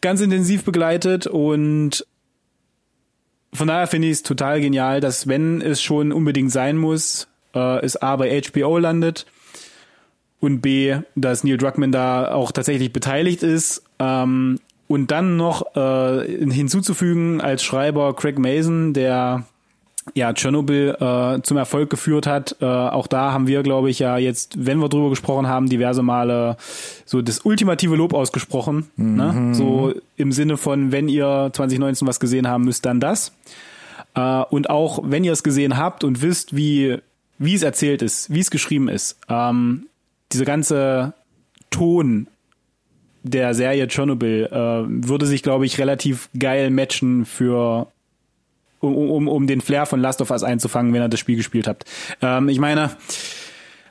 ganz 0.00 0.20
intensiv 0.20 0.64
begleitet 0.64 1.26
und 1.26 2.06
von 3.52 3.68
daher 3.68 3.86
finde 3.86 4.08
ich 4.08 4.12
es 4.12 4.22
total 4.22 4.60
genial, 4.60 5.00
dass 5.00 5.26
wenn 5.26 5.62
es 5.62 5.82
schon 5.82 6.12
unbedingt 6.12 6.52
sein 6.52 6.76
muss, 6.76 7.26
äh, 7.54 7.84
es 7.84 7.96
A 7.96 8.14
bei 8.16 8.40
HBO 8.40 8.78
landet 8.78 9.26
und 10.46 10.60
B, 10.60 10.96
dass 11.16 11.44
Neil 11.44 11.58
Druckmann 11.58 11.92
da 11.92 12.32
auch 12.32 12.52
tatsächlich 12.52 12.92
beteiligt 12.92 13.42
ist. 13.42 13.82
Ähm, 13.98 14.58
und 14.88 15.10
dann 15.10 15.36
noch 15.36 15.74
äh, 15.74 16.24
hinzuzufügen 16.50 17.40
als 17.40 17.64
Schreiber 17.64 18.14
Craig 18.14 18.38
Mason, 18.38 18.92
der 18.92 19.44
ja 20.14 20.32
Tschernobyl 20.32 20.96
äh, 21.00 21.42
zum 21.42 21.56
Erfolg 21.56 21.90
geführt 21.90 22.28
hat. 22.28 22.54
Äh, 22.60 22.64
auch 22.64 23.08
da 23.08 23.32
haben 23.32 23.48
wir, 23.48 23.64
glaube 23.64 23.90
ich, 23.90 23.98
ja 23.98 24.16
jetzt, 24.18 24.64
wenn 24.64 24.78
wir 24.78 24.88
drüber 24.88 25.10
gesprochen 25.10 25.48
haben, 25.48 25.68
diverse 25.68 26.02
Male 26.04 26.56
so 27.04 27.20
das 27.20 27.40
ultimative 27.40 27.96
Lob 27.96 28.14
ausgesprochen. 28.14 28.88
Ne? 28.96 29.32
Mhm. 29.32 29.48
Ne? 29.48 29.54
So 29.56 29.94
im 30.16 30.30
Sinne 30.30 30.56
von, 30.56 30.92
wenn 30.92 31.08
ihr 31.08 31.50
2019 31.52 32.06
was 32.06 32.20
gesehen 32.20 32.46
haben 32.46 32.64
müsst, 32.64 32.86
dann 32.86 33.00
das. 33.00 33.32
Äh, 34.14 34.42
und 34.50 34.70
auch 34.70 35.00
wenn 35.02 35.24
ihr 35.24 35.32
es 35.32 35.42
gesehen 35.42 35.76
habt 35.76 36.04
und 36.04 36.22
wisst, 36.22 36.54
wie 36.54 36.98
wie 37.38 37.54
es 37.54 37.62
erzählt 37.62 38.02
ist, 38.02 38.32
wie 38.32 38.40
es 38.40 38.50
geschrieben 38.50 38.88
ist, 38.88 39.18
ähm, 39.28 39.88
diese 40.32 40.44
ganze 40.44 41.14
Ton 41.70 42.28
der 43.22 43.54
Serie 43.54 43.88
Chernobyl 43.88 44.48
äh, 44.50 44.56
würde 44.56 45.26
sich, 45.26 45.42
glaube 45.42 45.66
ich, 45.66 45.78
relativ 45.78 46.28
geil 46.38 46.70
matchen 46.70 47.24
für 47.24 47.88
um, 48.80 48.94
um, 48.96 49.28
um 49.28 49.46
den 49.46 49.60
Flair 49.60 49.86
von 49.86 50.00
Last 50.00 50.20
of 50.20 50.30
Us 50.30 50.42
einzufangen, 50.42 50.92
wenn 50.92 51.02
ihr 51.02 51.08
das 51.08 51.20
Spiel 51.20 51.36
gespielt 51.36 51.66
habt. 51.66 51.84
Ähm, 52.22 52.48
ich 52.48 52.58
meine, 52.58 52.90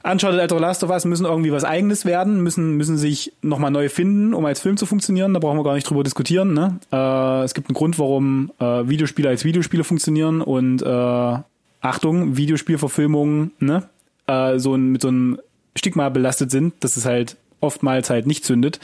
Uncharted 0.03 0.39
als 0.39 0.51
Last 0.51 0.83
of 0.83 0.91
Us 0.91 1.05
müssen 1.05 1.25
irgendwie 1.25 1.51
was 1.51 1.63
eigenes 1.63 2.05
werden, 2.05 2.41
müssen, 2.41 2.77
müssen 2.77 2.97
sich 2.97 3.33
nochmal 3.41 3.71
neu 3.71 3.89
finden, 3.89 4.33
um 4.33 4.45
als 4.45 4.59
Film 4.59 4.77
zu 4.77 4.85
funktionieren. 4.85 5.33
Da 5.33 5.39
brauchen 5.39 5.57
wir 5.57 5.63
gar 5.63 5.73
nicht 5.73 5.89
drüber 5.89 6.03
diskutieren. 6.03 6.53
Ne? 6.53 6.79
Äh, 6.91 7.43
es 7.43 7.53
gibt 7.53 7.69
einen 7.69 7.75
Grund, 7.75 7.97
warum 7.97 8.51
äh, 8.59 8.87
Videospiele 8.87 9.29
als 9.29 9.43
Videospiele 9.43 9.83
funktionieren 9.83 10.41
und 10.41 10.81
äh, 10.83 11.37
Achtung, 11.81 12.37
Videospielverfilmungen, 12.37 13.51
ne? 13.59 13.83
Äh, 14.27 14.57
so 14.57 14.73
ein, 14.73 14.91
mit 14.91 15.01
so 15.01 15.09
einem 15.09 15.39
Stigma 15.77 16.09
belastet 16.09 16.51
sind, 16.51 16.73
dass 16.83 16.97
es 16.97 17.05
halt 17.05 17.37
oftmals 17.59 18.09
halt 18.09 18.27
nicht 18.27 18.45
zündet. 18.45 18.79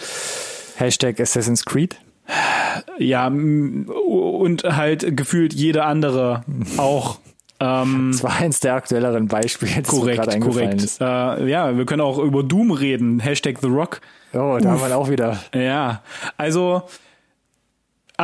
Hashtag 0.75 1.19
Assassin's 1.19 1.65
Creed. 1.65 1.97
Ja, 2.97 3.27
und 3.27 4.63
halt 4.63 5.17
gefühlt 5.17 5.53
jede 5.53 5.83
andere 5.83 6.43
auch. 6.77 7.19
Ähm, 7.59 8.09
das 8.11 8.23
war 8.23 8.37
eins 8.37 8.59
der 8.59 8.75
aktuelleren 8.75 9.27
Beispiele, 9.27 9.81
das 9.81 9.87
korrekt, 9.87 10.39
korrekt. 10.41 10.81
Ist. 10.81 11.01
Äh, 11.01 11.47
ja, 11.47 11.77
wir 11.77 11.85
können 11.85 12.01
auch 12.01 12.17
über 12.17 12.43
Doom 12.43 12.71
reden. 12.71 13.19
Hashtag 13.19 13.59
The 13.61 13.67
Rock. 13.67 14.01
Oh, 14.33 14.57
da 14.61 14.71
haben 14.71 14.81
wir 14.81 14.97
auch 14.97 15.09
wieder. 15.09 15.39
Ja, 15.53 16.01
also 16.37 16.83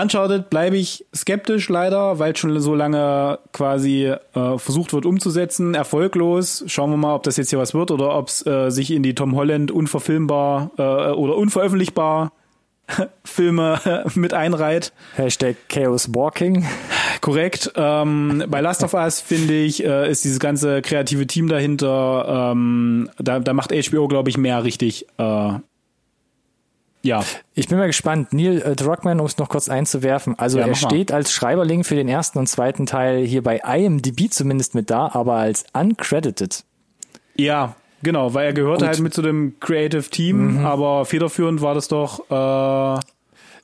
Uncharted 0.02 0.50
bleibe 0.50 0.78
ich 0.78 1.06
skeptisch 1.16 1.70
leider, 1.70 2.20
weil 2.20 2.36
schon 2.36 2.60
so 2.60 2.76
lange 2.76 3.40
quasi 3.52 4.06
äh, 4.06 4.58
versucht 4.58 4.94
wird 4.94 5.06
umzusetzen, 5.06 5.74
erfolglos. 5.74 6.64
Schauen 6.68 6.92
wir 6.92 6.98
mal, 6.98 7.16
ob 7.16 7.24
das 7.24 7.38
jetzt 7.38 7.50
hier 7.50 7.60
was 7.60 7.74
wird 7.74 7.92
oder 7.92 8.16
ob 8.16 8.28
es 8.28 8.46
äh, 8.46 8.70
sich 8.70 8.92
in 8.92 9.04
die 9.04 9.16
Tom 9.16 9.36
Holland 9.36 9.72
unverfilmbar 9.72 10.72
äh, 10.78 11.12
oder 11.12 11.36
unveröffentlichbar 11.36 12.32
Filme 13.24 13.80
mit 14.16 14.34
einreiht. 14.34 14.94
Hashtag 15.16 15.56
Chaos 15.70 16.14
Walking. 16.14 16.66
Korrekt. 17.22 17.72
Ähm, 17.76 18.44
bei 18.48 18.62
Last 18.62 18.84
of 18.84 18.94
Us 18.94 19.20
finde 19.20 19.54
ich, 19.54 19.84
äh, 19.84 20.10
ist 20.10 20.24
dieses 20.24 20.40
ganze 20.40 20.82
kreative 20.82 21.28
Team 21.28 21.48
dahinter, 21.48 22.52
ähm, 22.52 23.10
da, 23.18 23.40
da 23.40 23.54
macht 23.54 23.72
HBO, 23.72 24.08
glaube 24.08 24.30
ich, 24.30 24.38
mehr 24.38 24.64
richtig. 24.64 25.08
Äh, 25.18 25.54
ja. 27.08 27.24
Ich 27.54 27.68
bin 27.68 27.78
mal 27.78 27.88
gespannt. 27.88 28.34
Neil 28.34 28.62
äh, 28.62 28.76
Druckmann, 28.76 29.20
um 29.20 29.26
es 29.26 29.38
noch 29.38 29.50
kurz 29.50 29.70
einzuwerfen. 29.70 30.38
Also 30.38 30.60
ja, 30.60 30.68
er 30.68 30.76
steht 30.76 31.12
als 31.12 31.32
Schreiberling 31.32 31.84
für 31.84 31.96
den 31.96 32.08
ersten 32.08 32.38
und 32.38 32.48
zweiten 32.48 32.86
Teil 32.86 33.26
hier 33.26 33.42
bei 33.42 33.58
IMDb 33.66 34.32
zumindest 34.32 34.76
mit 34.76 34.90
da, 34.90 35.10
aber 35.14 35.36
als 35.36 35.66
uncredited. 35.74 36.64
Ja, 37.36 37.76
genau, 38.04 38.34
weil 38.34 38.48
er 38.48 38.54
gehört 38.54 38.80
Gut. 38.80 38.88
halt 38.88 39.00
mit 39.00 39.14
zu 39.14 39.22
dem 39.22 39.56
Creative 39.60 40.10
Team, 40.10 40.60
mhm. 40.60 40.66
aber 40.66 41.06
federführend 41.06 41.62
war 41.62 41.74
das 41.74 41.88
doch 41.88 42.30
äh, 42.30 43.00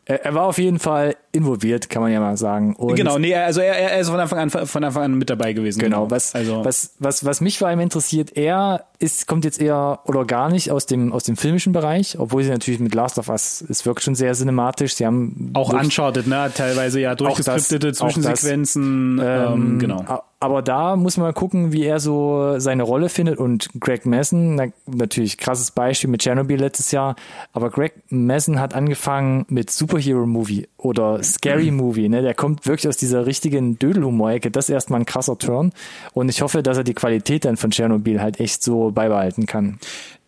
er, 0.05 0.33
war 0.33 0.43
auf 0.43 0.57
jeden 0.57 0.79
Fall 0.79 1.15
involviert, 1.33 1.89
kann 1.89 2.01
man 2.01 2.11
ja 2.11 2.19
mal 2.19 2.37
sagen. 2.37 2.75
Und 2.75 2.95
genau, 2.95 3.17
nee, 3.17 3.35
also 3.35 3.59
er, 3.59 3.73
er 3.73 3.99
ist 3.99 4.09
von 4.09 4.19
Anfang 4.19 4.39
an 4.39 4.49
von 4.49 4.83
Anfang 4.83 5.03
an 5.03 5.15
mit 5.15 5.29
dabei 5.29 5.53
gewesen. 5.53 5.79
Genau, 5.79 6.03
genau. 6.03 6.11
was 6.11 6.35
also 6.35 6.63
was 6.63 6.91
was 6.99 7.25
was 7.25 7.41
mich 7.41 7.57
vor 7.57 7.67
allem 7.67 7.79
interessiert, 7.79 8.37
er 8.37 8.85
ist 8.99 9.27
kommt 9.27 9.43
jetzt 9.43 9.59
eher 9.59 9.99
oder 10.05 10.25
gar 10.25 10.49
nicht 10.49 10.71
aus 10.71 10.85
dem 10.85 11.11
aus 11.11 11.23
dem 11.23 11.35
filmischen 11.35 11.73
Bereich, 11.73 12.19
obwohl 12.19 12.43
sie 12.43 12.51
natürlich 12.51 12.79
mit 12.79 12.93
Last 12.93 13.17
of 13.17 13.29
Us 13.29 13.65
es 13.67 13.85
wirkt 13.85 14.03
schon 14.03 14.13
sehr 14.13 14.33
cinematisch. 14.33 14.93
Sie 14.93 15.05
haben 15.05 15.51
auch 15.55 15.73
Uncharted, 15.73 16.27
ne, 16.27 16.51
teilweise 16.53 16.99
ja 16.99 17.15
durchgeskriptete 17.15 17.93
Zwischensequenzen, 17.93 19.17
das, 19.17 19.53
ähm, 19.53 19.53
ähm, 19.53 19.79
genau. 19.79 20.23
Aber 20.43 20.61
da 20.61 20.97
muss 20.97 21.15
man 21.15 21.27
mal 21.27 21.33
gucken, 21.33 21.71
wie 21.71 21.85
er 21.85 22.01
so 22.01 22.59
seine 22.59 22.83
Rolle 22.83 23.07
findet. 23.07 23.37
Und 23.37 23.69
Greg 23.79 24.05
Messon, 24.05 24.55
na, 24.55 24.65
natürlich 24.85 25.37
krasses 25.37 25.71
Beispiel 25.71 26.09
mit 26.09 26.21
Chernobyl 26.21 26.59
letztes 26.59 26.91
Jahr, 26.91 27.15
aber 27.53 27.69
Greg 27.69 27.93
Messon 28.09 28.59
hat 28.59 28.73
angefangen 28.73 29.45
mit 29.47 29.71
Superhero-Movie 29.71 30.67
oder 30.75 31.22
Scary-Movie. 31.23 32.09
Ne? 32.09 32.21
Der 32.21 32.33
kommt 32.33 32.65
wirklich 32.65 32.87
aus 32.87 32.97
dieser 32.97 33.25
richtigen 33.25 33.79
Dödelhumor-Ecke. 33.79 34.51
Das 34.51 34.65
ist 34.65 34.73
erstmal 34.73 35.01
ein 35.01 35.05
krasser 35.05 35.37
Turn. 35.37 35.71
Und 36.13 36.29
ich 36.29 36.41
hoffe, 36.41 36.63
dass 36.63 36.77
er 36.77 36.83
die 36.83 36.93
Qualität 36.93 37.45
dann 37.45 37.57
von 37.57 37.71
Chernobyl 37.71 38.21
halt 38.21 38.39
echt 38.39 38.63
so 38.63 38.91
beibehalten 38.91 39.45
kann 39.45 39.79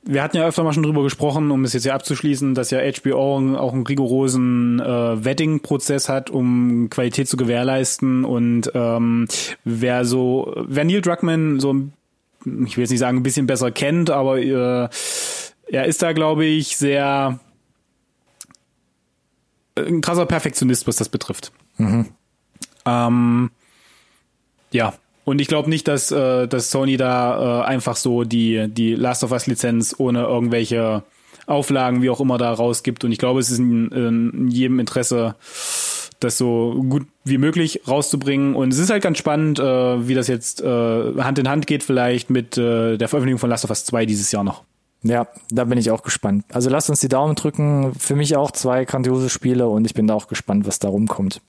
wir 0.07 0.21
hatten 0.21 0.37
ja 0.37 0.45
öfter 0.45 0.63
mal 0.63 0.71
schon 0.71 0.83
drüber 0.83 1.03
gesprochen, 1.03 1.49
um 1.49 1.63
es 1.63 1.73
jetzt 1.73 1.83
hier 1.83 1.95
abzuschließen, 1.95 2.53
dass 2.53 2.69
ja 2.69 2.79
HBO 2.79 3.37
auch 3.57 3.73
einen 3.73 3.87
rigorosen 3.87 4.79
äh, 4.79 5.25
Vetting-Prozess 5.25 6.09
hat, 6.09 6.29
um 6.29 6.89
Qualität 6.91 7.27
zu 7.27 7.37
gewährleisten. 7.37 8.23
Und 8.23 8.71
ähm, 8.75 9.27
wer 9.63 10.05
so, 10.05 10.53
wer 10.67 10.85
Neil 10.85 11.01
Druckmann 11.01 11.59
so, 11.59 11.75
ich 12.45 12.77
will 12.77 12.83
jetzt 12.83 12.91
nicht 12.91 12.99
sagen, 12.99 13.17
ein 13.17 13.23
bisschen 13.23 13.47
besser 13.47 13.71
kennt, 13.71 14.11
aber 14.11 14.39
äh, 14.39 14.89
er 15.67 15.85
ist 15.85 16.03
da, 16.03 16.13
glaube 16.13 16.45
ich, 16.45 16.77
sehr 16.77 17.39
ein 19.77 20.01
krasser 20.01 20.25
Perfektionist, 20.25 20.87
was 20.87 20.97
das 20.97 21.09
betrifft. 21.09 21.51
Mhm. 21.77 22.07
Ähm, 22.85 23.51
ja, 24.71 24.93
und 25.23 25.41
ich 25.41 25.47
glaube 25.47 25.69
nicht, 25.69 25.87
dass, 25.87 26.11
äh, 26.11 26.47
dass 26.47 26.71
Sony 26.71 26.97
da 26.97 27.61
äh, 27.61 27.65
einfach 27.65 27.95
so 27.95 28.23
die, 28.23 28.67
die 28.69 28.95
Last 28.95 29.23
of 29.23 29.31
Us 29.31 29.47
Lizenz 29.47 29.95
ohne 29.97 30.23
irgendwelche 30.23 31.03
Auflagen, 31.47 32.01
wie 32.01 32.09
auch 32.09 32.19
immer, 32.19 32.37
da 32.37 32.53
rausgibt. 32.53 33.03
Und 33.03 33.11
ich 33.11 33.17
glaube, 33.17 33.39
es 33.39 33.49
ist 33.49 33.59
in, 33.59 33.91
in 33.91 34.47
jedem 34.49 34.79
Interesse, 34.79 35.35
das 36.19 36.37
so 36.37 36.83
gut 36.89 37.07
wie 37.23 37.37
möglich 37.37 37.81
rauszubringen. 37.87 38.55
Und 38.55 38.71
es 38.71 38.79
ist 38.79 38.89
halt 38.89 39.03
ganz 39.03 39.17
spannend, 39.17 39.59
äh, 39.59 40.07
wie 40.07 40.13
das 40.13 40.27
jetzt 40.27 40.61
äh, 40.61 40.65
Hand 40.67 41.39
in 41.39 41.49
Hand 41.49 41.67
geht, 41.67 41.83
vielleicht 41.83 42.29
mit 42.29 42.57
äh, 42.57 42.97
der 42.97 43.07
Veröffentlichung 43.07 43.39
von 43.39 43.49
Last 43.49 43.65
of 43.65 43.69
Us 43.71 43.85
2 43.85 44.05
dieses 44.05 44.31
Jahr 44.31 44.43
noch. 44.43 44.63
Ja, 45.05 45.27
da 45.51 45.65
bin 45.65 45.77
ich 45.77 45.91
auch 45.91 46.01
gespannt. 46.01 46.45
Also 46.51 46.69
lasst 46.69 46.89
uns 46.89 46.99
die 46.99 47.07
Daumen 47.07 47.35
drücken. 47.35 47.93
Für 47.93 48.15
mich 48.15 48.35
auch 48.35 48.49
zwei 48.51 48.85
grandiose 48.85 49.29
Spiele 49.29 49.67
und 49.67 49.85
ich 49.85 49.93
bin 49.93 50.07
da 50.07 50.15
auch 50.15 50.27
gespannt, 50.27 50.65
was 50.65 50.79
da 50.79 50.87
rumkommt. 50.87 51.41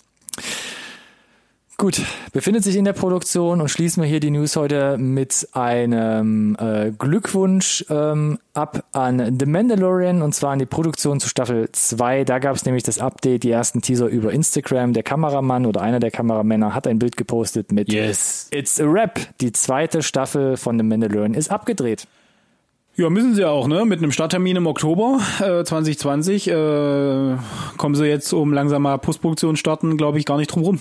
Gut, 1.79 2.01
befindet 2.33 2.65
sich 2.65 2.77
in 2.77 2.87
der 2.87 2.95
Produktion 2.95 3.61
und 3.61 3.69
schließen 3.69 4.03
wir 4.03 4.09
hier 4.09 4.21
die 4.21 4.31
News 4.31 4.57
heute 4.57 4.97
mit 4.97 5.47
einem 5.53 6.57
äh, 6.59 6.91
Glückwunsch 6.99 7.85
ähm, 7.91 8.39
ab 8.55 8.85
an 8.93 9.39
The 9.39 9.45
Mandalorian 9.45 10.23
und 10.23 10.35
zwar 10.35 10.53
an 10.53 10.59
die 10.59 10.65
Produktion 10.67 11.21
zu 11.21 11.29
Staffel 11.29 11.69
2. 11.71 12.25
Da 12.25 12.39
gab 12.39 12.57
es 12.57 12.65
nämlich 12.65 12.83
das 12.83 12.99
Update, 12.99 13.43
die 13.43 13.51
ersten 13.51 13.83
Teaser 13.83 14.07
über 14.07 14.33
Instagram. 14.33 14.95
Der 14.95 15.03
Kameramann 15.03 15.67
oder 15.67 15.83
einer 15.83 16.01
der 16.01 16.11
Kameramänner 16.11 16.75
hat 16.75 16.87
ein 16.87 16.99
Bild 16.99 17.19
gepostet 17.19 17.73
mit 17.73 17.93
Yes. 17.93 18.49
It's 18.53 18.81
a 18.81 18.85
Rap. 18.85 19.21
Die 19.43 19.53
zweite 19.53 20.03
Staffel 20.03 20.57
von 20.57 20.79
The 20.79 20.83
Mandalorian 20.83 21.35
ist 21.35 21.51
abgedreht. 21.51 22.07
Ja, 22.97 23.11
müssen 23.11 23.35
sie 23.35 23.45
auch, 23.45 23.69
ne? 23.69 23.85
Mit 23.85 23.99
einem 23.99 24.11
Starttermin 24.11 24.57
im 24.57 24.67
Oktober 24.67 25.21
äh, 25.41 25.65
2020 25.65 26.49
äh, 26.49 26.53
kommen 27.77 27.95
sie 27.95 28.07
jetzt, 28.07 28.33
um 28.33 28.53
langsam 28.55 28.83
mal 28.83 28.97
Postproduktion 28.99 29.57
starten, 29.57 29.97
glaube 29.99 30.19
ich, 30.19 30.25
gar 30.25 30.39
nicht 30.39 30.49
drum 30.49 30.63
rum. 30.63 30.81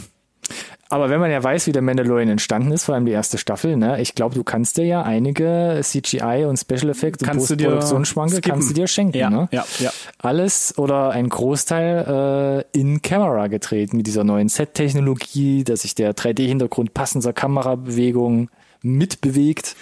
Aber 0.88 1.10
wenn 1.10 1.20
man 1.20 1.32
ja 1.32 1.44
weiß, 1.44 1.66
wie 1.68 1.72
der 1.72 1.82
Mandalorian 1.82 2.30
entstanden 2.30 2.72
ist, 2.72 2.86
vor 2.86 2.94
allem 2.96 3.06
die 3.06 3.12
erste 3.12 3.38
Staffel, 3.40 3.76
ne, 3.76 4.00
ich 4.02 4.14
glaube, 4.14 4.36
du 4.36 4.44
kannst 4.44 4.78
dir 4.78 4.86
ja 4.86 5.02
einige 5.02 5.80
CGI 5.82 6.46
und 6.48 6.58
Special 6.58 6.90
Effects 6.92 7.22
und 7.24 7.28
Kannst 7.28 7.50
du 7.50 7.56
dir 7.56 7.66
Postproduktionsschwanke 7.66 8.42
kannst 8.42 8.70
du 8.70 8.74
dir 8.76 8.88
schenken, 8.88 9.18
Ja, 9.18 9.30
ne? 9.32 9.50
ja, 9.52 9.66
ja. 9.80 9.90
Alles 10.20 10.78
oder 10.78 11.10
ein 11.10 11.28
Großteil 11.28 12.64
äh, 12.74 12.80
in 12.80 13.02
Camera 13.02 13.48
getreten 13.48 13.98
mit 13.98 14.06
dieser 14.06 14.24
neuen 14.24 14.48
Set-Technologie, 14.48 15.64
dass 15.64 15.82
sich 15.82 15.96
der 15.96 16.14
3D-Hintergrund 16.14 16.94
passender 16.94 17.34
Kamerabewegung 17.34 18.50
mitbewegt. 18.82 19.76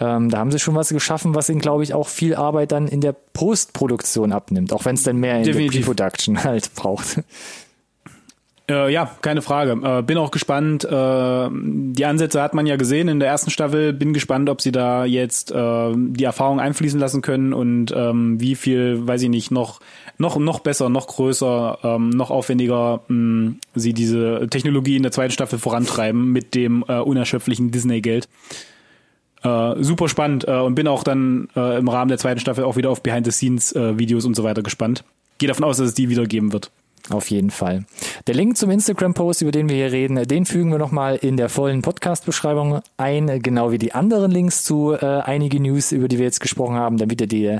Ähm, 0.00 0.30
da 0.30 0.38
haben 0.38 0.50
sie 0.50 0.58
schon 0.58 0.74
was 0.74 0.88
geschaffen, 0.88 1.34
was 1.34 1.48
ihnen, 1.48 1.60
glaube 1.60 1.82
ich, 1.82 1.94
auch 1.94 2.08
viel 2.08 2.34
Arbeit 2.34 2.72
dann 2.72 2.88
in 2.88 3.00
der 3.00 3.12
Postproduktion 3.12 4.32
abnimmt, 4.32 4.72
auch 4.72 4.84
wenn 4.84 4.94
es 4.94 5.02
dann 5.02 5.16
mehr 5.18 5.38
in 5.38 5.44
Definitiv. 5.44 5.72
der 5.72 5.80
Pre-Production 5.80 6.44
halt 6.44 6.74
braucht. 6.74 7.22
Äh, 8.68 8.92
ja, 8.92 9.08
keine 9.22 9.42
Frage. 9.42 9.78
Äh, 9.82 10.02
bin 10.02 10.18
auch 10.18 10.32
gespannt. 10.32 10.84
Äh, 10.84 11.48
die 11.52 12.04
Ansätze 12.04 12.42
hat 12.42 12.52
man 12.52 12.66
ja 12.66 12.76
gesehen 12.76 13.06
in 13.06 13.20
der 13.20 13.28
ersten 13.28 13.50
Staffel. 13.50 13.92
Bin 13.92 14.12
gespannt, 14.12 14.50
ob 14.50 14.60
sie 14.60 14.72
da 14.72 15.04
jetzt 15.04 15.52
äh, 15.52 15.92
die 15.94 16.24
Erfahrung 16.24 16.58
einfließen 16.58 16.98
lassen 16.98 17.22
können 17.22 17.52
und 17.52 17.92
ähm, 17.94 18.40
wie 18.40 18.56
viel, 18.56 19.06
weiß 19.06 19.22
ich 19.22 19.28
nicht, 19.28 19.52
noch 19.52 19.80
noch 20.18 20.36
noch 20.38 20.60
besser, 20.60 20.88
noch 20.88 21.06
größer, 21.06 21.78
ähm, 21.84 22.10
noch 22.10 22.30
aufwendiger 22.30 23.02
mh, 23.06 23.54
sie 23.74 23.92
diese 23.92 24.48
Technologie 24.50 24.96
in 24.96 25.02
der 25.04 25.12
zweiten 25.12 25.32
Staffel 25.32 25.60
vorantreiben 25.60 26.32
mit 26.32 26.54
dem 26.56 26.84
äh, 26.88 26.98
unerschöpflichen 26.98 27.70
Disney-Geld. 27.70 28.28
Äh, 29.42 29.74
super 29.80 30.08
spannend 30.08 30.44
und 30.46 30.74
bin 30.74 30.88
auch 30.88 31.04
dann 31.04 31.48
im 31.54 31.88
Rahmen 31.88 32.08
der 32.08 32.18
zweiten 32.18 32.40
Staffel 32.40 32.64
auch 32.64 32.76
wieder 32.76 32.90
auf 32.90 33.02
Behind-the-Scenes-Videos 33.02 34.24
und 34.24 34.34
so 34.34 34.42
weiter 34.42 34.62
gespannt. 34.62 35.04
Gehe 35.38 35.48
davon 35.48 35.64
aus, 35.64 35.76
dass 35.76 35.88
es 35.88 35.94
die 35.94 36.08
wieder 36.08 36.24
geben 36.24 36.52
wird. 36.52 36.70
Auf 37.10 37.30
jeden 37.30 37.50
Fall. 37.50 37.84
Der 38.26 38.34
Link 38.34 38.56
zum 38.56 38.70
Instagram-Post, 38.70 39.42
über 39.42 39.52
den 39.52 39.68
wir 39.68 39.76
hier 39.76 39.92
reden, 39.92 40.26
den 40.26 40.44
fügen 40.44 40.70
wir 40.70 40.78
nochmal 40.78 41.16
in 41.16 41.36
der 41.36 41.48
vollen 41.48 41.82
Podcast-Beschreibung 41.82 42.80
ein, 42.96 43.40
genau 43.42 43.70
wie 43.70 43.78
die 43.78 43.92
anderen 43.92 44.32
Links 44.32 44.64
zu 44.64 44.92
äh, 44.92 45.06
einige 45.06 45.60
News, 45.60 45.92
über 45.92 46.08
die 46.08 46.18
wir 46.18 46.24
jetzt 46.24 46.40
gesprochen 46.40 46.74
haben, 46.74 46.96
damit 46.96 47.20
ihr 47.20 47.28
die, 47.28 47.58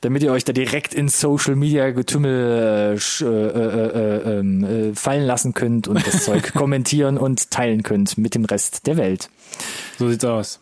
damit 0.00 0.24
ihr 0.24 0.32
euch 0.32 0.44
da 0.44 0.52
direkt 0.52 0.94
ins 0.94 1.20
Social 1.20 1.54
Media 1.54 1.90
Getümmel 1.90 2.98
äh, 2.98 3.24
äh, 3.24 3.28
äh, 3.28 3.86
äh, 4.24 4.38
ähm, 4.38 4.64
äh, 4.64 4.94
fallen 4.94 5.24
lassen 5.24 5.54
könnt 5.54 5.86
und 5.86 6.04
das 6.04 6.24
Zeug 6.24 6.52
kommentieren 6.54 7.18
und 7.18 7.52
teilen 7.52 7.84
könnt 7.84 8.18
mit 8.18 8.34
dem 8.34 8.44
Rest 8.44 8.88
der 8.88 8.96
Welt. 8.96 9.30
So 9.98 10.08
sieht's 10.08 10.24
aus. 10.24 10.60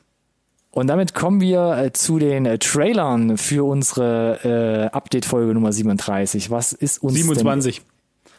Und 0.77 0.89
damit 0.89 1.15
kommen 1.15 1.41
wir 1.41 1.79
äh, 1.79 1.93
zu 1.95 2.19
den 2.19 2.45
äh, 2.45 2.59
Trailern 2.59 3.39
für 3.39 3.67
unsere 3.67 4.91
äh, 4.93 4.95
Update-Folge 4.95 5.55
Nummer 5.55 5.73
37. 5.73 6.51
Was 6.51 6.75
ist 6.75 7.03
uns 7.03 7.15
denn 7.15 7.87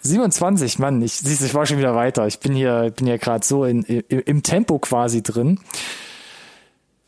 27. 0.08 0.38
27, 0.38 0.80
Mann, 0.80 1.02
ich 1.02 1.14
siehst, 1.14 1.44
ich 1.44 1.54
war 1.54 1.66
schon 1.66 1.78
wieder 1.78 1.96
weiter. 1.96 2.28
Ich 2.28 2.40
bin 2.40 2.54
hier, 2.54 2.92
bin 2.96 3.08
hier 3.08 3.18
gerade 3.18 3.46
so 3.46 3.66
in, 3.66 3.84
im, 3.84 4.04
im 4.26 4.44
Tempo 4.44 4.80
quasi 4.80 5.22
drin. 5.24 5.60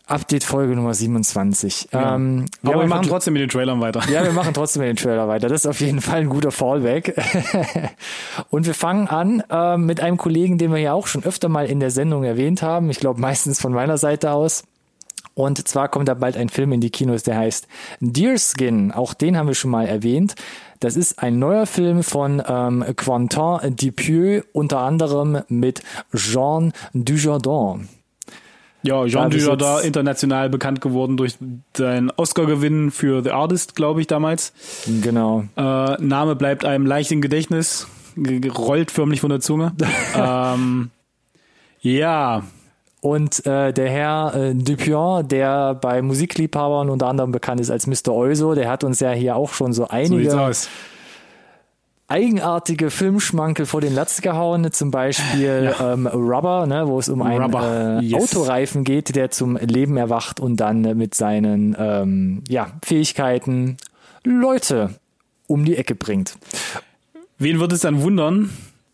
Update 0.07 0.43
Folge 0.43 0.75
Nummer 0.75 0.95
27. 0.95 1.89
Ja. 1.91 2.15
Ähm, 2.15 2.45
wir 2.61 2.71
Aber 2.71 2.79
wir 2.79 2.81
haben 2.81 2.89
machen 2.89 3.07
trotzdem 3.07 3.33
mit 3.33 3.43
den 3.43 3.49
Trailern 3.49 3.79
weiter. 3.79 4.01
ja, 4.11 4.23
wir 4.23 4.31
machen 4.33 4.55
trotzdem 4.55 4.81
den 4.81 4.95
Trailer 4.95 5.27
weiter. 5.27 5.49
Das 5.49 5.61
ist 5.61 5.67
auf 5.67 5.79
jeden 5.81 6.01
Fall 6.01 6.21
ein 6.21 6.29
guter 6.29 6.51
Fallback. 6.51 7.15
Und 8.49 8.65
wir 8.65 8.73
fangen 8.73 9.07
an 9.07 9.43
äh, 9.51 9.77
mit 9.77 10.01
einem 10.01 10.17
Kollegen, 10.17 10.57
den 10.57 10.71
wir 10.71 10.79
ja 10.79 10.93
auch 10.93 11.05
schon 11.05 11.23
öfter 11.23 11.47
mal 11.47 11.67
in 11.67 11.79
der 11.79 11.91
Sendung 11.91 12.23
erwähnt 12.23 12.63
haben. 12.63 12.89
Ich 12.89 12.99
glaube 12.99 13.21
meistens 13.21 13.61
von 13.61 13.71
meiner 13.71 13.97
Seite 13.99 14.31
aus. 14.31 14.63
Und 15.35 15.67
zwar 15.67 15.89
kommt 15.89 16.07
da 16.07 16.15
bald 16.15 16.35
ein 16.35 16.49
Film 16.49 16.73
in 16.73 16.81
die 16.81 16.89
Kinos, 16.89 17.23
der 17.23 17.37
heißt 17.37 17.67
Deerskin. 17.99 18.91
Auch 18.91 19.13
den 19.13 19.37
haben 19.37 19.47
wir 19.47 19.55
schon 19.55 19.71
mal 19.71 19.85
erwähnt. 19.85 20.35
Das 20.79 20.95
ist 20.95 21.19
ein 21.21 21.39
neuer 21.39 21.65
Film 21.65 22.03
von 22.03 22.41
ähm, 22.47 22.85
Quentin 22.95 23.75
Dupieux, 23.75 24.43
unter 24.53 24.79
anderem 24.79 25.39
mit 25.49 25.81
Jean 26.15 26.71
Dujardin. 26.93 27.89
Ja, 28.81 29.05
Jean 29.07 29.29
Dujardin 29.29 29.85
international 29.85 30.49
bekannt 30.49 30.79
geworden 30.79 31.17
durch 31.17 31.37
seinen 31.75 32.09
Oscar-Gewinn 32.11 32.91
für 32.91 33.21
The 33.21 33.31
Artist, 33.31 33.75
glaube 33.75 33.99
ich, 33.99 34.07
damals. 34.07 34.53
Genau. 35.01 35.43
Äh, 35.57 36.01
Name 36.01 36.37
bleibt 36.37 36.63
einem 36.63 36.85
leicht 36.85 37.11
im 37.11 37.19
Gedächtnis, 37.19 37.87
ge- 38.15 38.49
rollt 38.49 38.89
förmlich 38.89 39.19
von 39.19 39.31
der 39.31 39.41
Zunge. 39.41 39.73
ähm, 40.15 40.91
ja, 41.81 42.43
Und 43.01 43.45
äh, 43.45 43.71
der 43.71 43.89
Herr 43.89 44.35
äh, 44.35 44.53
Dupion, 44.53 45.27
der 45.27 45.73
bei 45.73 46.01
Musikliebhabern 46.01 46.89
unter 46.89 47.07
anderem 47.07 47.31
bekannt 47.31 47.61
ist 47.61 47.71
als 47.71 47.87
Mr. 47.87 48.13
Euso, 48.13 48.55
der 48.55 48.69
hat 48.69 48.83
uns 48.83 48.99
ja 48.99 49.11
hier 49.11 49.35
auch 49.35 49.53
schon 49.53 49.73
so 49.73 49.79
so 49.79 49.87
einige 49.87 50.39
aus. 50.39 50.67
eigenartige 52.09 52.89
Filmschmankel 52.89 53.65
vor 53.65 53.79
den 53.79 53.95
Latz 53.95 54.21
gehauen. 54.21 54.69
Zum 54.73 54.91
Beispiel 54.91 55.73
ähm, 55.81 56.07
Rubber, 56.07 56.65
ne, 56.65 56.87
wo 56.87 56.99
es 56.99 57.07
um 57.07 57.21
einen 57.21 57.53
äh, 57.53 58.01
yes. 58.01 58.21
Autoreifen 58.21 58.83
geht, 58.83 59.15
der 59.15 59.31
zum 59.31 59.55
Leben 59.55 59.95
erwacht 59.95 60.41
und 60.41 60.57
dann 60.57 60.83
äh, 60.83 60.95
mit 60.95 61.15
seinen 61.15 61.75
ähm, 61.79 62.43
ja, 62.49 62.67
Fähigkeiten 62.83 63.77
Leute 64.25 64.95
um 65.47 65.63
die 65.63 65.77
Ecke 65.77 65.95
bringt. 65.95 66.37
Wen 67.37 67.61
wird 67.61 67.71
es 67.71 67.81
dann 67.81 68.01
wundern, 68.01 68.49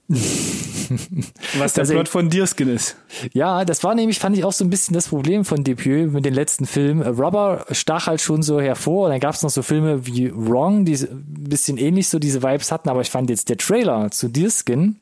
was 1.57 1.73
der 1.73 1.81
Also- 1.83 1.93
Plot 1.93 2.09
von 2.09 2.29
Deerskin 2.29 2.69
ist? 2.69 2.95
Ja, 3.33 3.65
das 3.65 3.83
war 3.83 3.95
nämlich, 3.95 4.19
fand 4.19 4.37
ich 4.37 4.43
auch 4.43 4.51
so 4.53 4.63
ein 4.63 4.69
bisschen 4.69 4.93
das 4.93 5.07
Problem 5.09 5.45
von 5.45 5.63
Dupieux 5.63 6.11
mit 6.11 6.25
den 6.25 6.33
letzten 6.33 6.65
Filmen. 6.65 7.01
Rubber 7.01 7.65
stach 7.71 8.07
halt 8.07 8.21
schon 8.21 8.43
so 8.43 8.59
hervor 8.59 9.05
und 9.05 9.11
dann 9.11 9.19
gab 9.19 9.35
es 9.35 9.41
noch 9.43 9.49
so 9.49 9.61
Filme 9.61 10.05
wie 10.05 10.31
Wrong, 10.33 10.85
die 10.85 10.93
ein 10.95 11.25
bisschen 11.49 11.77
ähnlich 11.77 12.09
so 12.09 12.19
diese 12.19 12.43
Vibes 12.43 12.71
hatten, 12.71 12.89
aber 12.89 13.01
ich 13.01 13.09
fand 13.09 13.29
jetzt 13.29 13.49
der 13.49 13.57
Trailer 13.57 14.11
zu 14.11 14.27
Deerskin 14.27 14.97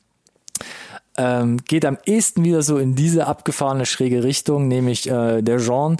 ähm, 1.16 1.58
geht 1.68 1.84
am 1.84 1.98
ehesten 2.04 2.44
wieder 2.44 2.62
so 2.62 2.78
in 2.78 2.94
diese 2.94 3.26
abgefahrene 3.26 3.86
schräge 3.86 4.24
Richtung, 4.24 4.68
nämlich 4.68 5.08
äh, 5.08 5.42
der 5.42 5.58
Jean 5.58 5.96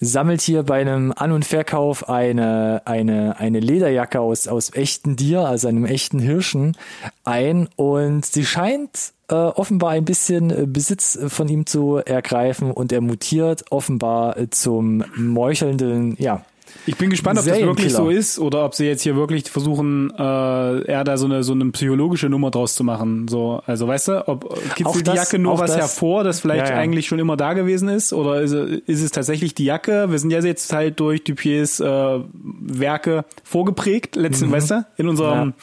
sammelt 0.00 0.40
hier 0.40 0.62
bei 0.62 0.80
einem 0.80 1.12
An- 1.14 1.32
und 1.32 1.44
Verkauf 1.44 2.08
eine, 2.08 2.82
eine, 2.84 3.38
eine 3.38 3.60
Lederjacke 3.60 4.20
aus, 4.20 4.48
aus 4.48 4.72
echten 4.74 5.16
Tier, 5.16 5.40
also 5.40 5.68
einem 5.68 5.84
echten 5.84 6.18
Hirschen 6.18 6.76
ein 7.24 7.68
und 7.76 8.24
sie 8.24 8.44
scheint 8.44 9.12
äh, 9.28 9.34
offenbar 9.34 9.90
ein 9.90 10.04
bisschen 10.04 10.50
äh, 10.50 10.66
Besitz 10.66 11.18
von 11.28 11.48
ihm 11.48 11.66
zu 11.66 11.96
ergreifen 11.96 12.70
und 12.70 12.92
er 12.92 13.00
mutiert 13.00 13.64
offenbar 13.70 14.36
äh, 14.36 14.50
zum 14.50 15.04
meuchelnden, 15.16 16.16
ja, 16.18 16.44
Ich 16.84 16.96
bin 16.96 17.10
gespannt, 17.10 17.38
ob 17.38 17.44
das 17.44 17.60
wirklich 17.60 17.92
so 17.92 18.08
ist 18.10 18.40
oder 18.40 18.64
ob 18.64 18.74
sie 18.74 18.86
jetzt 18.86 19.02
hier 19.02 19.14
wirklich 19.14 19.48
versuchen, 19.48 20.10
äh, 20.18 20.84
eher 20.84 21.04
da 21.04 21.16
so 21.16 21.26
eine 21.26 21.44
so 21.44 21.52
eine 21.52 21.66
psychologische 21.70 22.28
Nummer 22.28 22.50
draus 22.50 22.74
zu 22.74 22.82
machen. 22.82 23.28
So, 23.28 23.62
also 23.66 23.86
weißt 23.86 24.08
du, 24.08 24.28
ob 24.28 24.52
kitzelt 24.74 25.06
die 25.06 25.12
Jacke 25.12 25.38
nur 25.38 25.58
was 25.60 25.70
das- 25.70 25.80
hervor, 25.80 26.24
das 26.24 26.40
vielleicht 26.40 26.66
Ja, 26.68 26.74
ja. 26.74 26.80
eigentlich 26.80 27.06
schon 27.06 27.20
immer 27.20 27.36
da 27.36 27.52
gewesen 27.52 27.88
ist, 27.88 28.12
oder 28.12 28.40
ist, 28.40 28.50
es- 28.52 28.80
ist 28.86 29.02
es 29.02 29.10
tatsächlich 29.12 29.54
die 29.54 29.64
Jacke? 29.64 30.10
Wir 30.10 30.18
sind 30.18 30.30
ja 30.32 30.40
jetzt 30.40 30.72
halt 30.72 30.98
durch 30.98 31.22
Dupiers 31.22 31.78
äh, 31.78 32.18
Werke 32.32 33.24
vorgeprägt, 33.44 34.16
letzten, 34.16 34.50
weißt 34.50 34.70
du, 34.72 34.86
in 34.96 35.08
unserem 35.08 35.54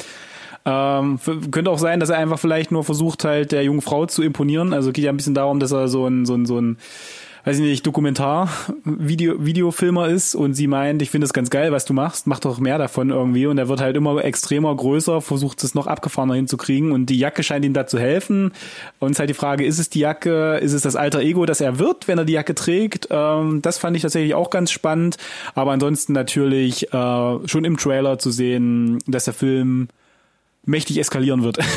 Ähm, 0.65 1.15
f- 1.15 1.51
könnte 1.51 1.71
auch 1.71 1.79
sein, 1.79 1.99
dass 2.01 2.09
er 2.09 2.17
einfach 2.17 2.37
vielleicht 2.37 2.71
nur 2.71 2.83
versucht 2.83 3.23
halt 3.23 3.53
der 3.53 3.63
jungen 3.63 3.81
Frau 3.81 4.05
zu 4.05 4.21
imponieren. 4.21 4.73
Also 4.73 4.91
geht 4.91 5.05
ja 5.05 5.09
ein 5.11 5.17
bisschen 5.17 5.33
darum, 5.33 5.59
dass 5.59 5.71
er 5.71 5.87
so 5.87 6.05
ein 6.05 6.25
so 6.25 6.35
ein 6.35 6.45
so 6.45 6.59
ein 6.59 6.77
weiß 7.45 7.57
ich 7.57 7.63
nicht, 7.63 7.85
Dokumentar 7.85 8.49
Video 8.83 9.43
Videofilmer 9.43 10.07
ist 10.09 10.35
und 10.35 10.53
sie 10.53 10.67
meint, 10.67 11.01
ich 11.01 11.09
finde 11.09 11.25
es 11.25 11.33
ganz 11.33 11.49
geil, 11.49 11.71
was 11.71 11.85
du 11.85 11.93
machst, 11.93 12.27
mach 12.27 12.39
doch 12.39 12.59
mehr 12.59 12.77
davon 12.77 13.09
irgendwie 13.09 13.45
und 13.45 13.57
er 13.57 13.69
wird 13.69 13.81
halt 13.81 13.95
immer 13.95 14.23
extremer 14.23 14.75
größer, 14.75 15.21
versucht 15.21 15.63
es 15.63 15.75
noch 15.75 15.87
abgefahrener 15.87 16.35
hinzukriegen 16.35 16.91
und 16.91 17.07
die 17.07 17.17
Jacke 17.17 17.43
scheint 17.43 17.65
ihm 17.65 17.73
da 17.73 17.87
zu 17.87 17.99
helfen. 17.99 18.51
Und 18.99 19.11
es 19.11 19.15
ist 19.15 19.19
halt 19.19 19.29
die 19.29 19.35
Frage, 19.35 19.65
ist 19.65 19.79
es 19.79 19.89
die 19.89 19.99
Jacke, 19.99 20.57
ist 20.57 20.73
es 20.73 20.81
das 20.81 20.95
alter 20.95 21.21
Ego, 21.21 21.45
das 21.45 21.61
er 21.61 21.79
wird, 21.79 22.07
wenn 22.07 22.17
er 22.17 22.25
die 22.25 22.33
Jacke 22.33 22.55
trägt? 22.55 23.07
Ähm, 23.11 23.61
das 23.61 23.77
fand 23.77 23.95
ich 23.95 24.01
tatsächlich 24.01 24.35
auch 24.35 24.49
ganz 24.49 24.71
spannend, 24.71 25.17
aber 25.55 25.71
ansonsten 25.71 26.13
natürlich 26.13 26.93
äh, 26.93 27.47
schon 27.47 27.65
im 27.65 27.77
Trailer 27.77 28.19
zu 28.19 28.31
sehen, 28.31 28.99
dass 29.07 29.25
der 29.25 29.33
Film 29.33 29.87
mächtig 30.65 30.97
eskalieren 30.99 31.43
wird. 31.43 31.59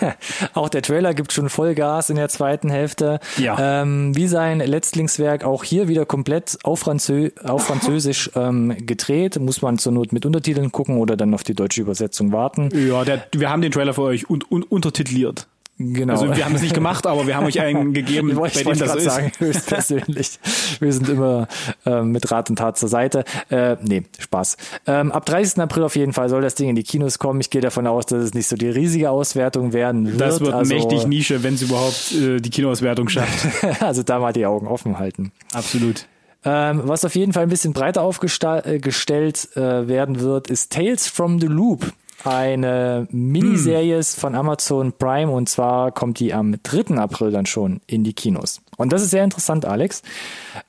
auch 0.54 0.68
der 0.68 0.82
Trailer 0.82 1.14
gibt 1.14 1.32
schon 1.32 1.48
Vollgas 1.48 2.10
in 2.10 2.16
der 2.16 2.28
zweiten 2.28 2.70
Hälfte. 2.70 3.20
Ja. 3.38 3.82
Ähm, 3.82 4.16
wie 4.16 4.26
sein 4.26 4.60
Letztlingswerk 4.60 5.44
auch 5.44 5.64
hier 5.64 5.88
wieder 5.88 6.06
komplett 6.06 6.58
auf, 6.62 6.80
Franzö 6.80 7.30
auf 7.42 7.66
Französisch 7.66 8.30
ähm, 8.34 8.74
gedreht. 8.86 9.38
Muss 9.38 9.62
man 9.62 9.78
zur 9.78 9.92
Not 9.92 10.12
mit 10.12 10.26
Untertiteln 10.26 10.72
gucken 10.72 10.98
oder 10.98 11.16
dann 11.16 11.34
auf 11.34 11.42
die 11.42 11.54
deutsche 11.54 11.80
Übersetzung 11.80 12.32
warten. 12.32 12.70
Ja, 12.74 13.04
der, 13.04 13.26
wir 13.32 13.50
haben 13.50 13.62
den 13.62 13.72
Trailer 13.72 13.94
für 13.94 14.02
euch 14.02 14.28
un, 14.28 14.42
un, 14.50 14.62
untertitliert. 14.62 15.46
Genau. 15.92 16.12
Also 16.12 16.34
wir 16.34 16.44
haben 16.44 16.54
es 16.54 16.62
nicht 16.62 16.74
gemacht, 16.74 17.06
aber 17.06 17.26
wir 17.26 17.36
haben 17.36 17.46
euch 17.46 17.60
einen 17.60 17.92
gegeben, 17.94 18.30
ich 18.30 18.36
wollte, 18.36 18.64
bei 18.64 18.72
dem 18.72 18.78
das 18.78 18.92
so 18.92 18.98
sagen, 18.98 19.32
höchstpersönlich. 19.38 20.38
wir 20.80 20.92
sind 20.92 21.08
immer 21.08 21.48
ähm, 21.86 22.12
mit 22.12 22.30
Rat 22.30 22.50
und 22.50 22.56
Tat 22.56 22.78
zur 22.78 22.88
Seite. 22.88 23.24
Äh, 23.50 23.76
nee, 23.82 24.02
Spaß. 24.18 24.56
Ähm, 24.86 25.12
ab 25.12 25.26
30. 25.26 25.58
April 25.60 25.84
auf 25.84 25.96
jeden 25.96 26.12
Fall 26.12 26.28
soll 26.28 26.42
das 26.42 26.54
Ding 26.54 26.68
in 26.68 26.76
die 26.76 26.82
Kinos 26.82 27.18
kommen. 27.18 27.40
Ich 27.40 27.50
gehe 27.50 27.60
davon 27.60 27.86
aus, 27.86 28.06
dass 28.06 28.22
es 28.22 28.34
nicht 28.34 28.48
so 28.48 28.56
die 28.56 28.68
riesige 28.68 29.10
Auswertung 29.10 29.72
werden 29.72 30.06
wird. 30.06 30.20
Das 30.20 30.40
wird 30.40 30.54
also, 30.54 30.74
mächtig 30.74 31.06
Nische, 31.06 31.42
wenn 31.42 31.54
es 31.54 31.62
überhaupt 31.62 32.12
äh, 32.12 32.40
die 32.40 32.50
Kinoauswertung 32.50 33.08
schafft. 33.08 33.46
also 33.82 34.02
da 34.02 34.18
mal 34.18 34.32
die 34.32 34.46
Augen 34.46 34.66
offen 34.66 34.98
halten. 34.98 35.32
Absolut. 35.52 36.06
Ähm, 36.44 36.82
was 36.84 37.04
auf 37.04 37.14
jeden 37.14 37.32
Fall 37.32 37.44
ein 37.44 37.48
bisschen 37.48 37.72
breiter 37.72 38.02
aufgestellt 38.02 39.48
äh, 39.56 39.88
werden 39.88 40.20
wird, 40.20 40.50
ist 40.50 40.72
Tales 40.72 41.06
from 41.06 41.40
the 41.40 41.46
Loop 41.46 41.92
eine 42.24 43.06
Miniserie 43.10 43.96
hm. 43.96 44.02
von 44.02 44.34
Amazon 44.34 44.92
Prime 44.92 45.30
und 45.30 45.48
zwar 45.48 45.92
kommt 45.92 46.18
die 46.20 46.32
am 46.34 46.56
3. 46.62 46.96
April 46.96 47.30
dann 47.30 47.46
schon 47.46 47.80
in 47.86 48.04
die 48.04 48.12
Kinos. 48.12 48.60
Und 48.76 48.92
das 48.92 49.02
ist 49.02 49.10
sehr 49.10 49.24
interessant, 49.24 49.64
Alex. 49.64 50.02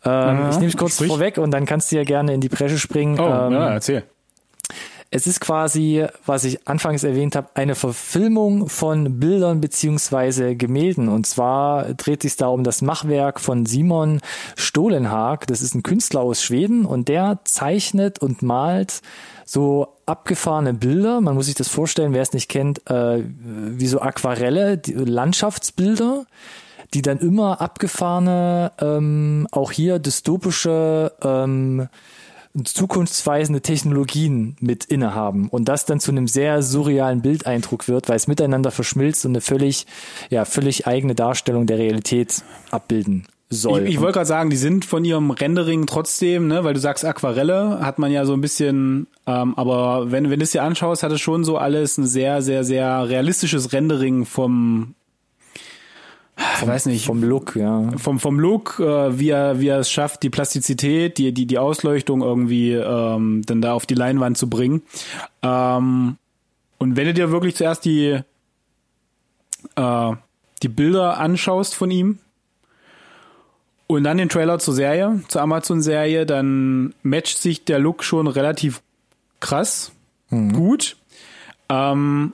Ähm, 0.05 0.11
ja, 0.11 0.49
ich 0.49 0.57
nehme 0.57 0.67
es 0.67 0.77
kurz 0.77 0.95
sprich. 0.95 1.09
vorweg 1.09 1.37
und 1.37 1.51
dann 1.51 1.65
kannst 1.65 1.91
du 1.91 1.95
ja 1.95 2.03
gerne 2.03 2.33
in 2.33 2.41
die 2.41 2.49
Bresche 2.49 2.77
springen. 2.77 3.19
Oh, 3.19 3.23
ähm, 3.23 3.53
ja, 3.53 3.69
erzähl. 3.69 4.03
Es 5.15 5.27
ist 5.27 5.41
quasi, 5.41 6.07
was 6.25 6.43
ich 6.43 6.67
anfangs 6.67 7.03
erwähnt 7.03 7.35
habe, 7.35 7.49
eine 7.53 7.75
Verfilmung 7.75 8.67
von 8.67 9.19
Bildern 9.19 9.61
beziehungsweise 9.61 10.55
Gemälden. 10.55 11.07
Und 11.07 11.27
zwar 11.27 11.93
dreht 11.93 12.23
sich 12.23 12.35
da 12.35 12.47
um 12.47 12.63
das 12.63 12.81
Machwerk 12.81 13.39
von 13.39 13.67
Simon 13.67 14.21
Stolenhag. 14.55 15.45
Das 15.45 15.61
ist 15.61 15.75
ein 15.75 15.83
Künstler 15.83 16.21
aus 16.21 16.41
Schweden 16.41 16.87
und 16.87 17.09
der 17.09 17.37
zeichnet 17.43 18.17
und 18.17 18.41
malt 18.41 19.03
so 19.45 19.89
abgefahrene 20.07 20.73
Bilder. 20.73 21.21
Man 21.21 21.35
muss 21.35 21.45
sich 21.45 21.53
das 21.53 21.67
vorstellen, 21.67 22.13
wer 22.13 22.23
es 22.23 22.33
nicht 22.33 22.49
kennt, 22.49 22.89
äh, 22.89 23.21
wie 23.23 23.87
so 23.87 24.01
Aquarelle, 24.01 24.81
Landschaftsbilder, 24.87 26.25
die 26.95 27.03
dann 27.03 27.19
immer 27.19 27.61
abgefahrene, 27.61 28.71
ähm, 28.79 29.47
auch 29.51 29.71
hier 29.71 29.99
dystopische, 29.99 31.11
ähm, 31.21 31.87
zukunftsweisende 32.63 33.61
Technologien 33.61 34.55
mit 34.59 34.85
innehaben 34.85 35.49
und 35.49 35.65
das 35.65 35.85
dann 35.85 35.99
zu 35.99 36.11
einem 36.11 36.27
sehr 36.27 36.61
surrealen 36.61 37.21
Bildeindruck 37.21 37.87
wird, 37.87 38.09
weil 38.09 38.15
es 38.15 38.27
miteinander 38.27 38.71
verschmilzt 38.71 39.25
und 39.25 39.31
eine 39.31 39.41
völlig, 39.41 39.87
ja, 40.29 40.45
völlig 40.45 40.85
eigene 40.85 41.15
Darstellung 41.15 41.65
der 41.65 41.79
Realität 41.79 42.43
abbilden 42.69 43.25
soll. 43.49 43.83
Ich, 43.83 43.95
ich 43.95 44.01
wollte 44.01 44.13
gerade 44.13 44.27
sagen, 44.27 44.49
die 44.49 44.57
sind 44.57 44.85
von 44.85 45.03
ihrem 45.03 45.31
Rendering 45.31 45.87
trotzdem, 45.87 46.47
ne, 46.47 46.63
weil 46.63 46.73
du 46.73 46.79
sagst 46.79 47.05
Aquarelle, 47.05 47.79
hat 47.81 47.97
man 47.99 48.11
ja 48.11 48.25
so 48.25 48.33
ein 48.33 48.41
bisschen, 48.41 49.07
ähm, 49.25 49.55
aber 49.57 50.11
wenn, 50.11 50.29
wenn 50.29 50.39
du 50.39 50.43
es 50.43 50.51
dir 50.51 50.63
anschaust, 50.63 51.03
hat 51.03 51.11
es 51.11 51.21
schon 51.21 51.43
so 51.43 51.57
alles 51.57 51.97
ein 51.97 52.05
sehr, 52.05 52.41
sehr, 52.41 52.63
sehr 52.63 53.09
realistisches 53.09 53.73
Rendering 53.73 54.25
vom, 54.25 54.95
vom, 56.35 56.67
weiß 56.67 56.87
nicht. 56.87 57.05
Vom 57.05 57.23
Look, 57.23 57.55
ja. 57.55 57.91
Vom, 57.97 58.19
vom 58.19 58.39
Look, 58.39 58.79
äh, 58.79 59.19
wie, 59.19 59.29
er, 59.29 59.59
wie 59.59 59.67
er 59.67 59.79
es 59.79 59.91
schafft, 59.91 60.23
die 60.23 60.29
Plastizität, 60.29 61.17
die, 61.17 61.31
die, 61.31 61.45
die 61.45 61.57
Ausleuchtung 61.57 62.21
irgendwie 62.21 62.73
ähm, 62.73 63.43
dann 63.45 63.61
da 63.61 63.73
auf 63.73 63.85
die 63.85 63.93
Leinwand 63.93 64.37
zu 64.37 64.49
bringen. 64.49 64.81
Ähm, 65.41 66.17
und 66.79 66.95
wenn 66.95 67.05
du 67.05 67.13
dir 67.13 67.31
wirklich 67.31 67.55
zuerst 67.55 67.85
die, 67.85 68.19
äh, 69.75 70.11
die 70.63 70.69
Bilder 70.69 71.17
anschaust 71.19 71.75
von 71.75 71.91
ihm, 71.91 72.19
und 73.87 74.05
dann 74.05 74.17
den 74.17 74.29
Trailer 74.29 74.59
zur 74.59 74.73
Serie, 74.73 75.21
zur 75.27 75.41
Amazon-Serie, 75.41 76.25
dann 76.25 76.93
matcht 77.03 77.37
sich 77.37 77.65
der 77.65 77.79
Look 77.79 78.03
schon 78.03 78.27
relativ 78.27 78.81
krass, 79.39 79.91
mhm. 80.29 80.53
gut. 80.53 80.95
Ähm, 81.69 82.33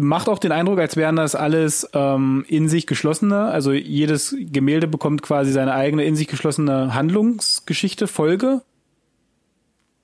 macht 0.00 0.28
auch 0.28 0.38
den 0.38 0.52
Eindruck, 0.52 0.78
als 0.78 0.96
wären 0.96 1.16
das 1.16 1.34
alles 1.34 1.88
ähm, 1.92 2.44
in 2.48 2.68
sich 2.68 2.86
geschlossene, 2.86 3.44
also 3.46 3.72
jedes 3.72 4.34
Gemälde 4.38 4.88
bekommt 4.88 5.22
quasi 5.22 5.52
seine 5.52 5.74
eigene 5.74 6.04
in 6.04 6.16
sich 6.16 6.26
geschlossene 6.26 6.94
Handlungsgeschichte, 6.94 8.06
Folge. 8.06 8.62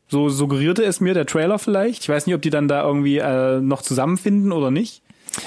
So 0.08 0.28
suggerierte 0.28 0.84
es 0.84 1.00
mir 1.00 1.14
der 1.14 1.26
Trailer 1.26 1.58
vielleicht. 1.58 2.02
Ich 2.02 2.08
weiß 2.08 2.26
nicht, 2.26 2.34
ob 2.34 2.42
die 2.42 2.50
dann 2.50 2.68
da 2.68 2.84
irgendwie 2.84 3.18
äh, 3.18 3.60
noch 3.60 3.82
zusammenfinden 3.82 4.52
oder 4.52 4.70
nicht. 4.70 5.02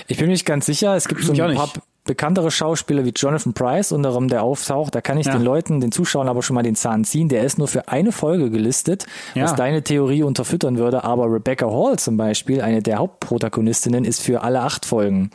Ich 0.08 0.18
bin 0.18 0.28
mir 0.28 0.34
nicht 0.34 0.46
ganz 0.46 0.66
sicher. 0.66 0.96
Es 0.96 1.08
gibt 1.08 1.24
so 1.24 1.32
ein 1.32 1.56
paar, 1.56 1.72
bekanntere 2.06 2.50
Schauspieler 2.50 3.06
wie 3.06 3.14
Jonathan 3.16 3.54
Price, 3.54 3.92
unter 3.92 4.10
anderem 4.10 4.30
der 4.30 4.44
auftaucht, 4.44 4.96
da 4.96 5.02
kann 5.02 5.18
ich 5.18 5.28
ja. 5.28 5.34
den 5.34 5.44
Leuten, 5.44 5.80
den 5.80 5.92
Zuschauern 5.92 6.28
aber 6.28 6.42
schon 6.42 6.56
mal 6.56 6.64
den 6.64 6.76
Zahn 6.76 7.04
ziehen. 7.04 7.30
Der 7.30 7.44
ist 7.44 7.58
nur 7.58 7.68
für 7.68 7.88
eine 7.88 8.12
Folge 8.12 8.50
gelistet, 8.50 9.06
ja. 9.36 9.44
was 9.44 9.56
deine 9.56 9.84
Theorie 9.84 10.24
unterfüttern 10.24 10.78
würde. 10.78 11.04
Aber 11.04 11.32
Rebecca 11.32 11.68
Hall 11.68 12.00
zum 12.00 12.18
Beispiel, 12.18 12.62
eine 12.62 12.82
der 12.82 12.98
Hauptprotagonistinnen, 12.98 14.06
ist 14.06 14.22
für 14.22 14.42
alle 14.42 14.62
acht 14.62 14.86
Folgen 14.86 15.30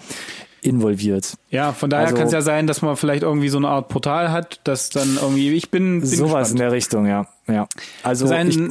involviert. 0.62 1.34
Ja, 1.50 1.72
von 1.72 1.90
daher 1.90 2.06
also, 2.06 2.16
kann 2.16 2.26
es 2.26 2.32
ja 2.32 2.40
sein, 2.40 2.66
dass 2.66 2.82
man 2.82 2.96
vielleicht 2.96 3.22
irgendwie 3.22 3.50
so 3.50 3.58
eine 3.58 3.68
Art 3.68 3.88
Portal 3.88 4.32
hat, 4.32 4.60
dass 4.64 4.88
dann 4.88 5.18
irgendwie, 5.20 5.52
ich 5.52 5.70
bin, 5.70 6.00
bin 6.00 6.08
sowas 6.08 6.24
gespannt. 6.24 6.50
in 6.50 6.56
der 6.56 6.72
Richtung, 6.72 7.06
ja, 7.06 7.26
ja. 7.46 7.68
Also 8.02 8.26
Sein, 8.26 8.48
ich, 8.48 8.56
ja 8.56 8.68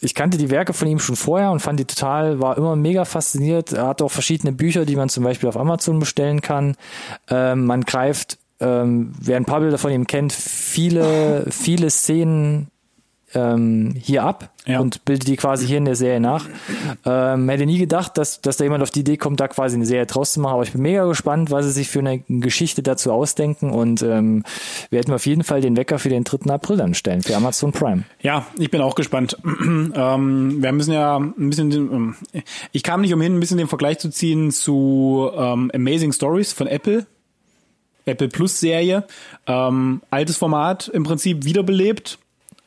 ich 0.00 0.14
kannte 0.14 0.38
die 0.38 0.50
Werke 0.50 0.72
von 0.72 0.88
ihm 0.88 0.98
schon 0.98 1.16
vorher 1.16 1.50
und 1.50 1.60
fand 1.60 1.78
die 1.78 1.84
total, 1.84 2.40
war 2.40 2.56
immer 2.56 2.74
mega 2.74 3.04
fasziniert. 3.04 3.72
Er 3.72 3.86
hat 3.86 4.00
auch 4.00 4.10
verschiedene 4.10 4.52
Bücher, 4.52 4.86
die 4.86 4.96
man 4.96 5.10
zum 5.10 5.24
Beispiel 5.24 5.48
auf 5.48 5.58
Amazon 5.58 5.98
bestellen 5.98 6.40
kann. 6.40 6.76
Ähm, 7.28 7.66
man 7.66 7.82
greift, 7.82 8.38
ähm, 8.60 9.12
wer 9.20 9.36
ein 9.36 9.44
paar 9.44 9.60
Bilder 9.60 9.78
von 9.78 9.92
ihm 9.92 10.06
kennt, 10.06 10.32
viele, 10.32 11.46
viele 11.50 11.90
Szenen 11.90 12.68
ähm, 13.34 13.94
hier 14.00 14.24
ab 14.24 14.50
ja. 14.66 14.80
und 14.80 15.04
bildet 15.04 15.28
die 15.28 15.36
quasi 15.36 15.66
hier 15.66 15.78
in 15.78 15.84
der 15.84 15.96
Serie 15.96 16.20
nach. 16.20 16.46
Ähm, 17.04 17.48
hätte 17.48 17.66
nie 17.66 17.78
gedacht, 17.78 18.18
dass, 18.18 18.40
dass 18.40 18.56
da 18.56 18.64
jemand 18.64 18.82
auf 18.82 18.90
die 18.90 19.00
Idee 19.00 19.16
kommt, 19.16 19.40
da 19.40 19.48
quasi 19.48 19.76
eine 19.76 19.86
Serie 19.86 20.06
draus 20.06 20.32
zu 20.32 20.40
machen, 20.40 20.54
aber 20.54 20.62
ich 20.62 20.72
bin 20.72 20.82
mega 20.82 21.04
gespannt, 21.06 21.50
was 21.50 21.66
sie 21.66 21.72
sich 21.72 21.88
für 21.88 22.00
eine 22.00 22.20
Geschichte 22.28 22.82
dazu 22.82 23.12
ausdenken 23.12 23.70
und 23.70 24.02
ähm, 24.02 24.44
werden 24.90 25.14
auf 25.14 25.26
jeden 25.26 25.44
Fall 25.44 25.60
den 25.60 25.76
Wecker 25.76 25.98
für 25.98 26.08
den 26.08 26.24
3. 26.24 26.52
April 26.52 26.76
dann 26.76 26.94
stellen, 26.94 27.22
für 27.22 27.36
Amazon 27.36 27.72
Prime. 27.72 28.04
Ja, 28.20 28.46
ich 28.58 28.70
bin 28.70 28.80
auch 28.80 28.94
gespannt. 28.94 29.36
ähm, 29.44 30.62
wir 30.62 30.72
müssen 30.72 30.92
ja 30.92 31.16
ein 31.16 31.50
bisschen, 31.50 31.70
ähm, 31.72 32.14
ich 32.72 32.82
kam 32.82 33.00
nicht 33.00 33.14
umhin, 33.14 33.36
ein 33.36 33.40
bisschen 33.40 33.58
den 33.58 33.68
Vergleich 33.68 33.98
zu 33.98 34.10
ziehen 34.10 34.50
zu 34.50 35.30
ähm, 35.36 35.70
Amazing 35.74 36.12
Stories 36.12 36.52
von 36.52 36.66
Apple. 36.66 37.06
Apple 38.06 38.28
Plus 38.28 38.58
Serie, 38.58 39.04
ähm, 39.46 40.00
altes 40.10 40.36
Format 40.38 40.88
im 40.88 41.04
Prinzip 41.04 41.44
wiederbelebt, 41.44 42.18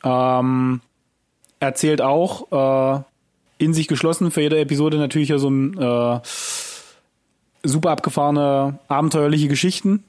ähm, 0.04 0.80
erzählt 1.60 2.00
auch 2.02 2.98
äh, 2.98 3.02
in 3.58 3.74
sich 3.74 3.88
geschlossen 3.88 4.30
für 4.30 4.42
jede 4.42 4.58
Episode 4.60 4.98
natürlich 4.98 5.30
ja 5.30 5.38
so 5.38 5.48
ein 5.48 5.78
äh, 5.78 6.20
super 7.62 7.90
abgefahrene, 7.90 8.78
abenteuerliche 8.88 9.48
Geschichten. 9.48 10.04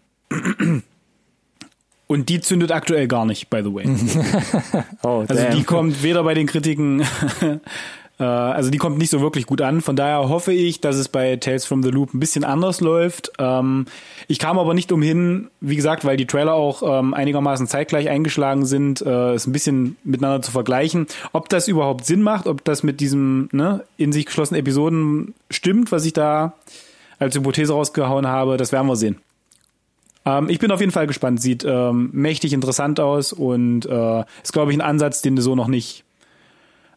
Und 2.08 2.30
die 2.30 2.42
zündet 2.42 2.72
aktuell 2.72 3.08
gar 3.08 3.26
nicht, 3.26 3.50
by 3.50 3.62
the 3.64 3.74
way. 3.74 3.86
oh, 5.04 5.26
also 5.28 5.58
die 5.58 5.64
kommt 5.64 6.04
weder 6.04 6.24
bei 6.24 6.34
den 6.34 6.46
Kritiken 6.46 7.04
also 8.24 8.70
die 8.70 8.78
kommt 8.78 8.98
nicht 8.98 9.10
so 9.10 9.20
wirklich 9.20 9.46
gut 9.46 9.62
an. 9.62 9.82
Von 9.82 9.96
daher 9.96 10.30
hoffe 10.30 10.54
ich, 10.54 10.80
dass 10.80 10.96
es 10.96 11.10
bei 11.10 11.36
Tales 11.36 11.66
from 11.66 11.84
the 11.84 11.90
Loop 11.90 12.14
ein 12.14 12.20
bisschen 12.20 12.44
anders 12.46 12.80
läuft. 12.80 13.34
Ähm, 13.40 13.86
ich 14.28 14.40
kam 14.40 14.58
aber 14.58 14.74
nicht 14.74 14.92
umhin, 14.92 15.50
wie 15.60 15.76
gesagt, 15.76 16.06
weil 16.06 16.16
die 16.16 16.26
Trailer 16.26 16.54
auch 16.54 16.82
ähm, 16.82 17.14
einigermaßen 17.14 17.68
zeitgleich 17.68 18.10
eingeschlagen 18.10 18.66
sind, 18.66 19.02
äh, 19.02 19.34
es 19.34 19.48
ein 19.48 19.52
bisschen 19.52 19.98
miteinander 20.06 20.42
zu 20.42 20.52
vergleichen, 20.52 21.08
ob 21.34 21.50
das 21.50 21.68
überhaupt 21.68 22.06
Sinn 22.06 22.22
macht, 22.22 22.48
ob 22.48 22.64
das 22.64 22.84
mit 22.84 23.02
diesem 23.02 23.50
ne, 23.52 23.84
in 23.98 24.14
sich 24.14 24.26
geschlossenen 24.26 24.62
Episoden 24.62 25.34
stimmt, 25.50 25.92
was 25.92 26.06
ich 26.06 26.14
da 26.14 26.54
als 27.20 27.36
Hypothese 27.36 27.74
rausgehauen 27.74 28.28
habe. 28.28 28.56
Das 28.56 28.72
werden 28.72 28.88
wir 28.88 28.96
sehen. 28.96 29.18
Ähm, 30.26 30.48
ich 30.50 30.60
bin 30.60 30.72
auf 30.72 30.80
jeden 30.80 30.94
Fall 30.94 31.08
gespannt. 31.08 31.42
Sieht 31.42 31.66
ähm, 31.66 32.12
mächtig 32.14 32.54
interessant 32.54 33.02
aus 33.02 33.34
und 33.34 33.86
äh, 33.86 34.24
ist, 34.42 34.54
glaube 34.54 34.72
ich, 34.72 34.78
ein 34.78 34.82
Ansatz, 34.82 35.22
den 35.22 35.36
du 35.36 35.42
so 35.42 35.56
noch 35.56 35.68
nicht 35.68 36.05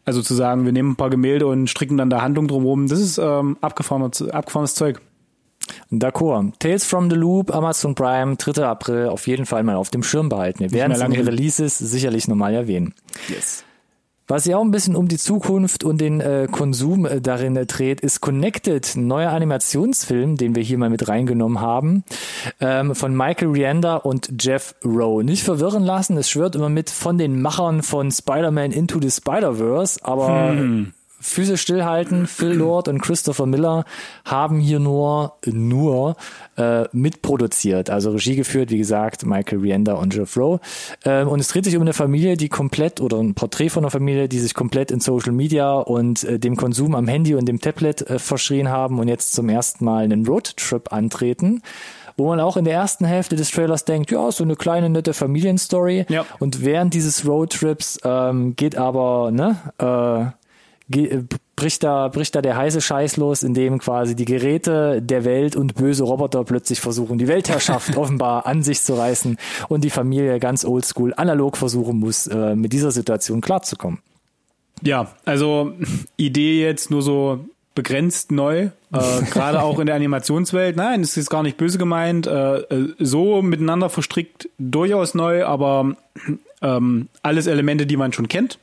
also 0.09 0.23
zu 0.23 0.33
sagen, 0.33 0.65
wir 0.65 0.71
nehmen 0.71 0.91
ein 0.91 0.95
paar 0.95 1.11
Gemälde 1.11 1.45
und 1.45 1.69
stricken 1.69 1.97
dann 1.97 2.09
da 2.09 2.21
Handlung 2.21 2.47
drumherum, 2.47 2.87
das 2.87 2.99
ist 2.99 3.19
ähm, 3.19 3.57
abgefahrenes, 3.61 4.27
abgefahrenes 4.29 4.73
Zeug. 4.73 4.99
D'accord. 5.91 6.53
Tales 6.57 6.83
from 6.83 7.11
the 7.11 7.15
Loop, 7.15 7.53
Amazon 7.53 7.93
Prime, 7.93 8.37
3. 8.37 8.65
April, 8.65 9.07
auf 9.09 9.27
jeden 9.27 9.45
Fall 9.45 9.61
mal 9.63 9.75
auf 9.75 9.89
dem 9.89 10.01
Schirm 10.01 10.27
behalten. 10.27 10.61
Wir 10.61 10.71
werden 10.71 10.93
es 10.93 11.01
in 11.01 11.11
den 11.11 11.25
Releases 11.25 11.77
sicherlich 11.77 12.27
nochmal 12.27 12.55
erwähnen. 12.55 12.95
Yes. 13.27 13.63
Was 14.29 14.43
sich 14.43 14.53
auch 14.53 14.61
ein 14.61 14.69
bisschen 14.69 14.95
um 14.95 15.07
die 15.07 15.17
Zukunft 15.17 15.83
und 15.83 15.99
den 15.99 16.21
äh, 16.21 16.47
Konsum 16.49 17.07
äh, 17.07 17.19
darin 17.19 17.55
äh, 17.55 17.65
dreht, 17.65 17.99
ist 17.99 18.21
Connected, 18.21 18.95
ein 18.95 19.07
neuer 19.07 19.31
Animationsfilm, 19.31 20.37
den 20.37 20.53
wir 20.53 20.61
hier 20.61 20.77
mal 20.77 20.91
mit 20.91 21.07
reingenommen 21.07 21.61
haben, 21.61 22.03
ähm, 22.61 22.93
von 22.93 23.17
Michael 23.17 23.49
Rianda 23.49 23.95
und 23.95 24.31
Jeff 24.39 24.75
Rowe. 24.85 25.23
Nicht 25.23 25.41
verwirren 25.41 25.83
lassen, 25.83 26.15
es 26.15 26.29
schwört 26.29 26.55
immer 26.55 26.69
mit 26.69 26.91
von 26.91 27.17
den 27.17 27.41
Machern 27.41 27.81
von 27.81 28.11
Spider-Man 28.11 28.71
Into 28.71 29.01
the 29.01 29.09
Spider-Verse, 29.09 29.99
aber 30.03 30.49
hm 30.51 30.93
Füße 31.19 31.57
stillhalten. 31.57 32.27
Phil 32.27 32.53
Lord 32.53 32.87
und 32.87 33.01
Christopher 33.01 33.45
Miller 33.45 33.85
haben 34.25 34.59
hier 34.59 34.79
nur, 34.79 35.33
nur 35.45 36.15
äh, 36.57 36.85
mitproduziert, 36.91 37.89
also 37.89 38.11
Regie 38.11 38.35
geführt, 38.35 38.71
wie 38.71 38.77
gesagt, 38.77 39.25
Michael 39.25 39.59
Rienda 39.59 39.93
und 39.93 40.13
Jeff 40.13 40.35
Rowe. 40.37 40.59
Ähm, 41.05 41.27
und 41.27 41.39
es 41.39 41.49
dreht 41.49 41.65
sich 41.65 41.75
um 41.75 41.81
eine 41.81 41.93
Familie, 41.93 42.37
die 42.37 42.49
komplett, 42.49 43.01
oder 43.01 43.17
ein 43.17 43.33
Porträt 43.33 43.69
von 43.69 43.83
einer 43.83 43.91
Familie, 43.91 44.29
die 44.29 44.39
sich 44.39 44.53
komplett 44.53 44.91
in 44.91 44.99
Social 44.99 45.33
Media 45.33 45.73
und 45.73 46.23
äh, 46.23 46.39
dem 46.39 46.55
Konsum 46.55 46.95
am 46.95 47.07
Handy 47.07 47.35
und 47.35 47.47
dem 47.47 47.59
Tablet 47.59 48.01
äh, 48.01 48.19
verschrien 48.19 48.69
haben 48.69 48.99
und 48.99 49.07
jetzt 49.07 49.33
zum 49.33 49.49
ersten 49.49 49.85
Mal 49.85 50.03
einen 50.03 50.25
Roadtrip 50.25 50.91
antreten 50.93 51.61
wo 52.19 52.27
man 52.27 52.41
auch 52.41 52.57
in 52.57 52.65
der 52.65 52.73
ersten 52.73 53.05
Hälfte 53.05 53.35
des 53.35 53.49
Trailers 53.49 53.85
denkt, 53.85 54.11
ja, 54.11 54.29
so 54.31 54.43
eine 54.43 54.55
kleine 54.55 54.89
nette 54.89 55.13
Familienstory. 55.13 56.05
Ja. 56.09 56.25
Und 56.37 56.63
während 56.63 56.93
dieses 56.93 57.25
Roadtrips 57.25 57.97
ähm, 58.03 58.55
geht 58.55 58.75
aber, 58.75 59.31
ne, 59.31 59.55
äh, 59.77 60.37
bricht 61.55 61.83
da, 61.83 62.07
bricht 62.07 62.35
da 62.35 62.41
der 62.41 62.57
heiße 62.57 62.81
Scheiß 62.81 63.17
los, 63.17 63.43
in 63.43 63.53
dem 63.53 63.77
quasi 63.79 64.15
die 64.15 64.25
Geräte 64.25 65.01
der 65.01 65.23
Welt 65.23 65.55
und 65.55 65.75
böse 65.75 66.03
Roboter 66.03 66.43
plötzlich 66.43 66.79
versuchen, 66.79 67.17
die 67.17 67.27
Weltherrschaft 67.27 67.95
offenbar 67.97 68.45
an 68.45 68.63
sich 68.63 68.81
zu 68.81 68.95
reißen 68.95 69.37
und 69.67 69.83
die 69.83 69.89
Familie 69.89 70.39
ganz 70.39 70.65
oldschool 70.65 71.13
analog 71.15 71.57
versuchen 71.57 71.99
muss, 71.99 72.27
äh, 72.27 72.55
mit 72.55 72.73
dieser 72.73 72.91
Situation 72.91 73.41
klarzukommen. 73.41 73.99
Ja, 74.81 75.13
also 75.25 75.73
Idee 76.17 76.63
jetzt 76.63 76.89
nur 76.89 77.01
so 77.01 77.45
begrenzt 77.75 78.31
neu, 78.31 78.69
äh, 78.91 79.21
gerade 79.31 79.61
auch 79.61 79.79
in 79.79 79.85
der 79.85 79.95
Animationswelt. 79.95 80.75
Nein, 80.75 81.01
es 81.01 81.17
ist 81.17 81.29
gar 81.29 81.43
nicht 81.43 81.57
böse 81.57 81.77
gemeint. 81.77 82.25
Äh, 82.25 82.57
äh, 82.57 82.95
so 82.97 83.41
miteinander 83.41 83.89
verstrickt 83.89 84.49
durchaus 84.57 85.13
neu, 85.13 85.45
aber 85.45 85.95
ähm, 86.61 87.09
alles 87.21 87.47
Elemente, 87.47 87.85
die 87.85 87.97
man 87.97 88.11
schon 88.11 88.27
kennt. 88.27 88.57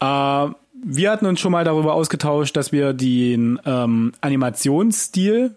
Äh, 0.00 0.48
wir 0.84 1.10
hatten 1.10 1.26
uns 1.26 1.40
schon 1.40 1.52
mal 1.52 1.64
darüber 1.64 1.94
ausgetauscht, 1.94 2.56
dass 2.56 2.72
wir 2.72 2.92
den 2.92 3.60
ähm, 3.64 4.12
Animationsstil, 4.20 5.54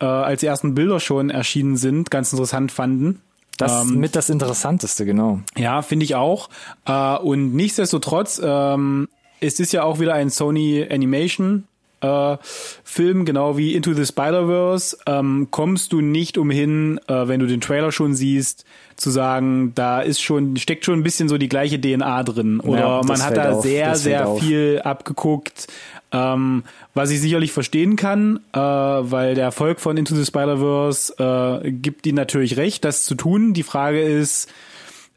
äh, 0.00 0.04
als 0.04 0.40
die 0.40 0.46
ersten 0.46 0.74
Bilder 0.74 1.00
schon 1.00 1.30
erschienen 1.30 1.76
sind, 1.76 2.10
ganz 2.10 2.32
interessant 2.32 2.72
fanden. 2.72 3.20
Das 3.56 3.82
Ähm, 3.82 3.98
mit 4.00 4.16
das 4.16 4.30
Interessanteste, 4.30 5.04
genau. 5.04 5.40
Ja, 5.56 5.82
finde 5.82 6.04
ich 6.04 6.16
auch. 6.16 6.50
Äh, 6.86 7.16
und 7.18 7.54
nichtsdestotrotz, 7.54 8.40
ähm, 8.42 9.08
es 9.40 9.60
ist 9.60 9.72
ja 9.72 9.84
auch 9.84 10.00
wieder 10.00 10.14
ein 10.14 10.30
Sony 10.30 10.86
Animation 10.90 11.64
äh, 12.04 12.38
Film, 12.84 13.24
genau 13.24 13.56
wie 13.56 13.74
Into 13.74 13.94
the 13.94 14.04
Spider-Verse, 14.04 14.98
ähm, 15.06 15.48
kommst 15.50 15.92
du 15.92 16.00
nicht 16.00 16.38
umhin, 16.38 17.00
äh, 17.08 17.28
wenn 17.28 17.40
du 17.40 17.46
den 17.46 17.60
Trailer 17.60 17.92
schon 17.92 18.14
siehst, 18.14 18.64
zu 18.96 19.10
sagen, 19.10 19.72
da 19.74 20.00
ist 20.00 20.20
schon, 20.20 20.56
steckt 20.56 20.84
schon 20.84 20.98
ein 20.98 21.02
bisschen 21.02 21.28
so 21.28 21.38
die 21.38 21.48
gleiche 21.48 21.80
DNA 21.80 22.22
drin. 22.22 22.60
Oder 22.60 22.80
Ja, 22.80 23.00
man 23.04 23.22
hat 23.22 23.36
da 23.36 23.52
auf, 23.52 23.62
sehr, 23.62 23.96
sehr 23.96 24.28
auf. 24.28 24.40
viel 24.40 24.80
abgeguckt. 24.84 25.66
Ähm, 26.12 26.62
was 26.94 27.10
ich 27.10 27.20
sicherlich 27.20 27.50
verstehen 27.50 27.96
kann, 27.96 28.38
äh, 28.52 28.58
weil 28.60 29.34
der 29.34 29.44
Erfolg 29.44 29.80
von 29.80 29.96
Into 29.96 30.14
the 30.14 30.24
Spider-Verse 30.24 31.62
äh, 31.64 31.72
gibt 31.72 32.06
ihnen 32.06 32.16
natürlich 32.16 32.56
recht, 32.56 32.84
das 32.84 33.04
zu 33.04 33.16
tun. 33.16 33.52
Die 33.52 33.64
Frage 33.64 34.00
ist, 34.00 34.48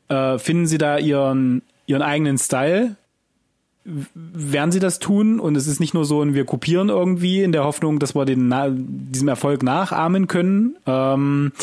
äh, 0.09 0.39
finden 0.39 0.65
sie 0.65 0.79
da 0.79 0.97
ihren, 0.97 1.61
ihren 1.85 2.01
eigenen 2.01 2.39
Style? 2.39 2.95
Werden 4.13 4.71
sie 4.71 4.79
das 4.79 4.99
tun? 4.99 5.39
Und 5.39 5.55
es 5.55 5.65
ist 5.65 5.79
nicht 5.79 5.93
nur 5.93 6.03
so 6.03 6.21
ein, 6.21 6.33
wir 6.33 6.43
kopieren 6.43 6.89
irgendwie 6.89 7.41
in 7.41 7.53
der 7.53 7.63
Hoffnung, 7.63 7.99
dass 7.99 8.15
wir 8.15 8.25
den, 8.25 8.53
diesem 9.11 9.29
Erfolg 9.29 9.63
nachahmen 9.63 10.27
können. 10.27 10.75
Ähm, 10.85 11.53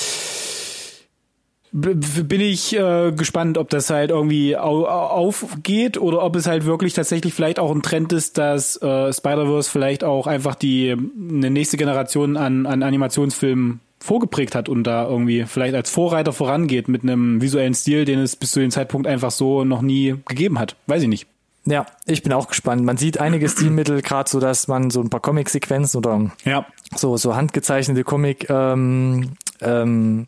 bin 1.73 2.41
ich 2.41 2.75
äh, 2.77 3.11
gespannt, 3.11 3.59
ob 3.59 3.69
das 3.69 3.91
halt 3.91 4.11
irgendwie 4.11 4.57
au- 4.57 4.87
aufgeht 4.87 5.99
oder 5.99 6.23
ob 6.23 6.37
es 6.37 6.47
halt 6.47 6.67
wirklich 6.67 6.95
tatsächlich 6.95 7.35
vielleicht 7.35 7.59
auch 7.59 7.75
ein 7.75 7.83
Trend 7.83 8.13
ist, 8.13 8.39
dass 8.39 8.81
äh, 8.81 9.13
Spider-Verse 9.13 9.69
vielleicht 9.69 10.05
auch 10.05 10.29
einfach 10.29 10.55
die 10.55 10.93
eine 10.93 11.51
nächste 11.51 11.77
Generation 11.77 12.37
an, 12.37 12.67
an 12.67 12.85
Animationsfilmen 12.85 13.81
vorgeprägt 13.99 14.55
hat 14.55 14.69
und 14.69 14.85
da 14.85 15.09
irgendwie 15.09 15.47
vielleicht 15.47 15.75
als 15.75 15.91
Vorreiter 15.91 16.33
vorangeht 16.33 16.87
mit 16.89 17.03
einem 17.03 17.43
visuellen 17.43 17.75
Stil, 17.75 18.05
den 18.05 18.21
es 18.21 18.37
bis 18.37 18.53
zu 18.53 18.61
dem 18.61 18.71
Zeitpunkt 18.71 19.09
einfach 19.09 19.33
so 19.33 19.65
noch 19.65 19.83
nie 19.83 20.15
gegeben 20.27 20.61
hat. 20.61 20.77
Weiß 20.87 21.03
ich 21.03 21.09
nicht. 21.09 21.27
Ja, 21.67 21.87
ich 22.05 22.23
bin 22.23 22.33
auch 22.33 22.49
gespannt. 22.49 22.85
Man 22.85 22.97
sieht 22.99 23.19
einige 23.21 23.49
Stilmittel, 23.49 24.03
gerade 24.03 24.29
so, 24.29 24.39
dass 24.39 24.69
man 24.69 24.91
so 24.91 25.01
ein 25.01 25.09
paar 25.11 25.21
Comic-Sequenzen 25.21 25.99
oder 25.99 26.31
Ja. 26.45 26.67
so, 26.95 27.17
so 27.17 27.35
handgezeichnete 27.37 28.05
Comic 28.05 28.51
ähm, 28.51 29.33
ähm, 29.63 30.27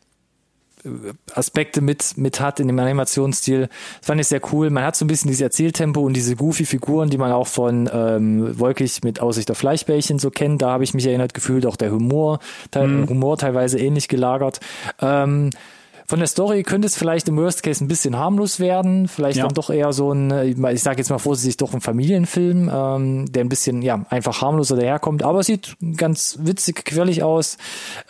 Aspekte 1.34 1.80
mit, 1.80 2.16
mit 2.16 2.41
hat 2.41 2.61
in 2.61 2.68
dem 2.68 2.78
Animationsstil. 2.78 3.68
Das 3.99 4.07
fand 4.07 4.20
ich 4.20 4.28
sehr 4.28 4.41
cool. 4.53 4.70
Man 4.70 4.84
hat 4.84 4.97
so 4.97 5.05
ein 5.05 5.09
bisschen 5.09 5.28
dieses 5.28 5.43
Erzähltempo 5.43 6.01
und 6.01 6.14
diese 6.14 6.37
goofy 6.37 6.64
Figuren, 6.64 7.11
die 7.11 7.18
man 7.18 7.32
auch 7.32 7.49
von 7.49 7.91
ähm, 7.93 8.59
Wolkig 8.59 9.03
mit 9.03 9.20
Aussicht 9.20 9.51
auf 9.51 9.59
Fleischbällchen 9.59 10.18
so 10.18 10.30
kennt. 10.30 10.62
Da 10.62 10.70
habe 10.70 10.84
ich 10.84 10.95
mich 10.95 11.07
erinnert 11.07 11.34
gefühlt, 11.34 11.66
auch 11.66 11.76
der 11.76 11.91
Humor, 11.91 12.39
te 12.70 12.80
Humor 13.09 13.37
teilweise 13.37 13.78
ähnlich 13.78 14.09
gelagert. 14.09 14.61
Ähm, 15.01 15.51
von 16.09 16.18
der 16.18 16.28
Story 16.28 16.62
könnte 16.62 16.86
es 16.86 16.96
vielleicht 16.96 17.28
im 17.28 17.36
Worst 17.36 17.62
Case 17.62 17.84
ein 17.84 17.88
bisschen 17.88 18.16
harmlos 18.16 18.61
werden, 18.61 19.09
vielleicht 19.09 19.38
Ja. 19.38 19.44
dann 19.44 19.54
doch 19.54 19.70
eher 19.70 19.92
so 19.92 20.12
ein, 20.12 20.30
äh, 20.30 20.44
ich 20.72 20.82
sage 20.82 20.98
jetzt 20.98 21.11
mal 21.11 21.18
vorsichtig, 21.18 21.57
doch 21.57 21.74
ein 21.74 21.80
Familienfilm, 21.80 22.70
ähm, 22.72 23.32
der 23.32 23.44
ein 23.44 23.48
bisschen 23.48 23.82
ja 23.82 24.04
einfach 24.11 24.40
harmloser 24.42 24.76
daherkommt, 24.76 25.22
aber 25.22 25.40
es 25.40 25.46
sieht 25.46 25.76
ganz 25.96 26.38
witzig, 26.42 26.84
quirlig 26.84 27.22
aus. 27.22 27.59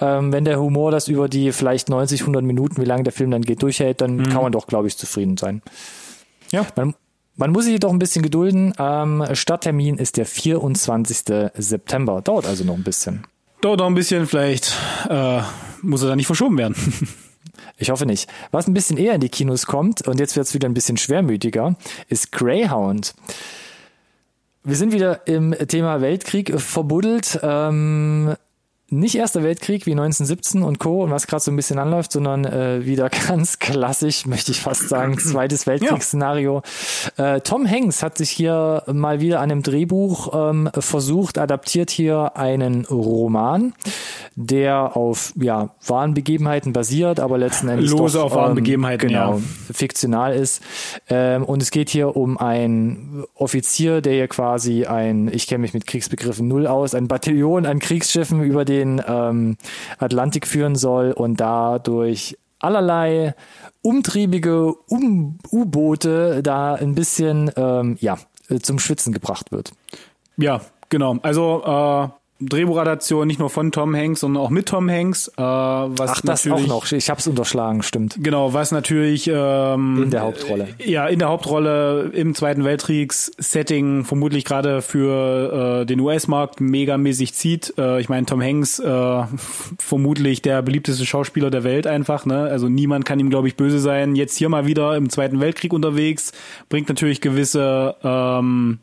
Ähm, 0.01 0.33
wenn 0.33 0.45
der 0.45 0.61
Humor 0.61 0.91
das 0.91 1.09
über 1.09 1.29
die 1.29 1.53
vielleicht 1.53 1.89
90, 1.89 2.23
100 2.23 2.45
Minuten, 2.45 2.81
wie 2.81 2.85
lange 2.87 3.03
der 3.03 3.13
Film 3.13 3.31
dann 3.31 3.43
geht, 3.43 3.63
durchhält, 3.63 4.01
dann 4.01 4.29
kann 4.29 4.43
man 4.43 4.53
doch, 4.53 4.67
glaube 4.67 4.89
ich, 4.89 4.97
zufrieden 4.99 5.37
sein. 5.37 5.63
Ja. 6.53 6.67
Man, 6.77 6.95
man 7.37 7.51
muss 7.53 7.65
sich 7.65 7.73
jedoch 7.75 7.91
ein 7.93 7.99
bisschen 7.99 8.23
gedulden. 8.23 8.73
Ähm, 8.79 9.25
Starttermin 9.33 9.99
ist 9.99 10.17
der 10.17 10.27
24. 10.27 11.25
September. 11.55 12.21
Dauert 12.23 12.47
also 12.47 12.65
noch 12.65 12.75
ein 12.75 12.83
bisschen. 12.85 13.25
Dauert 13.61 13.81
noch 13.81 13.87
ein 13.87 13.95
bisschen, 13.95 14.27
vielleicht 14.27 14.75
äh, 15.09 15.41
muss 15.83 16.03
er 16.03 16.09
da 16.09 16.17
nicht 16.17 16.27
verschoben 16.27 16.59
werden. 16.59 16.75
Ich 17.79 17.91
hoffe 17.91 18.07
nicht. 18.07 18.31
Was 18.51 18.67
ein 18.67 18.75
bisschen 18.75 18.97
eher 18.97 19.15
in 19.15 19.21
die 19.21 19.29
Kinos 19.29 19.67
kommt, 19.67 20.07
und 20.07 20.19
jetzt 20.19 20.37
wird 20.37 20.47
es 20.47 20.55
wieder 20.55 20.69
ein 20.69 20.75
bisschen 20.75 20.97
schwermütiger, 20.97 21.77
ist 22.09 22.33
Greyhound. 22.33 23.15
Wir 24.65 24.77
sind 24.77 24.93
wieder 24.93 25.27
im 25.29 25.55
Thema 25.69 26.01
Weltkrieg 26.01 26.59
verbuddelt. 26.61 27.39
Ähm, 27.43 28.35
nicht 28.89 29.17
Erster 29.17 29.43
Weltkrieg 29.43 29.85
wie 29.87 29.93
1917 29.93 30.63
und 30.63 30.79
Co. 30.79 31.03
und 31.03 31.11
was 31.11 31.27
gerade 31.27 31.43
so 31.43 31.51
ein 31.51 31.57
bisschen 31.57 31.81
anläuft, 31.81 32.13
sondern 32.13 32.45
äh, 32.45 32.87
wieder 32.87 33.11
ganz 33.29 33.59
klassisch, 33.59 34.27
möchte 34.27 34.53
ich 34.53 34.61
fast 34.61 34.89
sagen, 34.89 35.19
zweites 35.19 35.67
Weltkriegsszenario. 35.67 36.63
Äh, 37.17 37.41
Tom 37.41 37.69
Hanks 37.69 38.05
hat 38.05 38.17
sich 38.17 38.31
hier 38.31 38.85
mal 38.87 39.21
wieder 39.21 39.41
an 39.41 39.51
einem 39.51 39.63
Drehbuch 39.65 40.51
ähm, 40.51 40.71
versucht, 40.79 41.37
adaptiert 41.39 41.91
hier 41.91 42.37
einen 42.37 42.85
Roman, 42.85 43.73
der 44.37 44.97
auf 44.97 45.33
ja, 45.37 45.71
wahren 45.85 46.15
Begebenheiten 46.15 46.73
basiert, 46.73 47.19
aber 47.19 47.39
letzten 47.39 47.69
Endes 47.69 47.91
Lose 47.91 48.19
doch, 48.19 48.27
auf 48.27 48.35
wahren 48.37 48.51
ähm, 48.51 48.57
Begebenheiten, 48.57 49.09
genau, 49.09 49.39
ja. 49.39 49.43
fiktional 49.73 50.33
ist. 50.33 50.63
Ähm, 51.09 51.43
und 51.43 51.61
es 51.61 51.73
geht 51.73 51.91
hier 51.91 52.15
um 52.15 52.39
einen 52.39 53.25
Offizier, 53.35 54.01
der 54.01 54.13
hier 54.13 54.29
quasi 54.29 54.87
ein, 54.87 55.29
ich 55.33 55.49
kenne 55.49 55.63
mich 55.63 55.75
mit 55.75 55.89
Kriegsbegriffen 55.89 56.47
null 56.47 56.69
aus, 56.69 56.95
ein 56.95 57.09
Bataillon 57.09 57.67
an 57.67 57.81
Kriegsschiffen 57.81 58.45
über 58.45 58.65
den 58.65 58.76
ähm, 58.83 59.57
Atlantik 59.99 60.47
führen 60.47 60.77
soll 60.77 61.13
und 61.13 61.41
dadurch 61.41 62.37
allerlei 62.59 63.35
umtriebige 63.83 64.73
um 64.89 65.39
U-Boote 65.51 66.43
da 66.43 66.75
ein 66.75 66.95
bisschen 66.95 67.51
ähm, 67.57 67.97
ja 68.01 68.19
zum 68.63 68.79
Schwitzen 68.79 69.13
gebracht 69.13 69.53
wird. 69.53 69.73
Ja, 70.37 70.61
genau. 70.89 71.17
Also 71.23 71.63
äh, 71.65 72.09
Drehbuchadaption 72.41 73.27
nicht 73.27 73.39
nur 73.39 73.49
von 73.49 73.73
Tom 73.73 73.97
Hanks, 73.97 74.21
sondern 74.21 74.43
auch 74.43 74.51
mit 74.51 74.67
Tom 74.67 74.91
Hanks. 74.91 75.29
Äh, 75.29 75.43
was 75.43 76.11
Ach, 76.11 76.21
das 76.23 76.47
auch 76.47 76.67
noch. 76.67 76.91
Ich 76.93 77.09
habe 77.09 77.19
es 77.19 77.27
unterschlagen, 77.27 77.83
stimmt. 77.83 78.17
Genau, 78.21 78.53
was 78.53 78.73
natürlich 78.73 79.31
ähm, 79.33 80.03
In 80.05 80.11
der 80.11 80.23
Hauptrolle. 80.23 80.69
Ja, 80.79 81.07
in 81.07 81.19
der 81.19 81.29
Hauptrolle 81.29 82.11
im 82.13 82.35
Zweiten 82.35 82.65
Weltkriegs-Setting 82.65 84.05
vermutlich 84.05 84.45
gerade 84.45 84.83
für 84.83 85.83
äh, 85.83 85.87
den 85.87 86.01
US-Markt 86.01 86.61
megamäßig 86.61 87.33
zieht. 87.33 87.73
Äh, 87.79 88.01
ich 88.01 88.11
meine, 88.11 88.27
Tom 88.27 88.43
Hanks 88.43 88.79
äh, 88.81 89.23
vermutlich 89.79 90.43
der 90.43 90.61
beliebteste 90.61 91.07
Schauspieler 91.07 91.51
der 91.51 91.65
Welt 91.65 91.87
einfach. 91.87 92.27
Ne? 92.27 92.43
Also 92.43 92.69
niemand 92.69 93.07
kann 93.07 93.19
ihm, 93.19 93.31
glaube 93.31 93.49
ich, 93.49 93.57
böse 93.57 93.79
sein. 93.79 94.15
Jetzt 94.15 94.37
hier 94.37 94.51
mal 94.51 94.67
wieder 94.67 94.95
im 94.97 95.09
Zweiten 95.09 95.41
Weltkrieg 95.41 95.73
unterwegs, 95.73 96.33
bringt 96.69 96.89
natürlich 96.89 97.23
gewisse 97.23 97.97
ähm, 98.03 98.79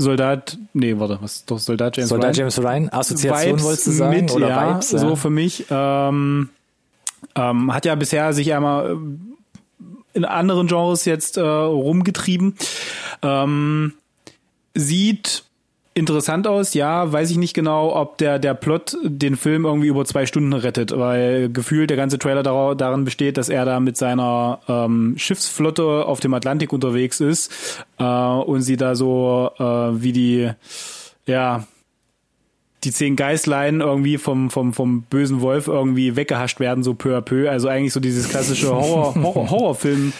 Soldat, 0.00 0.56
nee, 0.74 0.96
warte, 0.96 1.18
was 1.20 1.44
doch 1.44 1.58
Soldat 1.58 1.96
James 1.96 2.08
Soldat 2.08 2.36
Ryan? 2.36 2.38
James 2.38 2.58
Ryan, 2.62 2.88
Assoziation 2.92 3.50
Vibes 3.50 3.64
wolltest 3.64 3.86
du 3.88 3.90
sagen? 3.90 4.16
mit, 4.16 4.30
oder 4.30 4.48
ja, 4.48 4.74
Vibes, 4.74 4.92
ja. 4.92 4.98
so 4.98 5.16
für 5.16 5.28
mich. 5.28 5.66
Ähm, 5.70 6.50
ähm, 7.34 7.74
hat 7.74 7.84
ja 7.84 7.96
bisher 7.96 8.32
sich 8.32 8.54
einmal 8.54 8.92
ähm, 8.92 9.36
in 10.14 10.24
anderen 10.24 10.68
Genres 10.68 11.04
jetzt 11.04 11.36
äh, 11.36 11.40
rumgetrieben. 11.40 12.54
Ähm, 13.22 13.94
sieht 14.72 15.42
interessant 15.98 16.46
aus, 16.46 16.74
ja, 16.74 17.12
weiß 17.12 17.30
ich 17.30 17.36
nicht 17.36 17.54
genau, 17.54 17.94
ob 17.94 18.16
der, 18.18 18.38
der 18.38 18.54
Plot 18.54 18.96
den 19.02 19.36
Film 19.36 19.64
irgendwie 19.64 19.88
über 19.88 20.04
zwei 20.04 20.24
Stunden 20.24 20.52
rettet, 20.52 20.96
weil 20.96 21.50
gefühlt 21.50 21.90
der 21.90 21.96
ganze 21.96 22.18
Trailer 22.18 22.42
dar 22.42 22.74
darin 22.74 23.04
besteht, 23.04 23.36
dass 23.36 23.48
er 23.48 23.64
da 23.64 23.80
mit 23.80 23.96
seiner 23.96 24.60
ähm, 24.68 25.14
Schiffsflotte 25.16 26.06
auf 26.06 26.20
dem 26.20 26.32
Atlantik 26.34 26.72
unterwegs 26.72 27.20
ist 27.20 27.84
äh, 27.98 28.04
und 28.04 28.62
sie 28.62 28.76
da 28.76 28.94
so 28.94 29.50
äh, 29.58 29.62
wie 29.62 30.12
die, 30.12 30.50
ja, 31.26 31.66
die 32.84 32.92
zehn 32.92 33.16
Geißlein 33.16 33.80
irgendwie 33.80 34.18
vom, 34.18 34.50
vom, 34.50 34.72
vom 34.72 35.02
bösen 35.02 35.40
Wolf 35.40 35.66
irgendwie 35.66 36.16
weggehascht 36.16 36.60
werden, 36.60 36.84
so 36.84 36.94
peu 36.94 37.16
à 37.16 37.20
peu. 37.20 37.50
Also 37.50 37.68
eigentlich 37.68 37.92
so 37.92 38.00
dieses 38.00 38.28
klassische 38.28 38.74
Horror, 38.74 39.14
Horror, 39.16 39.50
Horrorfilm. 39.50 40.12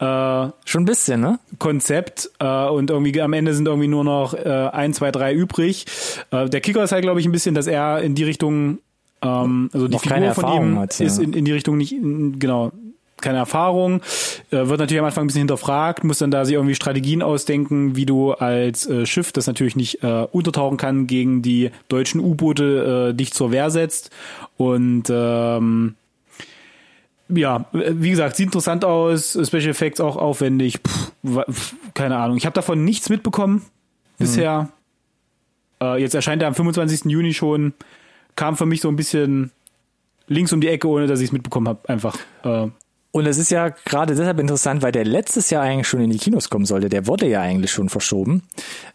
Äh, 0.00 0.48
Schon 0.64 0.82
ein 0.82 0.86
bisschen, 0.86 1.20
ne? 1.20 1.38
Konzept 1.58 2.30
äh, 2.38 2.68
und 2.68 2.88
irgendwie 2.88 3.20
am 3.20 3.34
Ende 3.34 3.52
sind 3.52 3.66
irgendwie 3.66 3.88
nur 3.88 4.02
noch 4.02 4.32
äh, 4.32 4.70
ein, 4.72 4.94
zwei, 4.94 5.12
drei 5.12 5.34
übrig. 5.34 5.84
Äh, 6.30 6.48
der 6.48 6.62
Kicker 6.62 6.82
ist 6.82 6.92
halt, 6.92 7.02
glaube 7.02 7.20
ich, 7.20 7.26
ein 7.26 7.32
bisschen, 7.32 7.54
dass 7.54 7.66
er 7.66 8.00
in 8.00 8.14
die 8.14 8.24
Richtung, 8.24 8.78
ähm, 9.20 9.68
also 9.74 9.88
die 9.88 9.94
Noch 9.96 10.02
keine 10.02 10.34
Figur 10.34 10.50
von 10.50 10.62
ihm 10.62 10.78
hat, 10.78 10.98
ja. 10.98 11.06
ist 11.06 11.18
in, 11.18 11.34
in 11.34 11.44
die 11.44 11.52
Richtung 11.52 11.76
nicht, 11.76 11.92
in, 11.92 12.38
genau, 12.38 12.72
keine 13.20 13.36
Erfahrung, 13.36 14.00
äh, 14.50 14.68
wird 14.68 14.80
natürlich 14.80 15.00
am 15.00 15.04
Anfang 15.04 15.24
ein 15.24 15.26
bisschen 15.26 15.42
hinterfragt, 15.42 16.02
muss 16.04 16.18
dann 16.18 16.30
da 16.30 16.46
sich 16.46 16.54
irgendwie 16.54 16.74
Strategien 16.74 17.20
ausdenken, 17.20 17.94
wie 17.94 18.06
du 18.06 18.32
als 18.32 18.86
äh, 18.86 19.04
Schiff, 19.04 19.32
das 19.32 19.46
natürlich 19.46 19.76
nicht 19.76 20.02
äh, 20.02 20.26
untertauchen 20.32 20.78
kann, 20.78 21.06
gegen 21.06 21.42
die 21.42 21.70
deutschen 21.88 22.20
U-Boote 22.20 23.10
äh, 23.10 23.14
dich 23.14 23.32
zur 23.34 23.52
Wehr 23.52 23.70
setzt. 23.70 24.10
Und 24.56 25.04
ähm, 25.10 25.96
ja, 27.34 27.66
wie 27.72 28.10
gesagt, 28.10 28.36
sieht 28.36 28.46
interessant 28.46 28.84
aus, 28.84 29.32
Special 29.32 29.68
Effects 29.70 30.00
auch 30.00 30.16
aufwendig, 30.16 30.78
pff, 30.86 31.74
keine 31.94 32.16
Ahnung. 32.16 32.36
Ich 32.36 32.46
habe 32.46 32.54
davon 32.54 32.84
nichts 32.84 33.08
mitbekommen 33.08 33.64
bisher. 34.18 34.68
Äh, 35.82 36.00
jetzt 36.00 36.14
erscheint 36.14 36.42
er 36.42 36.48
am 36.48 36.54
25. 36.54 37.10
Juni 37.10 37.32
schon, 37.34 37.72
kam 38.36 38.56
für 38.56 38.66
mich 38.66 38.80
so 38.80 38.88
ein 38.88 38.96
bisschen 38.96 39.50
links 40.26 40.52
um 40.52 40.60
die 40.60 40.68
Ecke, 40.68 40.88
ohne 40.88 41.06
dass 41.06 41.20
ich 41.20 41.26
es 41.26 41.32
mitbekommen 41.32 41.68
habe, 41.68 41.88
einfach. 41.88 42.16
Äh, 42.44 42.68
Und 43.12 43.26
es 43.26 43.38
ist 43.38 43.50
ja 43.50 43.70
gerade 43.70 44.14
deshalb 44.14 44.38
interessant, 44.38 44.82
weil 44.82 44.92
der 44.92 45.04
letztes 45.04 45.50
Jahr 45.50 45.62
eigentlich 45.62 45.88
schon 45.88 46.00
in 46.00 46.10
die 46.10 46.18
Kinos 46.18 46.48
kommen 46.48 46.64
sollte. 46.64 46.88
Der 46.88 47.08
wurde 47.08 47.26
ja 47.28 47.40
eigentlich 47.40 47.72
schon 47.72 47.88
verschoben 47.88 48.42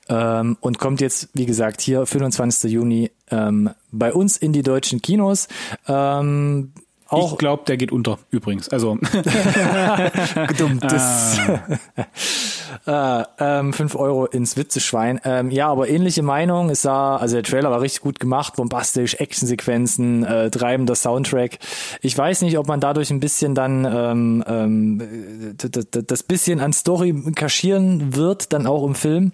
ähm, 0.08 0.58
und 0.62 0.80
kommt 0.80 1.02
jetzt, 1.02 1.28
wie 1.34 1.46
gesagt, 1.46 1.82
hier 1.82 2.06
25. 2.06 2.72
Juni 2.72 3.12
ähm, 3.30 3.72
bei 3.92 4.14
uns 4.14 4.38
in 4.38 4.54
die 4.54 4.62
deutschen 4.62 5.02
Kinos. 5.02 5.50
Ähm, 5.88 6.72
auch 7.16 7.34
ich 7.34 7.38
glaube, 7.38 7.64
der 7.68 7.78
geht 7.78 7.92
unter, 7.92 8.20
übrigens. 8.32 8.70
Also, 8.70 8.98
gedummtes. 10.48 11.40
äh, 12.88 13.24
ähm, 13.40 13.74
5 13.74 13.96
Euro 13.96 14.26
ins 14.26 14.58
Witzeschwein. 14.58 15.20
Ähm, 15.24 15.52
ja, 15.52 15.68
aber 15.68 15.90
ähnliche 15.90 16.24
Meinung. 16.24 16.70
Es 16.70 16.82
sah, 16.82 17.18
also 17.18 17.36
der 17.36 17.44
Trailer 17.44 17.72
war 17.72 17.82
richtig 17.82 18.02
gut 18.02 18.20
gemacht, 18.20 18.56
bombastisch, 18.56 19.16
Actionsequenzen, 19.16 20.24
äh, 20.24 20.50
treibender 20.50 20.96
Soundtrack. 20.96 21.60
Ich 22.02 22.18
weiß 22.18 22.42
nicht, 22.42 22.58
ob 22.58 22.68
man 22.68 22.80
dadurch 22.80 23.12
ein 23.12 23.20
bisschen 23.20 23.56
dann 23.56 23.86
ähm, 23.86 24.44
ähm, 24.48 25.56
das 25.56 26.24
bisschen 26.24 26.60
an 26.60 26.74
Story 26.74 27.14
kaschieren 27.36 28.16
wird, 28.16 28.54
dann 28.54 28.68
auch 28.68 28.86
im 28.86 28.96
Film. 28.96 29.32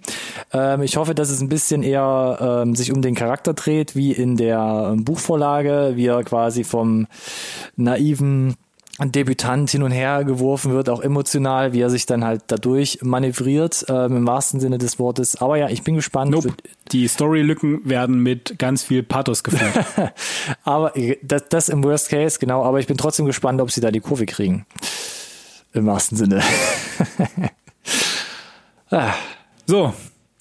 Ähm, 0.52 0.82
ich 0.82 0.96
hoffe, 0.96 1.14
dass 1.14 1.30
es 1.30 1.40
ein 1.40 1.48
bisschen 1.48 1.82
eher 1.82 2.62
ähm, 2.62 2.74
sich 2.74 2.92
um 2.92 3.02
den 3.02 3.14
Charakter 3.14 3.54
dreht, 3.54 3.96
wie 3.96 4.12
in 4.12 4.36
der 4.36 4.90
ähm, 4.92 5.04
Buchvorlage, 5.04 5.92
wie 5.94 6.06
er 6.06 6.22
quasi 6.24 6.64
vom 6.64 7.06
naiven 7.76 8.56
Debütant 9.00 9.70
hin 9.70 9.82
und 9.82 9.90
her 9.90 10.22
geworfen 10.24 10.72
wird, 10.72 10.90
auch 10.90 11.00
emotional, 11.00 11.72
wie 11.72 11.80
er 11.80 11.88
sich 11.88 12.04
dann 12.04 12.24
halt 12.24 12.42
dadurch 12.48 12.98
manövriert, 13.02 13.86
ähm, 13.88 14.18
im 14.18 14.26
wahrsten 14.26 14.60
Sinne 14.60 14.76
des 14.78 14.98
Wortes. 14.98 15.40
Aber 15.40 15.56
ja, 15.56 15.68
ich 15.68 15.82
bin 15.82 15.94
gespannt. 15.94 16.30
nope. 16.30 16.52
Die 16.92 17.08
Storylücken 17.08 17.88
werden 17.88 18.22
mit 18.22 18.58
ganz 18.58 18.82
viel 18.82 19.02
Pathos 19.02 19.42
gefüllt. 19.42 19.72
Aber 20.64 20.94
äh, 20.96 21.16
das, 21.22 21.48
das 21.48 21.68
im 21.70 21.82
Worst 21.82 22.10
Case, 22.10 22.38
genau. 22.38 22.62
Aber 22.64 22.80
ich 22.80 22.86
bin 22.86 22.98
trotzdem 22.98 23.24
gespannt, 23.24 23.60
ob 23.60 23.70
sie 23.70 23.80
da 23.80 23.90
die 23.90 24.00
Kurve 24.00 24.26
kriegen. 24.26 24.66
Im 25.72 25.86
wahrsten 25.86 26.18
Sinne. 26.18 26.42
ah, 28.90 29.14
so, 29.66 29.94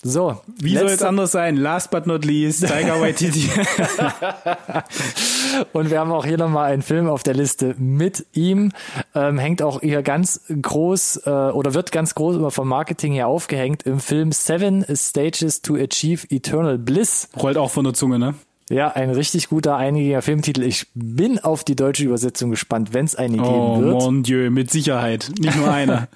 so, 0.04 0.42
wie 0.60 0.76
soll 0.76 0.88
es 0.88 1.04
anders 1.04 1.32
sein? 1.32 1.58
Last 1.58 1.92
but 1.92 2.08
not 2.08 2.26
least, 2.26 2.66
Tiger 2.66 3.00
Waititi. 3.00 3.50
Und 5.74 5.90
wir 5.90 6.00
haben 6.00 6.12
auch 6.12 6.26
hier 6.26 6.38
nochmal 6.38 6.72
einen 6.72 6.82
Film 6.82 7.08
auf 7.08 7.24
der 7.24 7.34
Liste 7.34 7.76
mit 7.78 8.26
ihm. 8.34 8.72
Ähm, 9.14 9.38
hängt 9.38 9.62
auch 9.62 9.82
hier 9.82 10.02
ganz 10.02 10.42
groß 10.50 11.22
äh, 11.26 11.30
oder 11.30 11.74
wird 11.74 11.92
ganz 11.92 12.16
groß 12.16 12.36
immer 12.36 12.52
vom 12.52 12.68
Marketing 12.68 13.14
her 13.14 13.28
aufgehängt 13.28 13.84
im 13.84 14.00
Film 14.00 14.32
Seven 14.32 14.86
Stages 14.94 15.62
to 15.62 15.76
Achieve 15.76 16.26
Eternal 16.30 16.78
Bliss. 16.78 17.30
Rollt 17.40 17.58
auch 17.58 17.72
von 17.72 17.84
der 17.84 17.94
Zunge, 17.94 18.20
ne? 18.20 18.36
Ja, 18.72 18.88
ein 18.94 19.10
richtig 19.10 19.50
guter, 19.50 19.76
einiger 19.76 20.22
Filmtitel. 20.22 20.64
Ich 20.64 20.88
bin 20.94 21.40
auf 21.40 21.66
die 21.66 21.76
deutsche 21.76 22.06
Übersetzung 22.06 22.52
gespannt, 22.52 22.94
wenn 22.94 23.04
es 23.04 23.16
eine 23.16 23.36
geben 23.36 23.46
Oh, 23.46 23.82
wird. 23.82 23.94
mon 24.02 24.24
Dieu, 24.24 24.50
mit 24.50 24.72
Sicherheit. 24.72 25.30
Nicht 25.40 25.58
nur 25.58 25.70
eine. 25.70 26.08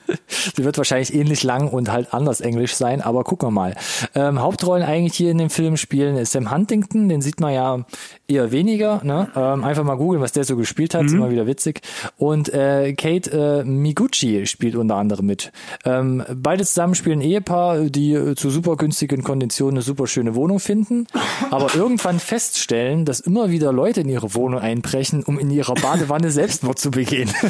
Sie 0.56 0.64
wird 0.64 0.78
wahrscheinlich 0.78 1.14
ähnlich 1.14 1.44
lang 1.44 1.68
und 1.68 1.92
halt 1.92 2.14
anders 2.14 2.40
Englisch 2.40 2.74
sein, 2.76 3.02
aber 3.02 3.26
gucken 3.26 3.48
wir 3.50 3.52
mal. 3.52 3.76
Ähm, 4.16 4.42
Hauptrollen 4.42 4.84
eigentlich 4.84 5.16
hier 5.18 5.32
in 5.32 5.38
dem 5.38 5.50
Film 5.50 5.76
spielen 5.76 6.16
ist 6.16 6.32
Sam 6.32 6.50
Huntington, 6.50 7.10
den 7.10 7.22
sieht 7.22 7.42
man 7.42 7.54
ja 7.54 7.86
eher 8.28 8.54
weniger. 8.54 9.02
Ne? 9.04 9.28
Ähm, 9.36 9.66
einfach 9.66 9.84
mal 9.84 9.96
googeln, 9.98 10.22
was 10.22 10.32
der 10.32 10.46
so 10.46 10.56
gespielt 10.56 10.96
hat, 10.96 11.04
ist 11.06 11.14
immer 11.14 11.32
wieder 11.32 11.48
witzig. 11.48 11.82
Und 12.18 12.54
äh, 12.54 12.94
Kate 12.94 13.32
äh, 13.32 13.64
Miguchi 13.66 14.46
spielt 14.46 14.76
unter 14.76 14.96
anderem 14.96 15.26
mit. 15.26 15.52
Ähm, 15.84 16.24
beide 16.34 16.64
zusammen 16.64 16.96
spielen 16.96 17.20
Ehepaar, 17.20 17.82
die 17.90 18.14
äh, 18.14 18.36
zu 18.36 18.50
super 18.50 18.78
günstigen 18.78 19.24
Konditionen 19.24 19.76
eine 19.76 19.82
super 19.82 20.08
schöne 20.08 20.36
Wohnung 20.36 20.62
finden, 20.62 21.08
aber 21.52 21.76
irgendwann 21.76 22.20
feststellen, 22.46 23.06
dass 23.06 23.20
immer 23.20 23.50
wieder 23.50 23.72
Leute 23.72 24.02
in 24.02 24.10
ihre 24.10 24.34
Wohnung 24.34 24.60
einbrechen, 24.60 25.24
um 25.24 25.40
in 25.40 25.50
ihrer 25.50 25.76
Badewanne 25.76 26.32
Selbstmord 26.32 26.80
zu 26.80 26.92
begehen. 26.92 27.30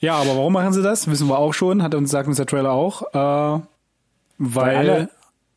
Ja, 0.00 0.14
aber 0.14 0.36
warum 0.36 0.52
machen 0.52 0.72
sie 0.72 0.80
das? 0.80 1.10
Wissen 1.10 1.26
wir 1.26 1.40
auch 1.40 1.52
schon. 1.54 1.82
Hat 1.82 1.92
uns, 1.92 2.12
sagt 2.12 2.28
uns 2.28 2.36
der 2.36 2.46
Trailer 2.46 2.70
auch. 2.70 3.02
Äh, 3.12 3.60
weil, 4.38 4.86
weil 4.86 5.08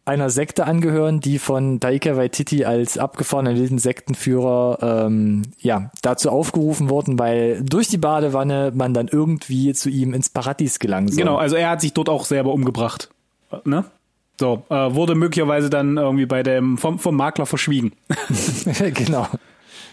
einer 0.04 0.32
Sekte 0.32 0.66
angehören, 0.66 1.20
die 1.20 1.38
von 1.38 1.80
Taika 1.80 2.18
Waititi 2.18 2.66
als 2.66 2.98
abgefahrener 2.98 3.56
wilden 3.56 3.78
Sektenführer 3.78 5.06
ähm, 5.06 5.44
ja 5.60 5.92
dazu 6.02 6.32
aufgerufen 6.32 6.90
wurden, 6.90 7.20
weil 7.20 7.62
durch 7.64 7.88
die 7.88 8.00
Badewanne 8.00 8.72
man 8.74 8.96
dann 8.96 9.10
irgendwie 9.10 9.74
zu 9.74 9.90
ihm 9.90 10.16
ins 10.16 10.30
Paradies 10.30 10.80
gelangen 10.80 11.10
soll. 11.10 11.18
genau, 11.18 11.38
also 11.38 11.56
er 11.56 11.70
hat 11.70 11.82
sich 11.82 11.94
dort 11.94 12.10
auch 12.10 12.26
selber 12.26 12.52
umgebracht. 12.52 13.12
Ne? 13.64 13.86
So, 14.42 14.64
äh, 14.70 14.96
wurde 14.96 15.14
möglicherweise 15.14 15.70
dann 15.70 15.98
irgendwie 15.98 16.26
bei 16.26 16.42
dem, 16.42 16.80
vom, 16.80 16.98
vom 16.98 17.16
Makler 17.16 17.46
verschwiegen. 17.46 17.92
genau. 18.96 19.28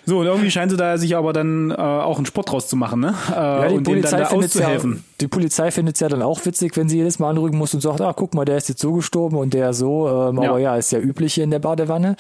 So, 0.07 0.21
und 0.21 0.27
irgendwie 0.27 0.51
scheinen 0.51 0.71
sie 0.71 0.79
da 0.79 0.97
sich 0.97 1.15
aber 1.17 1.35
dann 1.35 1.71
äh, 1.71 1.75
auch 1.75 2.17
einen 2.17 2.25
Sport 2.25 2.51
draus 2.51 2.67
zu 2.67 2.77
machen, 2.77 3.01
ne? 3.01 3.13
Äh, 3.31 3.35
Ja, 3.35 3.69
die 3.69 3.75
und 3.75 3.87
dem 3.87 4.01
dann 4.01 4.11
Polizei 4.11 4.19
da 4.19 4.25
findet 4.25 4.55
ja, 4.55 4.79
die 5.21 5.29
Polizei 5.29 5.71
findet 5.71 6.01
ja 6.01 6.09
dann 6.09 6.23
auch 6.23 6.47
witzig, 6.47 6.79
wenn 6.79 6.89
sie 6.89 6.97
jedes 6.97 7.19
Mal 7.19 7.29
anrücken 7.29 7.59
muss 7.59 7.75
und 7.75 7.83
sagt, 7.83 8.01
ah, 8.01 8.15
guck 8.17 8.33
mal, 8.33 8.47
der 8.47 8.57
ist 8.57 8.71
jetzt 8.71 8.81
so 8.81 8.95
gestorben 8.95 9.37
und 9.37 9.53
der 9.53 9.75
so, 9.75 10.09
ähm, 10.09 10.41
Ja. 10.41 10.49
aber 10.49 10.59
ja, 10.61 10.77
ist 10.77 10.93
ja 10.93 10.99
üblich 10.99 11.35
hier 11.35 11.45
in 11.45 11.51
der 11.51 11.59
Badewanne. 11.59 12.17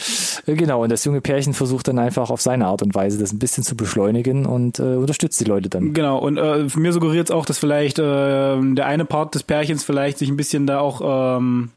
Äh, 0.47 0.55
genau, 0.55 0.83
und 0.83 0.93
das 0.93 1.03
junge 1.07 1.23
Pärchen 1.23 1.55
versucht 1.55 1.89
dann 1.89 1.99
einfach 1.99 2.29
auf 2.29 2.43
seine 2.43 2.67
Art 2.67 2.83
und 2.83 2.95
Weise 2.95 3.19
das 3.19 3.33
ein 3.33 3.39
bisschen 3.39 3.65
zu 3.65 3.75
beschleunigen 3.75 4.45
und 4.45 4.81
äh, 4.81 4.97
unterstützt 4.97 5.41
die 5.41 5.45
Leute 5.45 5.71
dann. 5.71 5.95
Genau, 5.95 6.19
und 6.19 6.37
äh, 6.37 6.67
mir 6.77 6.93
suggeriert 6.93 7.31
es 7.31 7.35
auch, 7.35 7.47
dass 7.47 7.59
vielleicht 7.59 7.99
äh, 7.99 8.03
der 8.03 8.85
eine 8.85 9.07
Part 9.07 9.35
des 9.35 9.45
Pärchens 9.45 9.83
vielleicht 9.83 10.19
sich 10.19 10.29
ein 10.29 10.37
bisschen 10.37 10.67
da 10.67 10.81
auch 10.81 11.39
ähm, 11.39 11.71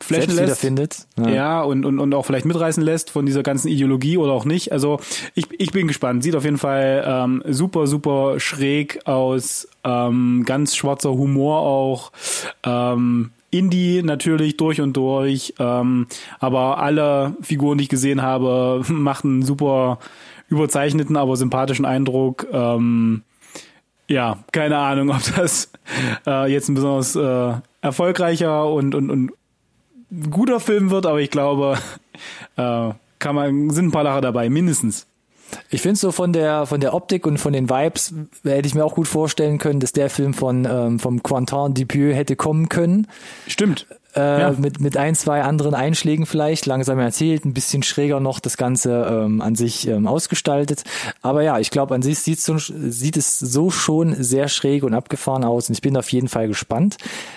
flashen 0.00 0.30
lässt. 0.30 0.42
wiederfindet. 0.42 1.06
Ja, 1.16 1.62
und, 1.62 1.84
und, 1.84 1.98
und 1.98 2.14
auch 2.14 2.24
vielleicht 2.24 2.46
mitreißen 2.46 2.82
lässt 2.82 3.10
von 3.10 3.26
dieser 3.26 3.42
ganzen 3.42 3.68
Ideologie 3.68 4.16
oder 4.16 4.32
auch 4.32 4.44
nicht. 4.44 4.72
Also 4.72 5.00
ich, 5.34 5.46
ich 5.58 5.72
bin 5.72 5.88
gespannt. 5.88 6.22
Sieht 6.22 6.36
auf 6.36 6.44
jeden 6.44 6.58
Fall 6.58 7.04
ähm, 7.06 7.42
super, 7.48 7.86
super 7.86 8.38
schräg 8.38 9.06
aus. 9.06 9.68
Ähm, 9.84 10.44
ganz 10.46 10.76
schwarzer 10.76 11.10
Humor 11.10 11.60
auch. 11.60 12.12
Ähm, 12.64 13.30
Indie 13.50 14.02
natürlich 14.02 14.56
durch 14.56 14.80
und 14.80 14.96
durch. 14.96 15.54
Ähm, 15.58 16.06
aber 16.38 16.78
alle 16.78 17.34
Figuren, 17.40 17.78
die 17.78 17.84
ich 17.84 17.90
gesehen 17.90 18.22
habe, 18.22 18.82
machten 18.88 19.28
einen 19.28 19.42
super 19.42 19.98
überzeichneten, 20.48 21.16
aber 21.16 21.36
sympathischen 21.36 21.84
Eindruck. 21.84 22.46
Ähm, 22.52 23.22
ja, 24.06 24.38
keine 24.52 24.78
Ahnung, 24.78 25.10
ob 25.10 25.20
das 25.36 25.70
äh, 26.26 26.50
jetzt 26.50 26.68
ein 26.68 26.74
besonders 26.74 27.14
äh, 27.16 27.60
erfolgreicher 27.80 28.70
und, 28.70 28.94
und, 28.94 29.10
und 29.10 29.32
guter 30.30 30.60
Film 30.60 30.90
wird, 30.90 31.06
aber 31.06 31.20
ich 31.20 31.30
glaube, 31.30 31.78
äh, 32.56 32.90
kann 33.18 33.34
man, 33.34 33.70
sind 33.70 33.86
ein 33.86 33.92
paar 33.92 34.04
Lacher 34.04 34.20
dabei, 34.20 34.48
mindestens. 34.48 35.07
Ich 35.70 35.82
finde 35.82 35.98
so 35.98 36.12
von 36.12 36.32
der 36.32 36.66
von 36.66 36.80
der 36.80 36.94
Optik 36.94 37.26
und 37.26 37.38
von 37.38 37.52
den 37.52 37.68
Vibes 37.70 38.14
hätte 38.44 38.66
ich 38.68 38.74
mir 38.74 38.84
auch 38.84 38.94
gut 38.94 39.08
vorstellen 39.08 39.58
können, 39.58 39.80
dass 39.80 39.92
der 39.92 40.10
Film 40.10 40.34
von 40.34 40.66
ähm, 40.70 40.98
vom 40.98 41.22
Quentin 41.22 41.74
Dupieux 41.74 42.14
hätte 42.14 42.36
kommen 42.36 42.68
können. 42.68 43.06
Stimmt. 43.46 43.86
Äh, 44.16 44.40
Ja. 44.40 44.54
mit, 44.58 44.80
mit 44.80 44.96
ein, 44.96 45.14
zwei 45.14 45.42
anderen 45.42 45.74
Einschlägen 45.74 46.24
vielleicht, 46.24 46.64
langsam 46.66 46.98
erzählt, 46.98 47.44
ein 47.44 47.52
bisschen 47.52 47.82
schräger 47.82 48.20
noch 48.20 48.40
das 48.40 48.56
Ganze 48.56 49.06
ähm, 49.26 49.42
an 49.42 49.54
sich 49.54 49.86
ähm, 49.86 50.06
ausgestaltet. 50.06 50.82
Aber 51.20 51.42
ja, 51.42 51.58
ich 51.58 51.70
glaube, 51.70 51.94
an 51.94 52.00
sich 52.02 52.18
sieht, 52.18 52.40
so, 52.40 52.56
sieht 52.58 53.16
es 53.18 53.38
so 53.38 53.70
schon 53.70 54.14
sehr 54.22 54.48
schräg 54.48 54.82
und 54.82 54.94
abgefahren 54.94 55.44
aus 55.44 55.68
und 55.68 55.74
ich 55.74 55.82
bin 55.82 55.96
auf 55.96 56.10
jeden 56.10 56.28
Fall 56.28 56.48
gespannt. 56.48 56.96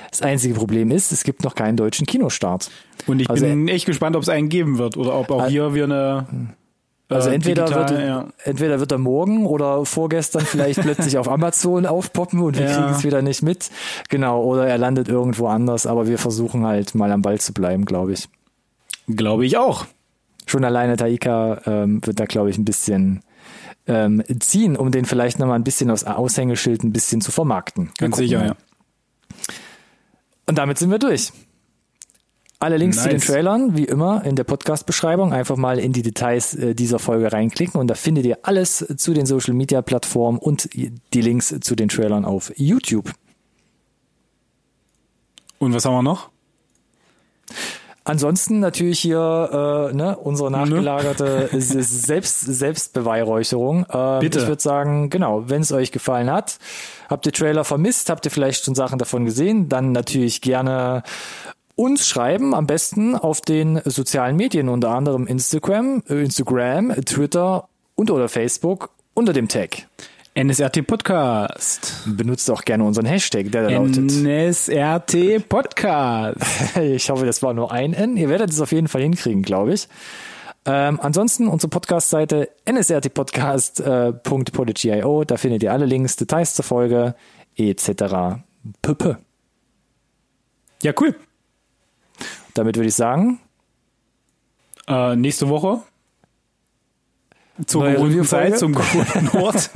Das 0.10 0.22
einzige 0.22 0.54
Problem 0.54 0.92
ist, 0.92 1.12
es 1.12 1.24
gibt 1.26 1.44
noch 1.44 1.56
keinen 1.56 1.76
deutschen 1.76 2.06
Kinostart. 2.08 2.72
Und 3.06 3.20
ich 3.22 3.30
Also, 3.30 3.46
bin 3.46 3.68
echt 3.68 3.86
gespannt, 3.86 4.16
ob 4.16 4.24
es 4.24 4.30
einen 4.30 4.48
geben 4.50 4.78
wird 4.78 4.96
oder 4.96 5.14
ob 5.20 5.30
auch 5.30 5.42
Al- 5.44 5.50
hier 5.50 5.74
wir 5.74 5.84
eine. 5.84 6.26
Also 7.16 7.30
äh, 7.30 7.36
entweder, 7.36 7.66
digital, 7.66 7.90
wird, 7.90 8.08
ja. 8.08 8.28
entweder 8.44 8.80
wird 8.80 8.92
er 8.92 8.98
morgen 8.98 9.46
oder 9.46 9.86
vorgestern 9.86 10.46
vielleicht 10.46 10.80
plötzlich 10.82 11.18
auf 11.18 11.28
Amazon 11.30 11.86
aufpoppen 11.86 12.40
und 12.40 12.58
wir 12.58 12.66
Ja. 12.70 12.76
kriegen 12.76 12.90
es 12.92 13.04
wieder 13.04 13.22
nicht 13.22 13.42
mit. 13.44 13.70
Genau, 14.10 14.44
oder 14.44 14.68
er 14.68 14.78
landet 14.78 15.08
irgendwo 15.08 15.48
anders, 15.48 15.86
aber 15.86 16.08
wir 16.08 16.18
versuchen 16.18 16.66
halt 16.66 16.96
mal 16.96 17.12
am 17.12 17.22
Ball 17.22 17.40
zu 17.40 17.54
bleiben, 17.54 17.86
glaube 17.86 18.14
ich. 18.14 18.30
Glaube 19.08 19.46
ich 19.46 19.58
auch. 19.58 19.86
Schon 20.46 20.64
alleine 20.66 20.98
Taika 20.98 21.62
ähm, 21.66 22.06
wird 22.06 22.20
da, 22.20 22.26
glaube 22.26 22.50
ich, 22.50 22.58
ein 22.58 22.66
bisschen 22.66 23.22
ähm, 23.88 24.24
ziehen, 24.40 24.76
um 24.76 24.92
den 24.92 25.06
vielleicht 25.06 25.40
nochmal 25.40 25.58
ein 25.58 25.64
bisschen 25.64 25.90
aus 25.90 26.04
Aushängeschild 26.04 26.84
ein 26.84 26.92
bisschen 26.94 27.22
zu 27.22 27.32
vermarkten. 27.32 27.92
Ganz 27.98 28.18
sicher, 28.18 28.46
ja. 28.46 28.56
Und 30.48 30.58
damit 30.58 30.78
sind 30.78 30.92
wir 30.92 31.00
durch. 31.00 31.32
Alle 32.62 32.78
Links 32.78 33.02
zu 33.02 33.10
den 33.10 33.18
Nice. 33.18 33.26
Trailern, 33.26 33.76
wie 33.76 33.86
immer, 33.86 34.24
in 34.24 34.36
der 34.36 34.44
Podcast-Beschreibung. 34.44 35.34
Einfach 35.34 35.58
mal 35.58 35.80
in 35.80 35.94
die 35.94 36.04
Details 36.04 36.54
äh, 36.54 36.76
dieser 36.76 37.00
Folge 37.00 37.34
reinklicken 37.34 37.80
und 37.82 37.88
da 37.88 37.96
findet 37.96 38.24
ihr 38.26 38.38
alles 38.44 38.86
zu 38.98 39.14
den 39.14 39.26
Social-Media-Plattformen 39.26 40.38
und 40.38 40.70
die 40.76 41.22
Links 41.22 41.56
zu 41.62 41.76
den 41.76 41.90
Trailern 41.90 42.24
auf 42.24 42.52
YouTube. 42.56 43.12
Und 45.58 45.74
was 45.74 45.86
haben 45.86 45.94
wir 45.96 46.04
noch? 46.04 46.30
Ansonsten 48.04 48.60
natürlich 48.60 49.00
hier 49.00 49.90
äh, 49.92 49.96
ne, 49.96 50.18
unsere 50.18 50.50
nachgelagerte 50.50 51.50
S- 51.54 51.70
Selbst, 51.70 52.40
Selbstbeweihräucherung. 52.42 53.86
Ähm, 53.92 54.20
Bitte. 54.20 54.40
Ich 54.40 54.48
würde 54.48 54.62
sagen, 54.62 55.12
genau, 55.12 55.50
wenn 55.50 55.62
es 55.62 55.72
euch 55.72 55.92
gefallen 55.92 56.32
hat, 56.32 56.58
habt 57.10 57.28
ihr 57.28 57.32
Trailer 57.32 57.64
vermisst, 57.64 58.10
habt 58.10 58.26
ihr 58.26 58.32
vielleicht 58.32 58.66
schon 58.66 58.74
Sachen 58.74 58.98
davon 58.98 59.26
gesehen, 59.26 59.70
dann 59.70 59.92
natürlich 59.92 60.42
gerne 60.42 61.04
uns 61.76 62.08
schreiben, 62.08 62.54
am 62.54 62.68
besten 62.68 63.16
auf 63.16 63.42
den 63.42 63.82
sozialen 63.86 64.36
Medien, 64.36 64.70
unter 64.70 64.90
anderem 64.90 65.28
Instagram, 65.28 66.04
äh, 66.10 66.24
Instagram, 66.24 66.94
Twitter 67.06 67.68
und 67.96 68.12
oder 68.12 68.30
Facebook 68.30 68.90
unter 69.14 69.34
dem 69.34 69.48
Tag. 69.48 69.88
NSRT 70.34 70.88
Podcast. 70.88 72.04
Benutzt 72.06 72.50
auch 72.50 72.64
gerne 72.64 72.86
unseren 72.86 73.06
Hashtag, 73.06 73.52
der 73.52 73.64
da 73.64 73.70
lautet. 73.70 74.12
NSRT 74.12 75.50
Podcast. 75.50 76.38
Ich 76.82 77.10
hoffe, 77.10 77.26
das 77.26 77.44
war 77.44 77.54
nur 77.54 77.72
ein 77.72 77.94
N. 77.94 78.16
Ihr 78.16 78.30
werdet 78.30 78.50
es 78.50 78.62
auf 78.62 78.72
jeden 78.72 78.88
Fall 78.88 79.02
hinkriegen, 79.02 79.42
glaube 79.42 79.74
ich. 79.74 79.90
Ähm, 80.64 81.00
ansonsten 81.02 81.48
unsere 81.48 81.70
Podcast-Seite 81.70 82.50
nsrtpodcast.podigy.io. 82.66 85.24
Da 85.26 85.38
findet 85.38 85.64
ihr 85.64 85.74
alle 85.74 85.86
Links, 85.86 86.16
Details 86.16 86.56
zur 86.56 86.64
Folge 86.64 87.16
etc. 87.58 88.40
Püppe. 88.82 89.18
Ja, 90.82 90.94
cool. 91.00 91.16
Damit 92.54 92.76
würde 92.76 92.88
ich 92.90 92.96
sagen, 92.96 93.40
Äh, 94.88 95.16
nächste 95.16 95.48
Woche. 95.50 95.82
Zur 97.68 97.84
Review-Folge. 97.86 98.26
Zeit, 98.26 98.58
zum 98.60 98.74
gewohnten 98.74 99.30
Ort. 99.38 99.70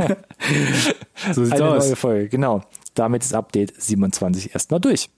so 1.33 1.43
sieht's 1.45 1.59
eine 1.61 1.69
aus. 1.69 1.85
neue 1.87 1.95
Folge. 1.95 2.29
Genau. 2.29 2.63
Damit 2.95 3.23
ist 3.23 3.33
Update 3.33 3.73
27 3.79 4.53
erstmal 4.53 4.79
durch. 4.79 5.09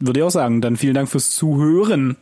Würde 0.00 0.20
ich 0.20 0.24
auch 0.24 0.30
sagen. 0.30 0.60
Dann 0.60 0.76
vielen 0.76 0.94
Dank 0.94 1.08
fürs 1.08 1.30
Zuhören. 1.30 2.16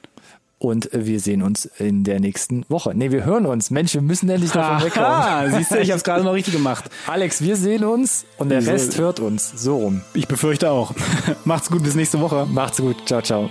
Und 0.59 0.89
wir 0.93 1.21
sehen 1.21 1.43
uns 1.43 1.67
in 1.67 2.05
der 2.05 2.21
nächsten 2.21 2.65
Woche. 2.69 2.93
Nee, 2.95 3.11
wir 3.11 3.25
hören 3.25 3.45
uns. 3.47 3.71
Mensch, 3.71 3.95
wir 3.95 4.01
müssen 4.03 4.29
endlich 4.31 4.53
davon 4.53 4.87
wegkommen. 4.87 5.53
Siehst 5.59 5.71
du, 5.73 5.79
ich 5.79 5.91
habe 5.91 5.99
es 5.99 6.05
gerade 6.05 6.25
noch 6.25 6.33
richtig 6.33 6.55
gemacht. 6.55 6.85
Alex, 7.07 7.41
wir 7.43 7.57
sehen 7.57 7.85
uns 7.85 8.25
und 8.39 8.49
der. 8.51 8.67
Rest 8.67 8.99
hört 8.99 9.21
uns. 9.21 9.53
So 9.57 9.77
rum. 9.79 10.03
Ich 10.15 10.29
befürchte 10.29 10.71
auch. 10.71 10.93
Macht's 11.45 11.71
gut, 11.71 11.83
bis 11.83 11.95
nächste 11.95 12.21
Woche. 12.21 12.47
Macht's 12.47 12.79
gut. 12.79 12.97
Ciao, 13.07 13.21
ciao. 13.23 13.51